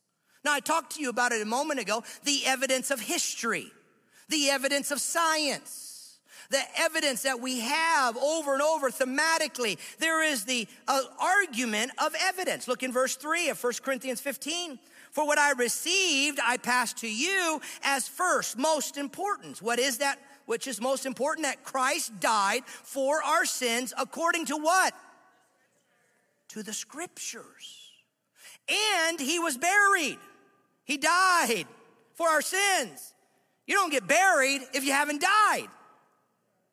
Now, 0.43 0.53
I 0.53 0.59
talked 0.59 0.95
to 0.95 1.01
you 1.01 1.09
about 1.09 1.31
it 1.31 1.41
a 1.41 1.45
moment 1.45 1.79
ago 1.79 2.03
the 2.23 2.41
evidence 2.45 2.91
of 2.91 2.99
history, 2.99 3.71
the 4.29 4.49
evidence 4.49 4.91
of 4.91 4.99
science, 4.99 6.19
the 6.49 6.61
evidence 6.77 7.23
that 7.23 7.39
we 7.39 7.61
have 7.61 8.17
over 8.17 8.53
and 8.53 8.61
over 8.61 8.91
thematically. 8.91 9.77
There 9.99 10.23
is 10.23 10.45
the 10.45 10.67
uh, 10.87 11.01
argument 11.19 11.91
of 11.97 12.13
evidence. 12.21 12.67
Look 12.67 12.83
in 12.83 12.91
verse 12.91 13.15
3 13.15 13.49
of 13.49 13.63
1 13.63 13.73
Corinthians 13.81 14.21
15. 14.21 14.77
For 15.11 15.25
what 15.25 15.39
I 15.39 15.53
received, 15.53 16.39
I 16.43 16.57
pass 16.57 16.93
to 16.95 17.09
you 17.09 17.61
as 17.83 18.07
first, 18.07 18.57
most 18.57 18.97
important. 18.97 19.61
What 19.61 19.79
is 19.79 19.99
that 19.99 20.19
which 20.45 20.67
is 20.67 20.81
most 20.81 21.05
important, 21.05 21.45
that 21.45 21.63
Christ 21.63 22.19
died 22.19 22.63
for 22.65 23.23
our 23.23 23.45
sins 23.45 23.93
according 23.97 24.45
to 24.47 24.57
what? 24.57 24.93
To 26.49 26.63
the 26.63 26.73
scriptures. 26.73 27.91
And 28.67 29.19
he 29.19 29.39
was 29.39 29.57
buried. 29.57 30.17
He 30.83 30.97
died 30.97 31.65
for 32.13 32.27
our 32.27 32.41
sins. 32.41 33.13
You 33.67 33.75
don't 33.75 33.91
get 33.91 34.07
buried 34.07 34.61
if 34.73 34.83
you 34.83 34.91
haven't 34.91 35.21
died. 35.21 35.67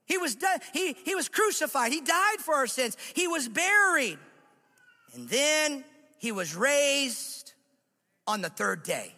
He 0.04 0.18
was, 0.18 0.36
he, 0.72 0.94
he 1.04 1.14
was 1.14 1.28
crucified. 1.28 1.92
He 1.92 2.00
died 2.00 2.38
for 2.40 2.54
our 2.54 2.66
sins. 2.66 2.96
He 3.14 3.26
was 3.26 3.48
buried. 3.48 4.18
And 5.14 5.28
then 5.28 5.84
he 6.18 6.32
was 6.32 6.54
raised 6.54 7.52
on 8.26 8.42
the 8.42 8.48
third 8.48 8.82
day. 8.82 9.14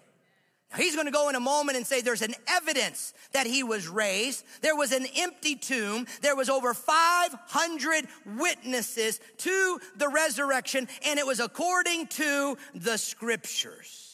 He's 0.77 0.95
going 0.95 1.07
to 1.07 1.12
go 1.12 1.29
in 1.29 1.35
a 1.35 1.41
moment 1.41 1.77
and 1.77 1.87
say 1.87 2.01
there's 2.01 2.22
an 2.22 2.35
evidence 2.49 3.14
that 3.33 3.47
he 3.47 3.62
was 3.62 3.89
raised. 3.89 4.45
There 4.61 4.77
was 4.77 4.93
an 4.93 5.07
empty 5.16 5.57
tomb. 5.57 6.07
There 6.20 6.37
was 6.37 6.49
over 6.49 6.75
500 6.75 8.07
witnesses 8.37 9.20
to 9.39 9.81
the 9.97 10.09
resurrection 10.09 10.89
and 11.07 11.18
it 11.18 11.27
was 11.27 11.41
according 11.41 12.09
to 12.09 12.57
the 12.75 12.97
scriptures. 12.97 14.05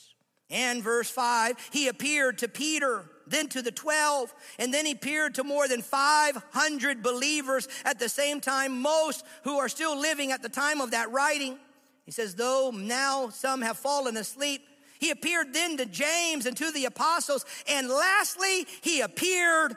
And 0.50 0.82
verse 0.82 1.08
five, 1.08 1.56
he 1.72 1.86
appeared 1.86 2.38
to 2.38 2.48
Peter, 2.48 3.04
then 3.26 3.48
to 3.50 3.62
the 3.62 3.70
12, 3.70 4.34
and 4.58 4.74
then 4.74 4.84
he 4.84 4.92
appeared 4.92 5.36
to 5.36 5.44
more 5.44 5.68
than 5.68 5.80
500 5.80 7.02
believers 7.04 7.68
at 7.84 8.00
the 8.00 8.08
same 8.08 8.40
time, 8.40 8.82
most 8.82 9.24
who 9.44 9.58
are 9.58 9.68
still 9.68 9.96
living 9.96 10.32
at 10.32 10.42
the 10.42 10.48
time 10.48 10.80
of 10.80 10.90
that 10.90 11.12
writing. 11.12 11.56
He 12.04 12.11
says, 12.11 12.34
though 12.34 12.72
now 12.74 13.28
some 13.28 13.62
have 13.62 13.78
fallen 13.78 14.16
asleep, 14.16 14.62
he 15.01 15.11
appeared 15.11 15.55
then 15.55 15.78
to 15.78 15.86
James 15.86 16.44
and 16.44 16.55
to 16.59 16.70
the 16.70 16.84
apostles. 16.84 17.46
And 17.66 17.88
lastly, 17.88 18.66
he 18.82 19.01
appeared 19.01 19.74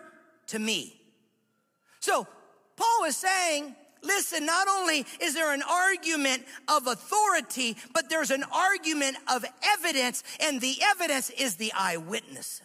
to 0.48 0.60
me. 0.60 1.00
So 2.02 2.28
Paul 2.76 3.06
is 3.08 3.16
saying, 3.16 3.74
listen, 4.04 4.46
not 4.46 4.68
only 4.68 5.06
is 5.22 5.34
there 5.34 5.54
an 5.54 5.64
argument 5.64 6.44
of 6.68 6.88
authority, 6.88 7.78
but 7.94 8.10
there's 8.10 8.32
an 8.32 8.44
argument 8.54 9.16
of 9.34 9.46
evidence, 9.80 10.24
and 10.42 10.60
the 10.60 10.76
evidence 10.92 11.30
is 11.30 11.56
the 11.56 11.72
eyewitnesses. 11.74 12.60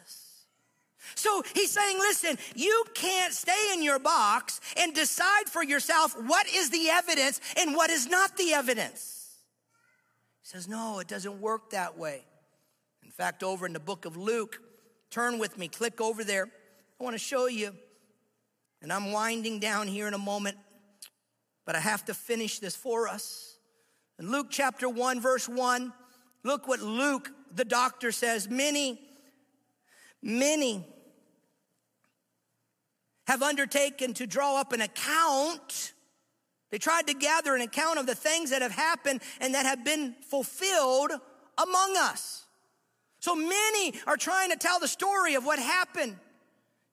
So 1.14 1.42
he's 1.54 1.70
saying, 1.70 1.98
listen, 1.98 2.38
you 2.56 2.84
can't 2.94 3.32
stay 3.32 3.72
in 3.72 3.84
your 3.84 4.00
box 4.00 4.60
and 4.76 4.92
decide 4.94 5.46
for 5.46 5.62
yourself 5.62 6.12
what 6.26 6.48
is 6.48 6.70
the 6.70 6.88
evidence 6.90 7.40
and 7.56 7.76
what 7.76 7.90
is 7.90 8.08
not 8.08 8.36
the 8.36 8.52
evidence. 8.52 9.36
He 10.42 10.48
says, 10.48 10.66
no, 10.66 10.98
it 10.98 11.06
doesn't 11.06 11.40
work 11.40 11.70
that 11.70 11.96
way 11.96 12.24
fact, 13.18 13.42
over 13.42 13.66
in 13.66 13.72
the 13.72 13.80
book 13.80 14.04
of 14.04 14.16
Luke, 14.16 14.60
turn 15.10 15.40
with 15.40 15.58
me, 15.58 15.66
click 15.66 16.00
over 16.00 16.22
there. 16.22 16.48
I 17.00 17.04
want 17.04 17.14
to 17.14 17.18
show 17.18 17.48
you, 17.48 17.74
and 18.80 18.92
I'm 18.92 19.10
winding 19.10 19.58
down 19.58 19.88
here 19.88 20.06
in 20.06 20.14
a 20.14 20.18
moment, 20.18 20.56
but 21.66 21.74
I 21.74 21.80
have 21.80 22.04
to 22.04 22.14
finish 22.14 22.60
this 22.60 22.76
for 22.76 23.08
us. 23.08 23.58
In 24.20 24.30
Luke 24.30 24.46
chapter 24.50 24.88
1, 24.88 25.20
verse 25.20 25.48
1, 25.48 25.92
look 26.44 26.68
what 26.68 26.80
Luke, 26.80 27.28
the 27.52 27.64
doctor, 27.64 28.12
says. 28.12 28.48
Many, 28.48 29.00
many 30.22 30.86
have 33.26 33.42
undertaken 33.42 34.14
to 34.14 34.28
draw 34.28 34.60
up 34.60 34.72
an 34.72 34.80
account. 34.80 35.92
They 36.70 36.78
tried 36.78 37.08
to 37.08 37.14
gather 37.14 37.56
an 37.56 37.62
account 37.62 37.98
of 37.98 38.06
the 38.06 38.14
things 38.14 38.50
that 38.50 38.62
have 38.62 38.70
happened 38.70 39.22
and 39.40 39.54
that 39.54 39.66
have 39.66 39.84
been 39.84 40.14
fulfilled 40.30 41.10
among 41.58 41.96
us. 41.96 42.44
So 43.20 43.34
many 43.34 43.94
are 44.06 44.16
trying 44.16 44.50
to 44.50 44.56
tell 44.56 44.78
the 44.78 44.88
story 44.88 45.34
of 45.34 45.44
what 45.44 45.58
happened, 45.58 46.16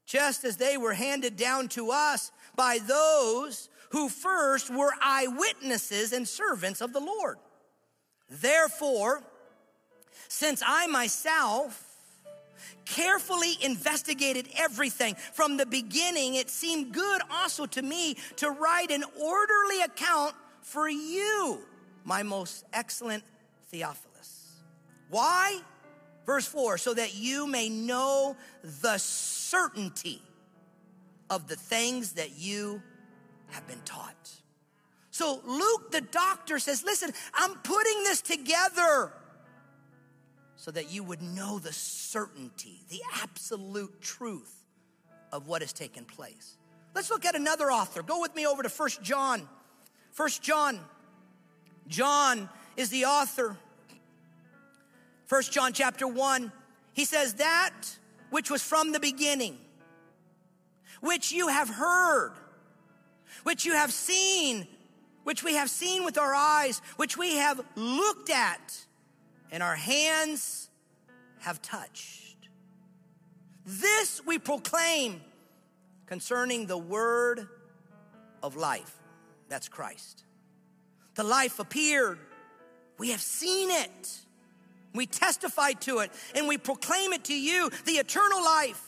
just 0.05 0.43
as 0.43 0.57
they 0.57 0.78
were 0.78 0.93
handed 0.93 1.36
down 1.36 1.67
to 1.69 1.91
us 1.91 2.32
by 2.55 2.80
those 2.80 3.69
who 3.89 4.09
first 4.09 4.69
were 4.69 4.91
eyewitnesses 5.01 6.13
and 6.13 6.28
servants 6.28 6.82
of 6.82 6.93
the 6.93 6.99
Lord. 6.99 7.38
Therefore, 8.30 9.23
since 10.28 10.61
I 10.65 10.88
myself 10.88 11.82
carefully 12.86 13.57
investigated 13.61 14.49
everything 14.57 15.15
from 15.34 15.57
the 15.57 15.65
beginning, 15.65 16.36
it 16.36 16.49
seemed 16.49 16.93
good 16.93 17.21
also 17.32 17.65
to 17.67 17.82
me 17.82 18.15
to 18.38 18.49
write 18.49 18.91
an 18.91 19.03
orderly 19.21 19.82
account 19.82 20.34
for 20.61 20.89
you, 20.89 21.59
my 22.03 22.23
most 22.23 22.65
excellent 22.73 23.23
Theophilus. 23.69 24.61
Why? 25.09 25.61
Verse 26.26 26.47
4 26.47 26.78
so 26.78 26.93
that 26.93 27.15
you 27.15 27.47
may 27.47 27.69
know 27.69 28.36
the 28.82 28.97
certainty 28.97 30.21
of 31.30 31.47
the 31.47 31.55
things 31.55 32.13
that 32.13 32.38
you 32.38 32.82
have 33.49 33.67
been 33.67 33.82
taught. 33.86 34.32
So 35.11 35.41
Luke, 35.45 35.91
the 35.91 36.01
doctor, 36.01 36.59
says, 36.59 36.84
Listen, 36.84 37.11
I'm 37.34 37.55
putting 37.55 38.03
this 38.03 38.21
together 38.21 39.13
so 40.55 40.71
that 40.71 40.91
you 40.91 41.03
would 41.03 41.21
know 41.21 41.59
the 41.59 41.71
certainty, 41.71 42.82
the 42.89 43.01
absolute 43.21 44.01
truth 44.01 44.53
of 45.32 45.47
what 45.47 45.61
has 45.61 45.73
taken 45.73 46.05
place. 46.05 46.57
Let's 46.93 47.09
look 47.09 47.26
at 47.26 47.36
another 47.36 47.71
author. 47.71 48.01
Go 48.01 48.21
with 48.21 48.36
me 48.36 48.47
over 48.47 48.63
to 48.63 48.69
First 48.69 49.01
John. 49.01 49.47
First 50.11 50.41
John. 50.41 50.80
John 51.88 52.49
is 52.78 52.89
the 52.89 53.05
author 53.05 53.57
First 55.26 55.51
John 55.51 55.73
chapter 55.73 56.07
1, 56.07 56.51
he 56.93 57.05
says, 57.05 57.36
That 57.36 57.73
which 58.30 58.49
was 58.49 58.61
from 58.61 58.91
the 58.91 58.99
beginning, 58.99 59.57
which 61.01 61.32
you 61.32 61.47
have 61.47 61.69
heard, 61.69 62.34
which 63.43 63.65
you 63.65 63.73
have 63.73 63.91
seen 63.91 64.67
which 65.26 65.43
we 65.43 65.55
have 65.55 65.71
seen 65.71 66.05
with 66.05 66.19
our 66.19 66.34
eyes, 66.34 66.80
which 66.97 67.17
we 67.17 67.38
have 67.38 67.59
looked 67.76 68.30
at, 68.30 68.86
and 69.51 69.61
our 69.61 69.76
hands 69.76 70.69
have 71.39 71.61
touched. 71.63 72.47
This 73.65 74.23
we 74.23 74.38
proclaim 74.38 75.21
concerning 76.05 76.67
the 76.67 76.78
word 76.78 77.47
of 78.43 78.55
life. 78.55 78.99
That's 79.49 79.67
Christ. 79.67 80.23
The 81.15 81.23
life 81.23 81.57
appeared. 81.57 82.19
We 82.99 83.09
have 83.09 83.21
seen 83.21 83.71
it. 83.71 84.19
We 84.95 85.05
testify 85.05 85.73
to 85.73 85.99
it 85.99 86.11
and 86.33 86.47
we 86.47 86.57
proclaim 86.57 87.13
it 87.13 87.25
to 87.25 87.35
you, 87.35 87.69
the 87.85 87.93
eternal 87.93 88.43
life, 88.43 88.81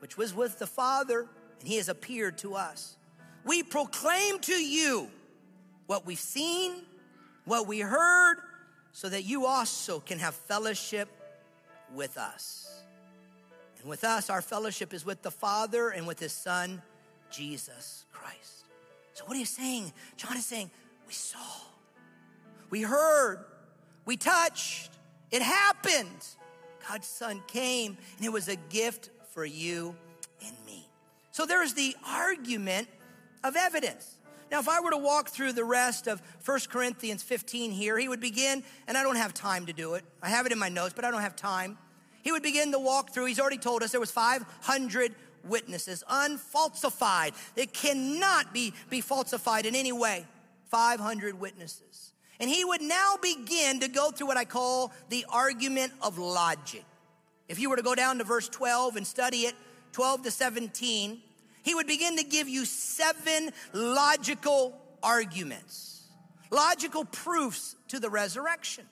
which 0.00 0.16
was 0.16 0.34
with 0.34 0.58
the 0.58 0.66
Father, 0.66 1.26
and 1.60 1.68
He 1.68 1.76
has 1.76 1.88
appeared 1.88 2.38
to 2.38 2.54
us. 2.54 2.96
We 3.44 3.62
proclaim 3.62 4.38
to 4.40 4.52
you 4.54 5.08
what 5.86 6.06
we've 6.06 6.18
seen, 6.18 6.82
what 7.44 7.66
we 7.66 7.80
heard, 7.80 8.36
so 8.92 9.08
that 9.08 9.22
you 9.22 9.46
also 9.46 10.00
can 10.00 10.18
have 10.18 10.34
fellowship 10.34 11.08
with 11.94 12.18
us. 12.18 12.82
And 13.80 13.88
with 13.88 14.04
us, 14.04 14.30
our 14.30 14.42
fellowship 14.42 14.92
is 14.92 15.06
with 15.06 15.22
the 15.22 15.30
Father 15.30 15.88
and 15.88 16.06
with 16.06 16.18
His 16.18 16.32
Son, 16.32 16.82
Jesus 17.30 18.04
Christ. 18.12 18.64
So, 19.14 19.24
what 19.24 19.36
are 19.36 19.40
you 19.40 19.46
saying? 19.46 19.92
John 20.16 20.36
is 20.36 20.46
saying, 20.46 20.70
We 21.06 21.12
saw, 21.12 21.38
we 22.68 22.82
heard, 22.82 23.44
we 24.04 24.16
touched, 24.16 24.89
it 25.30 25.42
happened. 25.42 26.26
God's 26.88 27.06
Son 27.06 27.42
came, 27.46 27.96
and 28.16 28.26
it 28.26 28.32
was 28.32 28.48
a 28.48 28.56
gift 28.56 29.10
for 29.32 29.44
you 29.44 29.94
and 30.44 30.56
me. 30.66 30.88
So, 31.30 31.46
there's 31.46 31.74
the 31.74 31.94
argument 32.06 32.88
of 33.44 33.56
evidence. 33.56 34.16
Now, 34.50 34.58
if 34.58 34.68
I 34.68 34.80
were 34.80 34.90
to 34.90 34.98
walk 34.98 35.28
through 35.28 35.52
the 35.52 35.64
rest 35.64 36.08
of 36.08 36.20
1 36.44 36.58
Corinthians 36.68 37.22
15 37.22 37.70
here, 37.70 37.96
he 37.96 38.08
would 38.08 38.20
begin, 38.20 38.64
and 38.88 38.98
I 38.98 39.02
don't 39.04 39.16
have 39.16 39.32
time 39.32 39.66
to 39.66 39.72
do 39.72 39.94
it. 39.94 40.04
I 40.22 40.28
have 40.28 40.44
it 40.46 40.52
in 40.52 40.58
my 40.58 40.68
notes, 40.68 40.92
but 40.94 41.04
I 41.04 41.10
don't 41.10 41.20
have 41.20 41.36
time. 41.36 41.78
He 42.22 42.32
would 42.32 42.42
begin 42.42 42.70
the 42.70 42.80
walk 42.80 43.14
through. 43.14 43.26
He's 43.26 43.38
already 43.38 43.58
told 43.58 43.82
us 43.82 43.92
there 43.92 44.00
was 44.00 44.10
500 44.10 45.14
witnesses, 45.44 46.02
unfalsified. 46.08 47.32
It 47.56 47.72
cannot 47.72 48.52
be, 48.52 48.74
be 48.90 49.00
falsified 49.00 49.66
in 49.66 49.74
any 49.74 49.92
way. 49.92 50.26
500 50.66 51.38
witnesses. 51.40 52.12
And 52.40 52.48
he 52.48 52.64
would 52.64 52.80
now 52.80 53.16
begin 53.20 53.80
to 53.80 53.88
go 53.88 54.10
through 54.10 54.26
what 54.26 54.38
I 54.38 54.46
call 54.46 54.92
the 55.10 55.26
argument 55.28 55.92
of 56.00 56.18
logic. 56.18 56.84
If 57.48 57.58
you 57.58 57.68
were 57.68 57.76
to 57.76 57.82
go 57.82 57.94
down 57.94 58.18
to 58.18 58.24
verse 58.24 58.48
12 58.48 58.96
and 58.96 59.06
study 59.06 59.40
it, 59.40 59.54
12 59.92 60.22
to 60.22 60.30
17, 60.30 61.20
he 61.62 61.74
would 61.74 61.86
begin 61.86 62.16
to 62.16 62.24
give 62.24 62.48
you 62.48 62.64
seven 62.64 63.50
logical 63.72 64.80
arguments, 65.02 66.04
logical 66.50 67.04
proofs 67.04 67.76
to 67.88 68.00
the 68.00 68.08
resurrection. 68.08 68.84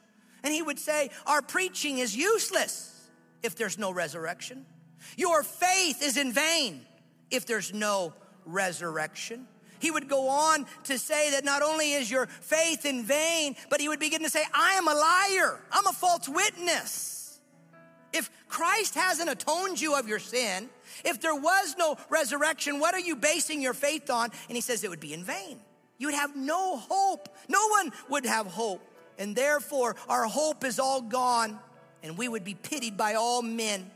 And 0.42 0.52
he 0.52 0.60
would 0.60 0.78
say, 0.78 1.10
Our 1.26 1.40
preaching 1.40 1.98
is 1.98 2.14
useless 2.14 3.08
if 3.42 3.56
there's 3.56 3.78
no 3.78 3.90
resurrection. 3.90 4.66
Your 5.16 5.42
faith 5.42 6.02
is 6.02 6.16
in 6.16 6.32
vain 6.32 6.82
if 7.30 7.46
there's 7.46 7.72
no 7.72 8.12
resurrection. 8.44 9.46
He 9.80 9.90
would 9.90 10.08
go 10.08 10.28
on 10.28 10.66
to 10.84 10.98
say 10.98 11.30
that 11.32 11.44
not 11.44 11.62
only 11.62 11.92
is 11.92 12.10
your 12.10 12.26
faith 12.26 12.84
in 12.84 13.04
vain, 13.04 13.56
but 13.70 13.80
he 13.80 13.88
would 13.88 14.00
begin 14.00 14.22
to 14.22 14.30
say, 14.30 14.44
I 14.52 14.74
am 14.74 14.88
a 14.88 14.94
liar. 14.94 15.60
I'm 15.70 15.86
a 15.86 15.92
false 15.92 16.28
witness. 16.28 17.40
If 18.12 18.30
Christ 18.48 18.94
hasn't 18.94 19.28
atoned 19.28 19.80
you 19.80 19.98
of 19.98 20.08
your 20.08 20.18
sin, 20.18 20.70
if 21.04 21.20
there 21.20 21.34
was 21.34 21.76
no 21.78 21.96
resurrection, 22.08 22.80
what 22.80 22.94
are 22.94 23.00
you 23.00 23.16
basing 23.16 23.60
your 23.60 23.74
faith 23.74 24.10
on? 24.10 24.30
And 24.48 24.56
he 24.56 24.60
says 24.60 24.82
it 24.82 24.90
would 24.90 25.00
be 25.00 25.12
in 25.12 25.24
vain. 25.24 25.60
You 25.98 26.06
would 26.06 26.14
have 26.14 26.34
no 26.36 26.76
hope. 26.76 27.28
No 27.48 27.68
one 27.68 27.92
would 28.08 28.24
have 28.24 28.46
hope. 28.46 28.82
And 29.18 29.34
therefore, 29.34 29.96
our 30.08 30.24
hope 30.24 30.64
is 30.64 30.78
all 30.78 31.02
gone, 31.02 31.58
and 32.02 32.16
we 32.16 32.28
would 32.28 32.44
be 32.44 32.54
pitied 32.54 32.96
by 32.96 33.14
all 33.14 33.42
men. 33.42 33.90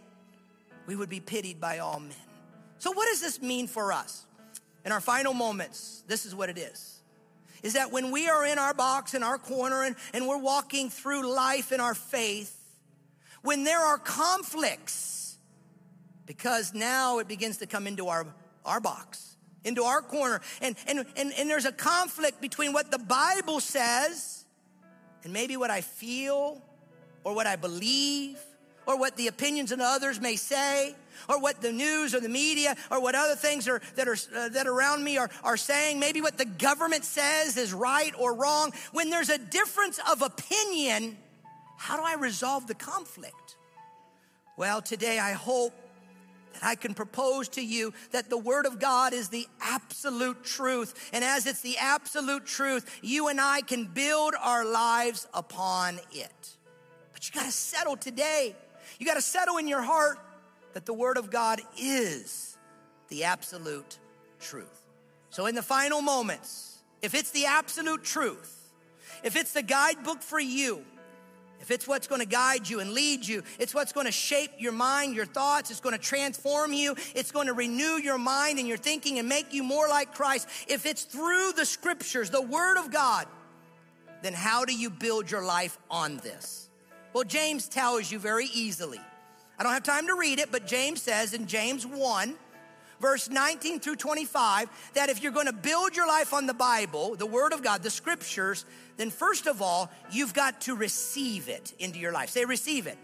We 0.86 0.96
would 0.96 1.08
be 1.08 1.20
pitied 1.20 1.60
by 1.60 1.78
all 1.78 2.00
men. 2.00 2.16
So, 2.78 2.90
what 2.90 3.06
does 3.06 3.20
this 3.20 3.40
mean 3.40 3.68
for 3.68 3.92
us? 3.92 4.26
In 4.84 4.92
our 4.92 5.00
final 5.00 5.34
moments, 5.34 6.02
this 6.06 6.26
is 6.26 6.34
what 6.34 6.48
it 6.48 6.58
is. 6.58 7.00
Is 7.62 7.74
that 7.74 7.92
when 7.92 8.10
we 8.10 8.28
are 8.28 8.44
in 8.44 8.58
our 8.58 8.74
box, 8.74 9.14
in 9.14 9.22
our 9.22 9.38
corner, 9.38 9.84
and, 9.84 9.94
and 10.12 10.26
we're 10.26 10.38
walking 10.38 10.90
through 10.90 11.32
life 11.32 11.70
in 11.70 11.80
our 11.80 11.94
faith, 11.94 12.58
when 13.42 13.62
there 13.64 13.80
are 13.80 13.98
conflicts, 13.98 15.38
because 16.26 16.74
now 16.74 17.18
it 17.18 17.28
begins 17.28 17.58
to 17.58 17.66
come 17.66 17.86
into 17.86 18.08
our, 18.08 18.26
our 18.64 18.80
box, 18.80 19.36
into 19.64 19.84
our 19.84 20.02
corner. 20.02 20.40
And, 20.60 20.74
and, 20.88 21.04
and, 21.16 21.32
and 21.36 21.48
there's 21.48 21.64
a 21.64 21.72
conflict 21.72 22.40
between 22.40 22.72
what 22.72 22.90
the 22.90 22.98
Bible 22.98 23.60
says 23.60 24.44
and 25.22 25.32
maybe 25.32 25.56
what 25.56 25.70
I 25.70 25.80
feel 25.80 26.60
or 27.22 27.34
what 27.34 27.46
I 27.46 27.54
believe 27.54 28.38
or 28.86 28.98
what 28.98 29.16
the 29.16 29.28
opinions 29.28 29.70
of 29.70 29.80
others 29.80 30.20
may 30.20 30.34
say 30.34 30.96
or 31.28 31.40
what 31.40 31.60
the 31.60 31.72
news 31.72 32.14
or 32.14 32.20
the 32.20 32.28
media 32.28 32.76
or 32.90 33.00
what 33.00 33.14
other 33.14 33.34
things 33.34 33.68
are 33.68 33.80
that 33.96 34.08
are 34.08 34.16
uh, 34.36 34.48
that 34.50 34.66
around 34.66 35.02
me 35.04 35.18
are, 35.18 35.30
are 35.44 35.56
saying 35.56 35.98
maybe 35.98 36.20
what 36.20 36.38
the 36.38 36.44
government 36.44 37.04
says 37.04 37.56
is 37.56 37.72
right 37.72 38.12
or 38.18 38.34
wrong 38.34 38.72
when 38.92 39.10
there's 39.10 39.28
a 39.28 39.38
difference 39.38 39.98
of 40.10 40.22
opinion 40.22 41.16
how 41.76 41.96
do 41.96 42.02
i 42.02 42.14
resolve 42.14 42.66
the 42.66 42.74
conflict 42.74 43.56
well 44.56 44.82
today 44.82 45.18
i 45.18 45.32
hope 45.32 45.72
that 46.52 46.64
I 46.64 46.74
can 46.74 46.94
propose 46.94 47.48
to 47.50 47.64
you 47.64 47.92
that 48.10 48.28
the 48.28 48.38
Word 48.38 48.66
of 48.66 48.78
God 48.78 49.12
is 49.12 49.28
the 49.28 49.46
absolute 49.60 50.44
truth. 50.44 51.10
And 51.12 51.24
as 51.24 51.46
it's 51.46 51.60
the 51.60 51.78
absolute 51.78 52.46
truth, 52.46 53.00
you 53.02 53.28
and 53.28 53.40
I 53.40 53.62
can 53.62 53.86
build 53.86 54.34
our 54.40 54.64
lives 54.64 55.26
upon 55.34 55.98
it. 56.12 56.56
But 57.12 57.28
you 57.28 57.34
got 57.34 57.46
to 57.46 57.52
settle 57.52 57.96
today. 57.96 58.54
You 58.98 59.06
got 59.06 59.14
to 59.14 59.22
settle 59.22 59.56
in 59.56 59.68
your 59.68 59.82
heart 59.82 60.18
that 60.74 60.86
the 60.86 60.92
Word 60.92 61.16
of 61.16 61.30
God 61.30 61.60
is 61.78 62.56
the 63.08 63.24
absolute 63.24 63.98
truth. 64.40 64.86
So, 65.30 65.46
in 65.46 65.54
the 65.54 65.62
final 65.62 66.02
moments, 66.02 66.78
if 67.00 67.14
it's 67.14 67.30
the 67.30 67.46
absolute 67.46 68.04
truth, 68.04 68.72
if 69.22 69.36
it's 69.36 69.52
the 69.52 69.62
guidebook 69.62 70.22
for 70.22 70.40
you, 70.40 70.84
if 71.60 71.70
it's 71.70 71.86
what's 71.86 72.08
going 72.08 72.20
to 72.20 72.26
guide 72.26 72.68
you 72.68 72.80
and 72.80 72.92
lead 72.92 73.26
you, 73.26 73.44
it's 73.60 73.72
what's 73.72 73.92
going 73.92 74.06
to 74.06 74.12
shape 74.12 74.50
your 74.58 74.72
mind, 74.72 75.14
your 75.14 75.26
thoughts, 75.26 75.70
it's 75.70 75.78
going 75.78 75.96
to 75.96 76.02
transform 76.02 76.72
you, 76.72 76.96
it's 77.14 77.30
going 77.30 77.46
to 77.46 77.52
renew 77.52 77.98
your 77.98 78.18
mind 78.18 78.58
and 78.58 78.66
your 78.66 78.76
thinking 78.76 79.20
and 79.20 79.28
make 79.28 79.54
you 79.54 79.62
more 79.62 79.88
like 79.88 80.12
Christ. 80.12 80.48
If 80.66 80.86
it's 80.86 81.04
through 81.04 81.52
the 81.52 81.64
scriptures, 81.64 82.30
the 82.30 82.42
Word 82.42 82.78
of 82.78 82.90
God, 82.90 83.26
then 84.22 84.32
how 84.32 84.64
do 84.64 84.74
you 84.74 84.90
build 84.90 85.30
your 85.30 85.44
life 85.44 85.78
on 85.88 86.16
this? 86.18 86.68
Well, 87.12 87.24
James 87.24 87.68
tells 87.68 88.10
you 88.10 88.18
very 88.18 88.46
easily. 88.46 89.00
I 89.62 89.64
don't 89.64 89.74
have 89.74 89.84
time 89.84 90.08
to 90.08 90.16
read 90.16 90.40
it, 90.40 90.50
but 90.50 90.66
James 90.66 91.00
says 91.00 91.34
in 91.34 91.46
James 91.46 91.86
1, 91.86 92.34
verse 93.00 93.30
19 93.30 93.78
through 93.78 93.94
25, 93.94 94.68
that 94.94 95.08
if 95.08 95.22
you're 95.22 95.30
going 95.30 95.46
to 95.46 95.52
build 95.52 95.94
your 95.94 96.08
life 96.08 96.34
on 96.34 96.46
the 96.46 96.52
Bible, 96.52 97.14
the 97.14 97.26
Word 97.26 97.52
of 97.52 97.62
God, 97.62 97.80
the 97.80 97.88
scriptures, 97.88 98.64
then 98.96 99.08
first 99.08 99.46
of 99.46 99.62
all, 99.62 99.88
you've 100.10 100.34
got 100.34 100.62
to 100.62 100.74
receive 100.74 101.48
it 101.48 101.74
into 101.78 102.00
your 102.00 102.10
life. 102.10 102.30
Say, 102.30 102.44
receive 102.44 102.88
it. 102.88 102.98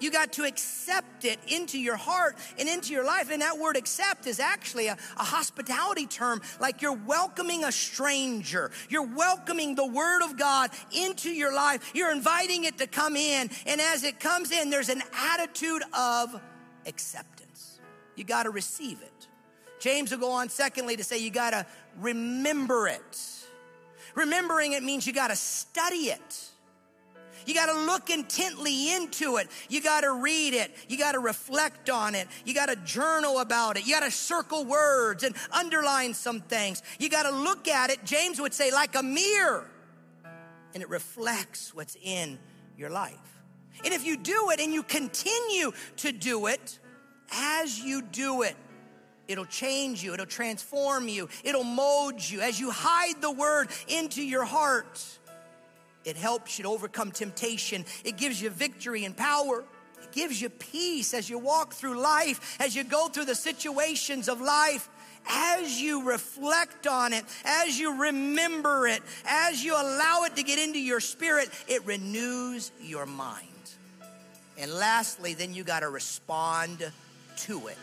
You 0.00 0.10
got 0.10 0.32
to 0.34 0.44
accept 0.44 1.24
it 1.24 1.38
into 1.46 1.78
your 1.78 1.96
heart 1.96 2.36
and 2.58 2.68
into 2.68 2.92
your 2.92 3.04
life. 3.04 3.30
And 3.30 3.42
that 3.42 3.58
word 3.58 3.76
accept 3.76 4.26
is 4.26 4.40
actually 4.40 4.88
a, 4.88 4.96
a, 5.16 5.24
hospitality 5.24 6.06
term, 6.06 6.40
like 6.58 6.82
you're 6.82 6.92
welcoming 6.92 7.64
a 7.64 7.70
stranger. 7.70 8.70
You're 8.88 9.06
welcoming 9.14 9.74
the 9.74 9.86
word 9.86 10.22
of 10.22 10.38
God 10.38 10.70
into 10.92 11.30
your 11.30 11.54
life. 11.54 11.92
You're 11.94 12.12
inviting 12.12 12.64
it 12.64 12.78
to 12.78 12.86
come 12.86 13.14
in. 13.14 13.50
And 13.66 13.80
as 13.80 14.02
it 14.02 14.18
comes 14.18 14.50
in, 14.50 14.70
there's 14.70 14.88
an 14.88 15.02
attitude 15.14 15.82
of 15.96 16.40
acceptance. 16.86 17.78
You 18.16 18.24
got 18.24 18.44
to 18.44 18.50
receive 18.50 19.00
it. 19.02 19.28
James 19.78 20.10
will 20.10 20.18
go 20.18 20.30
on, 20.30 20.48
secondly, 20.48 20.96
to 20.96 21.04
say 21.04 21.18
you 21.18 21.30
got 21.30 21.50
to 21.50 21.66
remember 21.98 22.88
it. 22.88 23.18
Remembering 24.14 24.72
it 24.72 24.82
means 24.82 25.06
you 25.06 25.12
got 25.12 25.28
to 25.28 25.36
study 25.36 26.10
it. 26.10 26.49
You 27.50 27.56
got 27.56 27.66
to 27.66 27.84
look 27.84 28.10
intently 28.10 28.94
into 28.94 29.38
it. 29.38 29.48
You 29.68 29.82
got 29.82 30.02
to 30.02 30.12
read 30.12 30.54
it. 30.54 30.72
You 30.88 30.96
got 30.96 31.12
to 31.12 31.18
reflect 31.18 31.90
on 31.90 32.14
it. 32.14 32.28
You 32.44 32.54
got 32.54 32.66
to 32.66 32.76
journal 32.76 33.40
about 33.40 33.76
it. 33.76 33.84
You 33.84 33.92
got 33.92 34.04
to 34.04 34.10
circle 34.12 34.64
words 34.64 35.24
and 35.24 35.34
underline 35.50 36.14
some 36.14 36.42
things. 36.42 36.80
You 37.00 37.10
got 37.10 37.24
to 37.24 37.32
look 37.32 37.66
at 37.66 37.90
it, 37.90 38.04
James 38.04 38.40
would 38.40 38.54
say, 38.54 38.70
like 38.70 38.94
a 38.94 39.02
mirror. 39.02 39.68
And 40.74 40.80
it 40.80 40.88
reflects 40.88 41.74
what's 41.74 41.96
in 42.00 42.38
your 42.78 42.88
life. 42.88 43.18
And 43.84 43.92
if 43.92 44.06
you 44.06 44.16
do 44.16 44.50
it 44.50 44.60
and 44.60 44.72
you 44.72 44.84
continue 44.84 45.72
to 45.96 46.12
do 46.12 46.46
it, 46.46 46.78
as 47.32 47.80
you 47.80 48.00
do 48.00 48.42
it, 48.42 48.54
It'll 49.30 49.44
change 49.44 50.02
you. 50.02 50.12
It'll 50.12 50.26
transform 50.26 51.06
you. 51.06 51.28
It'll 51.44 51.62
mold 51.62 52.20
you. 52.20 52.40
As 52.40 52.58
you 52.58 52.72
hide 52.72 53.20
the 53.20 53.30
word 53.30 53.68
into 53.86 54.24
your 54.24 54.44
heart, 54.44 55.00
it 56.04 56.16
helps 56.16 56.58
you 56.58 56.64
to 56.64 56.70
overcome 56.70 57.10
temptation. 57.10 57.84
It 58.04 58.16
gives 58.16 58.40
you 58.40 58.50
victory 58.50 59.04
and 59.04 59.16
power. 59.16 59.64
It 60.02 60.12
gives 60.12 60.40
you 60.40 60.48
peace 60.48 61.12
as 61.14 61.28
you 61.28 61.38
walk 61.38 61.74
through 61.74 62.00
life, 62.00 62.56
as 62.60 62.74
you 62.74 62.84
go 62.84 63.08
through 63.08 63.26
the 63.26 63.34
situations 63.34 64.28
of 64.28 64.40
life. 64.40 64.88
as 65.28 65.80
you 65.80 66.08
reflect 66.08 66.86
on 66.86 67.12
it, 67.12 67.24
as 67.44 67.78
you 67.78 68.02
remember 68.02 68.86
it, 68.86 69.02
as 69.26 69.62
you 69.64 69.74
allow 69.74 70.24
it 70.24 70.36
to 70.36 70.42
get 70.42 70.58
into 70.58 70.80
your 70.80 71.00
spirit, 71.00 71.48
it 71.68 71.84
renews 71.86 72.72
your 72.80 73.06
mind. 73.06 73.46
And 74.58 74.72
lastly, 74.72 75.34
then 75.34 75.54
you 75.54 75.64
got 75.64 75.80
to 75.80 75.88
respond 75.88 76.90
to 77.38 77.66
it. 77.68 77.78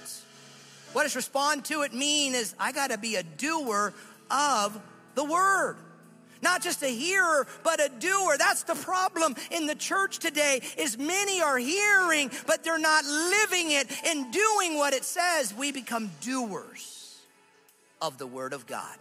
What 0.93 1.03
does 1.03 1.15
respond 1.15 1.65
to 1.65 1.82
it 1.82 1.93
mean 1.93 2.36
is 2.36 2.55
I 2.59 2.72
got 2.72 2.91
to 2.91 2.97
be 2.97 3.15
a 3.15 3.24
doer 3.24 3.93
of 4.30 4.80
the 5.15 5.24
word. 5.24 5.78
Not 6.42 6.62
just 6.62 6.84
a 6.84 6.88
hearer, 6.88 7.48
but 7.64 7.80
a 7.80 7.90
doer. 7.90 8.36
That's 8.38 8.64
the 8.64 8.76
problem 8.76 9.36
in 9.52 9.68
the 9.68 9.76
church 9.76 10.20
today 10.20 10.62
is 10.78 10.98
many 10.98 11.42
are 11.42 11.58
hearing, 11.58 12.32
but 12.46 12.64
they're 12.64 12.80
not 12.80 13.06
living 13.06 13.72
it 13.72 13.88
and 14.06 14.32
doing 14.32 14.78
what 14.78 14.94
it 14.94 15.04
says. 15.04 15.54
We 15.54 15.72
become 15.72 16.12
doers 16.22 17.18
of 18.02 18.18
the 18.18 18.28
word 18.28 18.54
of 18.54 18.68
God. 18.68 18.96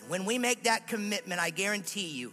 And 0.00 0.08
when 0.08 0.24
we 0.24 0.38
make 0.38 0.64
that 0.64 0.86
commitment, 0.86 1.40
I 1.40 1.50
guarantee 1.50 2.08
you, 2.08 2.32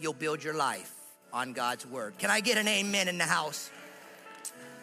you'll 0.00 0.12
build 0.12 0.42
your 0.42 0.54
life 0.54 0.92
on 1.32 1.52
God's 1.52 1.86
word. 1.86 2.14
Can 2.18 2.30
I 2.30 2.40
get 2.40 2.58
an 2.58 2.68
amen 2.68 3.08
in 3.08 3.18
the 3.18 3.24
house? 3.24 3.70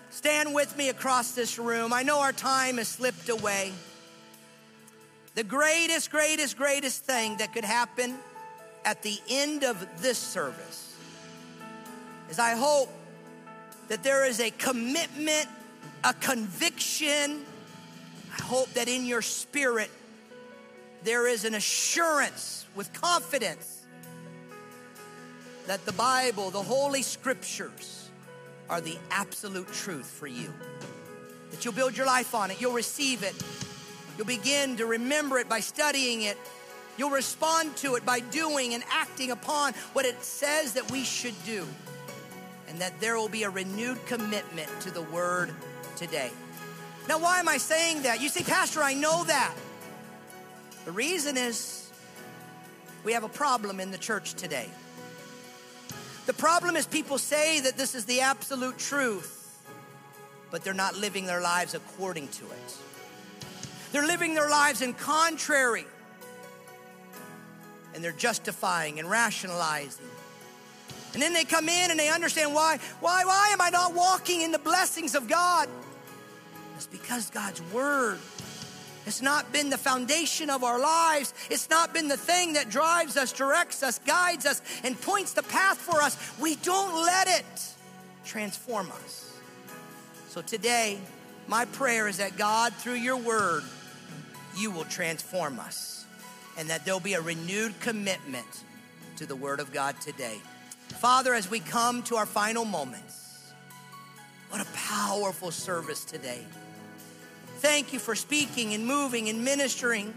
Stand 0.10 0.54
with 0.54 0.78
me 0.78 0.89
across 0.89 1.32
this 1.32 1.58
room. 1.58 1.94
I 1.94 2.04
know 2.04 2.20
our 2.20 2.34
time 2.34 2.78
has 2.78 2.89
slipped 2.89 3.30
away. 3.30 3.72
The 5.36 5.44
greatest, 5.44 6.12
greatest, 6.12 6.58
greatest 6.58 7.06
thing 7.06 7.38
that 7.38 7.54
could 7.54 7.64
happen 7.64 8.18
at 8.86 9.01
the 9.01 9.19
end 9.29 9.63
of 9.63 9.86
this 10.01 10.17
service 10.17 10.95
is 12.29 12.39
I 12.39 12.55
hope 12.55 12.89
that 13.88 14.03
there 14.03 14.25
is 14.25 14.39
a 14.39 14.51
commitment, 14.51 15.47
a 16.03 16.13
conviction. 16.13 17.45
I 18.38 18.41
hope 18.41 18.69
that 18.73 18.88
in 18.88 19.05
your 19.05 19.21
spirit 19.21 19.91
there 21.03 21.27
is 21.27 21.45
an 21.45 21.55
assurance 21.55 22.65
with 22.75 22.91
confidence 22.93 23.86
that 25.67 25.86
the 25.86 25.91
Bible, 25.93 26.49
the 26.51 26.61
Holy 26.61 27.01
Scriptures, 27.01 28.09
are 28.69 28.82
the 28.82 28.97
absolute 29.09 29.67
truth 29.73 30.05
for 30.05 30.27
you. 30.27 30.51
That 31.51 31.65
you'll 31.65 31.73
build 31.73 31.97
your 31.97 32.05
life 32.05 32.34
on 32.34 32.51
it, 32.51 32.61
you'll 32.61 32.73
receive 32.73 33.23
it, 33.23 33.36
you'll 34.17 34.27
begin 34.27 34.77
to 34.77 34.86
remember 34.86 35.38
it 35.38 35.49
by 35.49 35.59
studying 35.59 36.21
it 36.21 36.38
You'll 36.98 37.10
respond 37.10 37.76
to 37.78 37.96
it 37.96 38.06
by 38.06 38.20
doing 38.20 38.74
and 38.74 38.84
acting 38.92 39.32
upon 39.32 39.74
what 39.94 40.06
it 40.06 40.22
says 40.24 40.74
that 40.74 40.92
we 40.92 41.04
should 41.04 41.36
do. 41.46 41.66
And 42.68 42.80
that 42.80 43.00
there 43.02 43.18
will 43.18 43.30
be 43.30 43.44
a 43.44 43.50
renewed 43.50 44.06
commitment 44.06 44.70
to 44.82 44.92
the 44.92 45.02
word 45.02 45.52
today. 45.96 46.32
Now, 47.08 47.20
why 47.20 47.39
am 47.39 47.50
I 47.50 47.58
saying 47.58 48.04
that? 48.04 48.22
You 48.22 48.30
say, 48.30 48.44
Pastor, 48.44 48.82
I 48.82 48.94
know 48.94 49.24
that. 49.26 49.54
The 50.86 50.92
reason 50.92 51.38
is 51.38 51.92
we 53.04 53.14
have 53.14 53.24
a 53.24 53.30
problem 53.30 53.80
in 53.80 53.92
the 53.92 53.98
church 53.98 54.36
today. 54.36 54.70
The 56.28 56.34
problem 56.34 56.76
is 56.76 56.86
people 56.86 57.18
say 57.18 57.62
that 57.62 57.78
this 57.78 57.96
is 57.96 58.06
the 58.06 58.22
absolute 58.22 58.78
truth, 58.78 59.60
but 60.52 60.64
they're 60.64 60.74
not 60.74 60.96
living 60.96 61.26
their 61.26 61.42
lives 61.42 61.74
according 61.74 62.28
to 62.30 62.46
it. 62.46 62.78
They're 63.92 64.06
living 64.06 64.36
their 64.36 64.50
lives 64.50 64.82
in 64.82 64.94
contrary 64.94 65.86
and 67.94 68.04
they're 68.04 68.12
justifying 68.12 69.00
and 69.00 69.10
rationalizing. 69.10 70.06
And 71.14 71.22
then 71.22 71.34
they 71.34 71.44
come 71.44 71.68
in 71.68 71.92
and 71.92 72.00
they 72.00 72.10
understand 72.10 72.54
why, 72.54 72.80
why, 73.00 73.26
why 73.26 73.50
am 73.52 73.62
I 73.62 73.70
not 73.70 73.94
walking 73.94 74.42
in 74.42 74.52
the 74.52 74.60
blessings 74.60 75.14
of 75.14 75.28
God? 75.28 75.68
It's 76.76 76.88
because 76.88 77.30
God's 77.30 77.62
word 77.74 78.18
has 79.06 79.22
not 79.22 79.52
been 79.52 79.70
the 79.70 79.78
foundation 79.78 80.50
of 80.50 80.64
our 80.64 80.80
lives. 80.80 81.34
It's 81.50 81.70
not 81.70 81.94
been 81.94 82.08
the 82.08 82.18
thing 82.18 82.54
that 82.54 82.70
drives 82.70 83.18
us, 83.18 83.34
directs 83.34 83.84
us, 83.84 84.00
guides 84.00 84.46
us, 84.46 84.62
and 84.84 85.00
points 85.00 85.34
the 85.34 85.44
path 85.44 85.78
for 85.78 86.02
us. 86.02 86.18
We 86.39 86.56
don't 86.58 87.04
let 87.04 87.28
it 87.28 87.76
transform 88.24 88.92
us. 88.92 89.38
So 90.30 90.42
today, 90.42 91.00
my 91.48 91.66
prayer 91.66 92.08
is 92.08 92.18
that 92.18 92.38
God, 92.38 92.74
through 92.74 92.94
your 92.94 93.18
word, 93.18 93.64
you 94.56 94.72
will 94.72 94.86
transform 94.86 95.60
us 95.60 96.01
and 96.62 96.70
that 96.70 96.86
there'll 96.86 96.99
be 96.99 97.16
a 97.16 97.22
renewed 97.22 97.74
commitment 97.80 98.45
to 99.16 99.26
the 99.26 99.36
Word 99.36 99.59
of 99.59 99.74
God 99.74 99.99
today. 99.99 100.39
Father, 100.89 101.34
as 101.34 101.49
we 101.49 101.59
come 101.59 102.03
to 102.03 102.18
our 102.18 102.28
final 102.28 102.66
moments, 102.66 103.51
what 104.51 104.62
a 104.62 104.68
powerful 104.76 105.49
service 105.49 106.05
today. 106.05 106.45
Thank 107.57 107.93
you 107.93 107.97
for 107.97 108.14
speaking 108.14 108.76
and 108.76 108.86
moving 108.86 109.28
and 109.28 109.43
ministering. 109.43 110.14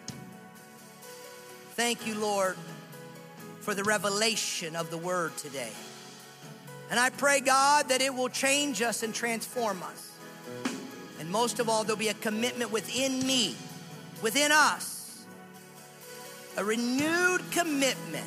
Thank 1.77 2.07
you, 2.07 2.15
Lord, 2.15 2.59
for 3.61 3.75
the 3.75 3.83
revelation 3.83 4.77
of 4.77 4.91
the 4.91 4.99
Word 4.99 5.35
today. 5.39 5.73
And 6.91 7.01
I 7.01 7.09
pray, 7.09 7.41
God, 7.41 7.89
that 7.89 8.03
it 8.03 8.13
will 8.13 8.29
change 8.29 8.83
us 8.83 9.03
and 9.03 9.15
transform 9.15 9.83
us. 9.83 10.13
And 11.19 11.31
most 11.31 11.59
of 11.59 11.71
all, 11.71 11.85
there'll 11.85 11.97
be 11.97 12.09
a 12.09 12.15
commitment 12.15 12.71
within 12.71 13.27
me, 13.27 13.57
within 14.21 14.53
us, 14.53 14.94
a 16.57 16.65
renewed 16.65 17.43
commitment 17.51 18.25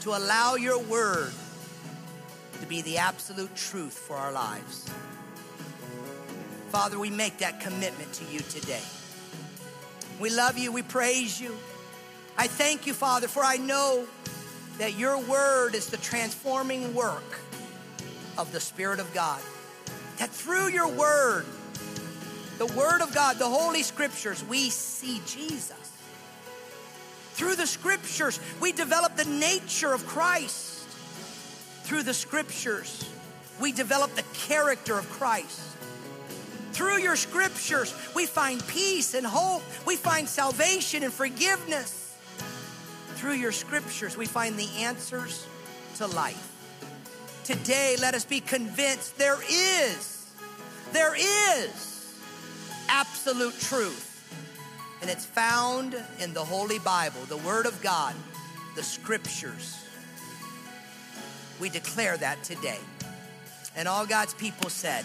to 0.00 0.10
allow 0.10 0.54
your 0.54 0.78
word 0.78 1.32
to 2.60 2.66
be 2.66 2.82
the 2.82 2.98
absolute 2.98 3.54
truth 3.56 3.94
for 3.94 4.16
our 4.16 4.32
lives. 4.32 4.88
Father, 6.70 6.98
we 6.98 7.10
make 7.10 7.38
that 7.38 7.60
commitment 7.60 8.12
to 8.12 8.24
you 8.24 8.40
today. 8.40 8.82
We 10.20 10.30
love 10.30 10.56
you, 10.58 10.72
we 10.72 10.82
praise 10.82 11.40
you. 11.40 11.56
I 12.36 12.46
thank 12.46 12.86
you, 12.86 12.94
Father, 12.94 13.28
for 13.28 13.42
I 13.42 13.56
know 13.56 14.06
that 14.78 14.98
your 14.98 15.18
word 15.18 15.74
is 15.74 15.88
the 15.88 15.96
transforming 15.96 16.94
work 16.94 17.38
of 18.36 18.52
the 18.52 18.60
Spirit 18.60 19.00
of 19.00 19.12
God. 19.14 19.40
That 20.18 20.30
through 20.30 20.68
your 20.68 20.88
word, 20.88 21.44
the 22.58 22.66
word 22.66 23.00
of 23.02 23.14
God, 23.14 23.38
the 23.38 23.48
Holy 23.48 23.82
Scriptures, 23.82 24.44
we 24.44 24.70
see 24.70 25.20
Jesus. 25.26 25.93
Through 27.34 27.56
the 27.56 27.66
scriptures, 27.66 28.38
we 28.60 28.70
develop 28.70 29.16
the 29.16 29.24
nature 29.24 29.92
of 29.92 30.06
Christ. 30.06 30.86
Through 31.82 32.04
the 32.04 32.14
scriptures, 32.14 33.10
we 33.60 33.72
develop 33.72 34.14
the 34.14 34.22
character 34.34 34.96
of 34.96 35.10
Christ. 35.10 35.60
Through 36.70 36.98
your 36.98 37.16
scriptures, 37.16 37.92
we 38.14 38.26
find 38.26 38.64
peace 38.68 39.14
and 39.14 39.26
hope. 39.26 39.62
We 39.84 39.96
find 39.96 40.28
salvation 40.28 41.02
and 41.02 41.12
forgiveness. 41.12 42.16
Through 43.16 43.34
your 43.34 43.52
scriptures, 43.52 44.16
we 44.16 44.26
find 44.26 44.56
the 44.56 44.68
answers 44.78 45.44
to 45.96 46.06
life. 46.06 46.52
Today, 47.42 47.96
let 48.00 48.14
us 48.14 48.24
be 48.24 48.38
convinced 48.38 49.18
there 49.18 49.38
is, 49.50 50.30
there 50.92 51.16
is 51.16 52.14
absolute 52.88 53.58
truth 53.58 54.13
and 55.04 55.10
it's 55.10 55.26
found 55.26 55.94
in 56.18 56.32
the 56.32 56.42
Holy 56.42 56.78
Bible, 56.78 57.20
the 57.28 57.36
Word 57.36 57.66
of 57.66 57.78
God, 57.82 58.14
the 58.74 58.82
Scriptures. 58.82 59.84
We 61.60 61.68
declare 61.68 62.16
that 62.16 62.42
today. 62.42 62.78
And 63.76 63.86
all 63.86 64.06
God's 64.06 64.32
people 64.32 64.70
said, 64.70 65.04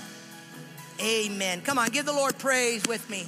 Amen. 1.01 1.59
Come 1.59 1.77
on, 1.77 1.89
give 1.89 2.05
the 2.05 2.13
Lord 2.13 2.37
praise 2.37 2.81
with 2.87 3.09
me. 3.09 3.27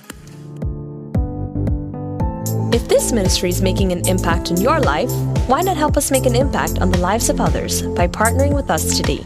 If 2.73 2.87
this 2.87 3.11
ministry 3.11 3.49
is 3.49 3.61
making 3.61 3.91
an 3.91 4.07
impact 4.07 4.49
in 4.49 4.55
your 4.55 4.79
life, 4.79 5.11
why 5.49 5.59
not 5.59 5.75
help 5.75 5.97
us 5.97 6.09
make 6.09 6.25
an 6.25 6.37
impact 6.37 6.79
on 6.79 6.89
the 6.89 6.99
lives 6.99 7.27
of 7.27 7.41
others 7.41 7.81
by 7.81 8.07
partnering 8.07 8.55
with 8.55 8.71
us 8.71 8.95
today? 8.95 9.25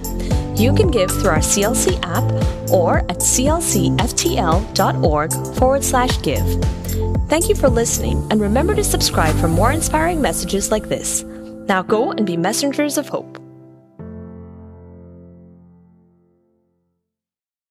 You 0.60 0.74
can 0.74 0.90
give 0.90 1.12
through 1.12 1.30
our 1.30 1.38
CLC 1.38 2.00
app 2.02 2.24
or 2.72 3.02
at 3.02 3.20
clcftl.org 3.20 3.94
forward 5.60 5.84
slash 5.84 6.20
give. 6.24 6.85
Thank 7.28 7.50
you 7.50 7.56
for 7.56 7.70
listening, 7.70 8.26
and 8.30 8.40
remember 8.40 8.76
to 8.76 8.84
subscribe 8.84 9.36
for 9.38 9.48
more 9.48 9.72
inspiring 9.72 10.22
messages 10.22 10.70
like 10.70 10.90
this. 10.90 11.24
Now 11.68 11.82
go 11.82 12.12
and 12.12 12.24
be 12.24 12.38
messengers 12.38 13.00
of 13.00 13.10
hope. 13.10 13.45